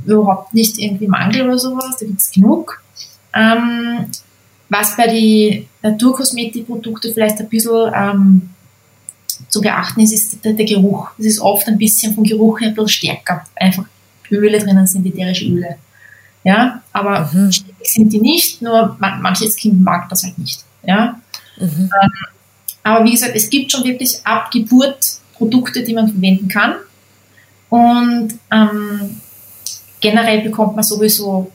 überhaupt 0.05 0.53
nicht 0.53 0.77
irgendwie 0.77 1.07
Mangel 1.07 1.47
oder 1.47 1.57
sowas, 1.57 1.95
da 1.97 2.05
gibt 2.05 2.19
es 2.19 2.29
genug. 2.29 2.83
Ähm, 3.33 4.11
was 4.67 4.97
bei 4.97 5.07
den 5.07 5.67
Naturkosmetikprodukten 5.81 7.13
vielleicht 7.13 7.39
ein 7.39 7.49
bisschen 7.49 7.91
ähm, 7.95 8.49
zu 9.47 9.61
beachten 9.61 10.01
ist, 10.01 10.13
ist 10.13 10.43
der, 10.43 10.53
der, 10.53 10.65
Geruch. 10.65 11.09
Es 11.17 11.25
ist 11.25 11.39
oft 11.39 11.67
ein 11.67 11.77
bisschen 11.77 12.13
vom 12.13 12.25
Geruch 12.25 12.59
her 12.59 12.67
ein 12.67 12.75
bisschen 12.75 12.89
stärker. 12.89 13.45
Einfach 13.55 13.85
Öle 14.35 14.59
drinnen 14.59 14.87
sind, 14.87 15.05
ätherische 15.05 15.45
Öle. 15.45 15.77
Ja, 16.43 16.81
aber 16.91 17.29
mhm. 17.31 17.51
sind 17.83 18.11
die 18.11 18.19
nicht, 18.19 18.61
nur 18.61 18.97
man, 18.99 19.21
manches 19.21 19.55
Kind 19.55 19.81
mag 19.83 20.09
das 20.09 20.23
halt 20.23 20.37
nicht. 20.39 20.63
Ja. 20.83 21.19
Mhm. 21.57 21.89
Ähm, 22.01 22.11
aber 22.83 23.05
wie 23.05 23.11
gesagt, 23.11 23.35
es 23.35 23.49
gibt 23.49 23.71
schon 23.71 23.83
wirklich 23.83 24.25
ab 24.25 24.49
Geburt 24.51 25.19
Produkte, 25.33 25.83
die 25.83 25.93
man 25.93 26.07
verwenden 26.07 26.47
kann. 26.47 26.75
Und 27.69 28.33
ähm, 28.51 29.21
generell 29.99 30.41
bekommt 30.41 30.75
man 30.75 30.83
sowieso 30.83 31.51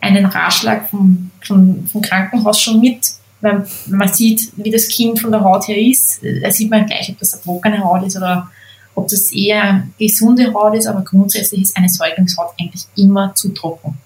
einen 0.00 0.26
Ratschlag 0.26 0.88
vom, 0.90 1.30
vom, 1.44 1.86
vom 1.86 2.02
Krankenhaus 2.02 2.60
schon 2.60 2.80
mit, 2.80 3.06
weil 3.40 3.66
man 3.86 4.12
sieht, 4.12 4.52
wie 4.56 4.70
das 4.70 4.88
Kind 4.88 5.20
von 5.20 5.32
der 5.32 5.42
Haut 5.42 5.66
her 5.68 5.78
ist. 5.78 6.20
Da 6.42 6.50
sieht 6.50 6.70
man 6.70 6.86
gleich, 6.86 7.10
ob 7.10 7.18
das 7.18 7.34
eine 7.34 7.42
trockene 7.42 7.82
Haut 7.82 8.06
ist 8.06 8.16
oder 8.16 8.50
ob 8.96 9.08
das 9.08 9.30
eher 9.32 9.86
gesunde 9.98 10.52
Haut 10.52 10.74
ist, 10.74 10.86
aber 10.86 11.02
grundsätzlich 11.02 11.62
ist 11.62 11.76
eine 11.76 11.88
Säuglingshaut 11.88 12.54
eigentlich 12.58 12.84
immer 12.96 13.34
zu 13.34 13.50
trocken. 13.50 13.96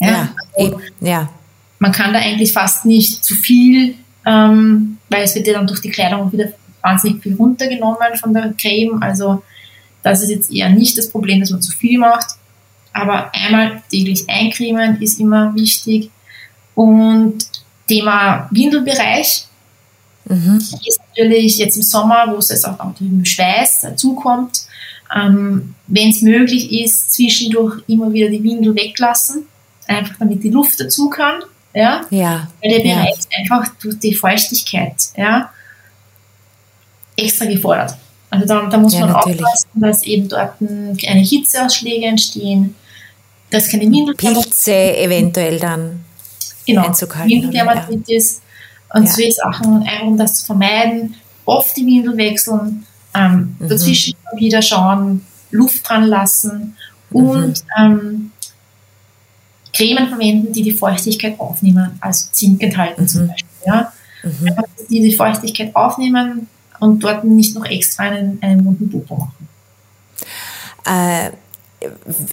Ja, 0.00 0.30
ja, 0.56 0.70
ja. 1.00 1.28
Man 1.80 1.92
kann 1.92 2.12
da 2.12 2.20
eigentlich 2.20 2.52
fast 2.52 2.84
nicht 2.84 3.24
zu 3.24 3.34
viel, 3.34 3.96
ähm, 4.24 4.98
weil 5.08 5.24
es 5.24 5.34
wird 5.34 5.46
ja 5.48 5.54
dann 5.54 5.66
durch 5.66 5.80
die 5.80 5.90
Kleidung 5.90 6.32
wieder 6.32 6.52
wahnsinnig 6.80 7.22
viel 7.22 7.34
runtergenommen 7.34 8.16
von 8.20 8.32
der 8.32 8.54
Creme. 8.56 9.02
Also 9.02 9.42
das 10.02 10.22
ist 10.22 10.30
jetzt 10.30 10.52
eher 10.52 10.70
nicht 10.70 10.96
das 10.96 11.10
Problem, 11.10 11.40
dass 11.40 11.50
man 11.50 11.60
zu 11.60 11.76
viel 11.76 11.98
macht. 11.98 12.36
Aber 12.92 13.32
einmal 13.34 13.82
täglich 13.90 14.24
eincremen 14.28 15.02
ist 15.02 15.18
immer 15.18 15.54
wichtig. 15.54 16.10
Und 16.74 17.38
Thema 17.88 18.48
Windelbereich 18.52 19.47
mhm. 20.28 20.56
ist 20.58 21.00
natürlich 21.16 21.58
jetzt 21.58 21.76
im 21.76 21.82
Sommer, 21.82 22.26
wo 22.28 22.36
es 22.36 22.48
jetzt 22.48 22.66
auch, 22.66 22.78
auch 22.80 22.94
dem 22.94 23.24
Schweiß 23.24 23.80
dazukommt, 23.82 24.62
ähm, 25.14 25.74
wenn 25.86 26.10
es 26.10 26.22
möglich 26.22 26.70
ist, 26.72 27.12
zwischendurch 27.12 27.82
immer 27.86 28.12
wieder 28.12 28.28
die 28.28 28.42
Windel 28.42 28.74
weglassen, 28.74 29.44
einfach 29.86 30.16
damit 30.18 30.42
die 30.42 30.50
Luft 30.50 30.80
dazu 30.80 31.08
kann. 31.08 31.42
Ja? 31.74 32.02
ja. 32.10 32.48
Weil 32.62 32.70
der 32.70 32.80
Bereich 32.80 33.10
ja. 33.10 33.16
ist 33.18 33.28
einfach 33.38 33.68
durch 33.80 33.98
die 33.98 34.14
Feuchtigkeit 34.14 34.94
ja, 35.16 35.50
extra 37.16 37.46
gefordert. 37.46 37.96
Also 38.30 38.46
da, 38.46 38.66
da 38.66 38.76
muss 38.76 38.92
ja, 38.92 39.00
man 39.00 39.12
natürlich. 39.12 39.42
aufpassen, 39.42 39.68
dass 39.74 40.02
eben 40.02 40.28
dort 40.28 40.58
keine 40.58 41.20
Hitzeausschläge 41.20 42.06
entstehen, 42.06 42.74
dass 43.50 43.70
keine 43.70 43.84
Windeldermatitis. 43.84 44.44
Pilze 44.44 44.96
eventuell 44.98 45.58
dann 45.58 46.04
genau, 46.66 46.82
Windeldermatitis 47.24 48.42
ja. 48.92 49.00
und 49.00 49.06
ja. 49.06 49.12
solche 49.12 49.32
Sachen, 49.32 49.82
einfach 49.82 50.06
um 50.06 50.16
das 50.16 50.36
zu 50.36 50.46
vermeiden. 50.46 51.14
Oft 51.44 51.76
die 51.76 51.86
Windel 51.86 52.16
wechseln, 52.16 52.86
ähm, 53.14 53.56
mhm. 53.58 53.68
dazwischen 53.68 54.14
wieder 54.36 54.60
schauen, 54.62 55.24
Luft 55.50 55.88
dran 55.88 56.04
lassen 56.04 56.76
und 57.10 57.48
mhm. 57.48 57.54
ähm, 57.78 58.32
Cremen 59.72 60.08
verwenden, 60.08 60.52
die 60.52 60.62
die 60.62 60.72
Feuchtigkeit 60.72 61.38
aufnehmen, 61.38 61.98
also 62.00 62.28
Zink 62.32 62.62
enthalten 62.62 63.02
mhm. 63.02 63.08
zum 63.08 63.28
Beispiel. 63.28 63.48
Ja? 63.66 63.92
Mhm. 64.22 64.50
Die 64.90 65.00
die 65.00 65.14
Feuchtigkeit 65.14 65.74
aufnehmen 65.74 66.48
und 66.80 67.02
dort 67.02 67.24
nicht 67.24 67.54
noch 67.54 67.64
extra 67.64 68.04
einen, 68.04 68.38
einen 68.42 68.64
wunden 68.64 68.90
Popo 68.90 69.16
machen. 69.16 69.48
Äh, 70.84 71.30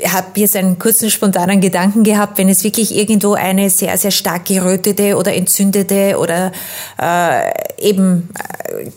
habe 0.08 0.40
jetzt 0.40 0.56
einen 0.56 0.80
kurzen 0.80 1.12
spontanen 1.12 1.62
Gedanken 1.62 2.04
gehabt, 2.04 2.40
wenn 2.40 2.50
es 2.50 2.64
wirklich 2.64 2.96
irgendwo 2.96 3.34
eine 3.34 3.70
sehr, 3.70 3.96
sehr 3.98 4.10
stark 4.10 4.46
gerötete 4.46 5.18
oder 5.18 5.36
entzündete 5.36 6.18
oder 6.18 6.52
äh, 7.00 7.52
eben 7.78 8.30
äh, 8.34 8.90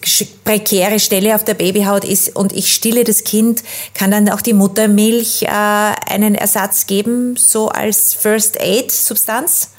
prekäre 0.44 1.00
Stelle 1.00 1.34
auf 1.34 1.44
der 1.44 1.54
Babyhaut 1.54 2.04
ist 2.04 2.34
und 2.34 2.54
ich 2.54 2.72
stille 2.72 3.04
das 3.04 3.24
Kind, 3.24 3.62
kann 3.92 4.10
dann 4.10 4.30
auch 4.30 4.40
die 4.40 4.54
Muttermilch 4.54 5.42
äh, 5.42 5.48
einen 5.48 6.34
Ersatz 6.34 6.86
geben, 6.86 7.36
so 7.36 7.68
als 7.68 8.14
First 8.14 8.58
Aid 8.58 8.90
Substanz? 8.90 9.72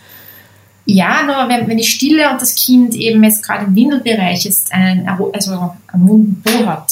Ja, 0.86 1.24
nur 1.24 1.50
wenn, 1.50 1.68
wenn 1.68 1.80
ich 1.80 1.90
stille 1.90 2.30
und 2.32 2.42
das 2.42 2.54
Kind 2.56 2.94
eben 2.94 3.24
jetzt 3.24 3.44
gerade 3.44 3.66
im 3.66 3.76
Windelbereich 3.76 4.46
ist, 4.46 4.72
einen, 4.72 5.08
also 5.08 5.76
einen 5.88 6.08
wunden 6.08 6.44
Po 6.44 6.66
hat, 6.68 6.92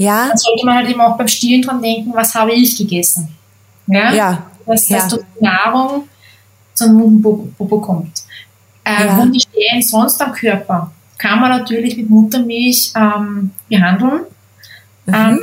ja. 0.00 0.28
Dann 0.28 0.38
sollte 0.38 0.64
man 0.64 0.76
halt 0.76 0.88
eben 0.88 1.00
auch 1.00 1.18
beim 1.18 1.28
Stillen 1.28 1.60
dran 1.60 1.82
denken, 1.82 2.12
was 2.14 2.34
habe 2.34 2.52
ich 2.52 2.74
gegessen. 2.76 3.36
Ja. 3.86 4.12
ja. 4.14 4.46
Dass, 4.64 4.88
ja. 4.88 4.96
dass 4.96 5.08
durch 5.08 5.24
Nahrung 5.40 6.08
zum 6.72 6.94
Mundenpopo 6.94 7.80
kommt. 7.80 8.22
Äh, 8.82 9.06
ja. 9.06 9.18
Wundestellen 9.18 9.82
sonst 9.82 10.22
am 10.22 10.32
Körper 10.32 10.90
kann 11.18 11.38
man 11.38 11.50
natürlich 11.50 11.98
mit 11.98 12.08
Muttermilch 12.08 12.92
ähm, 12.96 13.50
behandeln. 13.68 14.22
Mhm. 15.04 15.14
Ähm, 15.14 15.38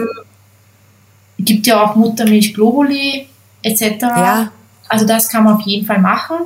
gibt 1.37 1.67
ja 1.67 1.83
auch 1.83 1.95
Muttermilch 1.95 2.55
Globuli 2.55 3.27
etc. 3.61 3.81
Ja. 4.01 4.51
Also 4.87 5.05
das 5.05 5.29
kann 5.29 5.43
man 5.43 5.57
auf 5.57 5.61
jeden 5.67 5.85
Fall 5.85 5.99
machen. 5.99 6.37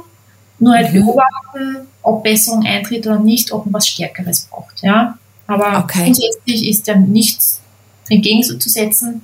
Nur 0.60 0.74
halt 0.74 0.94
mhm. 0.94 1.06
beobachten, 1.06 1.88
ob 2.02 2.24
Besserung 2.24 2.66
eintritt 2.66 3.08
oder 3.08 3.20
nicht, 3.20 3.54
ob 3.54 3.66
man 3.66 3.76
was 3.76 3.88
Stärkeres 3.88 4.50
braucht. 4.52 4.84
Ja. 4.84 5.18
Aber 5.48 5.80
okay. 5.80 6.04
grundsätzlich 6.04 6.68
ist 6.68 6.88
ja 6.88 6.96
nichts 6.96 7.61
entgegenzusetzen. 8.12 9.22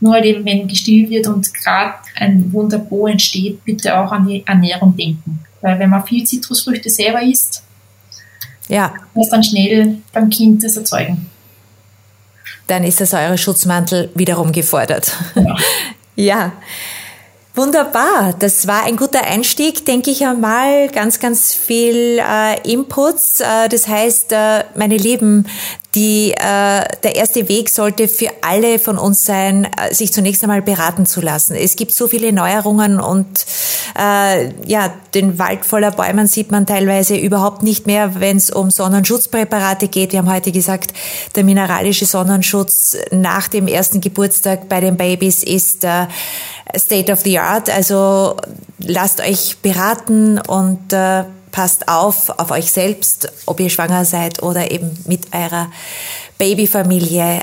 Nur 0.00 0.14
halt 0.14 0.24
eben, 0.24 0.44
wenn 0.46 0.66
gestillt 0.66 1.10
wird 1.10 1.26
und 1.26 1.52
gerade 1.52 1.94
ein 2.16 2.50
Wunderbo 2.52 3.06
entsteht, 3.06 3.62
bitte 3.64 3.98
auch 3.98 4.10
an 4.12 4.26
die 4.26 4.42
Ernährung 4.46 4.96
denken. 4.96 5.40
Weil 5.60 5.78
wenn 5.78 5.90
man 5.90 6.06
viel 6.06 6.24
Zitrusfrüchte 6.24 6.88
selber 6.88 7.22
isst, 7.22 7.62
ja. 8.68 8.94
es 9.14 9.28
dann 9.28 9.42
schnell 9.42 9.98
beim 10.12 10.30
Kind 10.30 10.64
das 10.64 10.76
erzeugen. 10.76 11.26
Dann 12.66 12.84
ist 12.84 13.00
der 13.00 13.06
Säureschutzmantel 13.06 14.10
wiederum 14.14 14.52
gefordert. 14.52 15.12
Ja. 15.34 15.56
ja. 16.16 16.52
Wunderbar, 17.60 18.32
das 18.38 18.66
war 18.66 18.84
ein 18.84 18.96
guter 18.96 19.22
Einstieg, 19.22 19.84
denke 19.84 20.10
ich 20.10 20.24
einmal. 20.24 20.88
Ganz, 20.88 21.20
ganz 21.20 21.52
viel 21.52 22.18
äh, 22.18 22.58
Inputs. 22.66 23.40
Äh, 23.40 23.68
das 23.68 23.86
heißt, 23.86 24.32
äh, 24.32 24.64
meine 24.76 24.96
Lieben, 24.96 25.44
die, 25.94 26.30
äh, 26.30 26.36
der 27.02 27.16
erste 27.16 27.50
Weg 27.50 27.68
sollte 27.68 28.08
für 28.08 28.28
alle 28.40 28.78
von 28.78 28.96
uns 28.96 29.26
sein, 29.26 29.66
äh, 29.76 29.92
sich 29.92 30.10
zunächst 30.10 30.42
einmal 30.42 30.62
beraten 30.62 31.04
zu 31.04 31.20
lassen. 31.20 31.54
Es 31.54 31.76
gibt 31.76 31.92
so 31.92 32.08
viele 32.08 32.32
Neuerungen 32.32 32.98
und 32.98 33.44
äh, 33.98 34.50
ja, 34.66 34.94
den 35.14 35.38
Wald 35.38 35.66
voller 35.66 35.90
Bäumen 35.90 36.28
sieht 36.28 36.50
man 36.50 36.64
teilweise 36.64 37.16
überhaupt 37.16 37.62
nicht 37.62 37.86
mehr, 37.86 38.20
wenn 38.20 38.38
es 38.38 38.50
um 38.50 38.70
Sonnenschutzpräparate 38.70 39.88
geht. 39.88 40.12
Wir 40.12 40.20
haben 40.20 40.32
heute 40.32 40.50
gesagt, 40.52 40.94
der 41.34 41.44
mineralische 41.44 42.06
Sonnenschutz 42.06 42.96
nach 43.10 43.48
dem 43.48 43.66
ersten 43.66 44.00
Geburtstag 44.00 44.68
bei 44.68 44.80
den 44.80 44.96
Babys 44.96 45.42
ist 45.42 45.84
äh, 45.84 46.06
State 46.76 47.12
of 47.12 47.20
the 47.20 47.38
Art. 47.38 47.70
Also 47.70 48.36
lasst 48.78 49.20
euch 49.20 49.58
beraten 49.62 50.38
und 50.38 50.92
äh, 50.92 51.24
passt 51.52 51.88
auf 51.88 52.30
auf 52.38 52.50
euch 52.50 52.70
selbst, 52.70 53.32
ob 53.46 53.60
ihr 53.60 53.70
schwanger 53.70 54.04
seid 54.04 54.42
oder 54.42 54.70
eben 54.70 54.98
mit 55.06 55.34
eurer 55.34 55.70
Babyfamilie. 56.38 57.40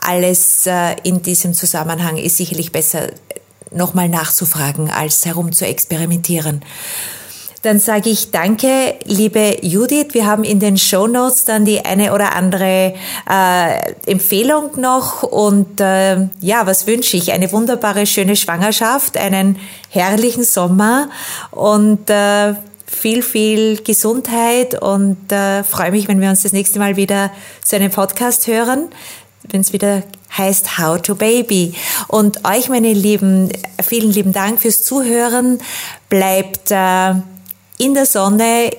Alles 0.00 0.66
äh, 0.66 0.96
in 1.02 1.22
diesem 1.22 1.54
Zusammenhang 1.54 2.16
ist 2.16 2.36
sicherlich 2.36 2.72
besser, 2.72 3.08
nochmal 3.70 4.08
nachzufragen, 4.08 4.90
als 4.90 5.24
herum 5.26 5.52
zu 5.52 5.66
experimentieren. 5.66 6.62
Dann 7.66 7.80
sage 7.80 8.10
ich 8.10 8.30
danke, 8.30 8.94
liebe 9.06 9.56
Judith. 9.60 10.10
Wir 10.12 10.24
haben 10.24 10.44
in 10.44 10.60
den 10.60 10.78
Show 10.78 11.08
Notes 11.08 11.46
dann 11.46 11.64
die 11.64 11.84
eine 11.84 12.14
oder 12.14 12.36
andere 12.36 12.94
äh, 13.28 13.92
Empfehlung 14.06 14.80
noch. 14.80 15.24
Und 15.24 15.80
äh, 15.80 16.28
ja, 16.40 16.64
was 16.64 16.86
wünsche 16.86 17.16
ich? 17.16 17.32
Eine 17.32 17.50
wunderbare, 17.50 18.06
schöne 18.06 18.36
Schwangerschaft, 18.36 19.16
einen 19.16 19.58
herrlichen 19.90 20.44
Sommer 20.44 21.10
und 21.50 22.08
äh, 22.08 22.54
viel, 22.86 23.24
viel 23.24 23.82
Gesundheit 23.82 24.80
und 24.80 25.32
äh, 25.32 25.64
freue 25.64 25.90
mich, 25.90 26.06
wenn 26.06 26.20
wir 26.20 26.30
uns 26.30 26.44
das 26.44 26.52
nächste 26.52 26.78
Mal 26.78 26.94
wieder 26.94 27.32
zu 27.64 27.74
einem 27.74 27.90
Podcast 27.90 28.46
hören, 28.46 28.90
wenn 29.50 29.62
es 29.62 29.72
wieder 29.72 30.04
heißt 30.38 30.78
How 30.78 31.02
to 31.02 31.16
Baby. 31.16 31.74
Und 32.06 32.46
euch, 32.46 32.68
meine 32.68 32.92
Lieben, 32.92 33.48
vielen 33.84 34.12
lieben 34.12 34.32
Dank 34.32 34.60
fürs 34.60 34.84
Zuhören. 34.84 35.58
Bleibt 36.08 36.70
äh, 36.70 37.14
in 37.78 37.94
der 37.94 38.06
Sonne, 38.06 38.70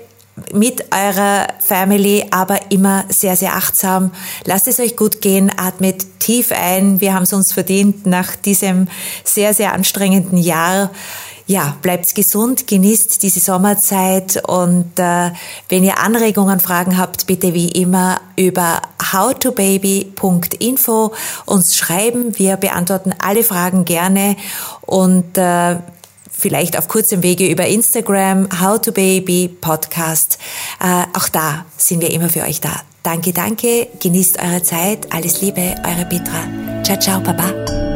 mit 0.53 0.85
eurer 0.93 1.47
Family, 1.59 2.25
aber 2.29 2.71
immer 2.71 3.05
sehr, 3.09 3.35
sehr 3.35 3.55
achtsam. 3.55 4.11
Lasst 4.45 4.67
es 4.67 4.79
euch 4.79 4.95
gut 4.95 5.21
gehen, 5.21 5.51
atmet 5.57 6.19
tief 6.19 6.51
ein. 6.51 7.01
Wir 7.01 7.15
haben 7.15 7.23
es 7.23 7.33
uns 7.33 7.53
verdient 7.53 8.05
nach 8.05 8.35
diesem 8.35 8.87
sehr, 9.23 9.55
sehr 9.55 9.73
anstrengenden 9.73 10.37
Jahr 10.37 10.91
ja, 11.47 11.75
bleibt 11.81 12.13
gesund, 12.13 12.67
genießt 12.67 13.23
diese 13.23 13.39
Sommerzeit 13.39 14.43
und 14.47 14.99
äh, 14.99 15.31
wenn 15.69 15.85
ihr 15.85 15.97
Anregungen, 15.97 16.59
Fragen 16.59 16.97
habt, 16.97 17.25
bitte 17.25 17.53
wie 17.53 17.69
immer 17.69 18.19
über 18.35 18.81
howtobaby.info 19.13 21.13
uns 21.45 21.77
schreiben. 21.77 22.37
Wir 22.37 22.57
beantworten 22.57 23.15
alle 23.17 23.45
Fragen 23.45 23.85
gerne 23.85 24.35
und 24.81 25.37
äh, 25.37 25.77
vielleicht 26.37 26.77
auf 26.77 26.87
kurzem 26.87 27.23
Wege 27.23 27.47
über 27.47 27.65
Instagram, 27.67 28.47
How 28.61 28.79
to 28.79 28.91
Baby 28.91 29.49
Podcast. 29.61 30.37
Äh, 30.79 31.03
auch 31.17 31.29
da 31.29 31.65
sind 31.77 32.01
wir 32.01 32.11
immer 32.11 32.29
für 32.29 32.43
euch 32.43 32.61
da. 32.61 32.81
Danke, 33.03 33.31
danke, 33.31 33.87
genießt 34.01 34.37
eure 34.39 34.61
Zeit, 34.63 35.13
alles 35.13 35.41
Liebe, 35.41 35.75
eure 35.85 36.05
Petra. 36.05 36.83
Ciao, 36.83 36.99
ciao, 36.99 37.21
Baba. 37.21 37.86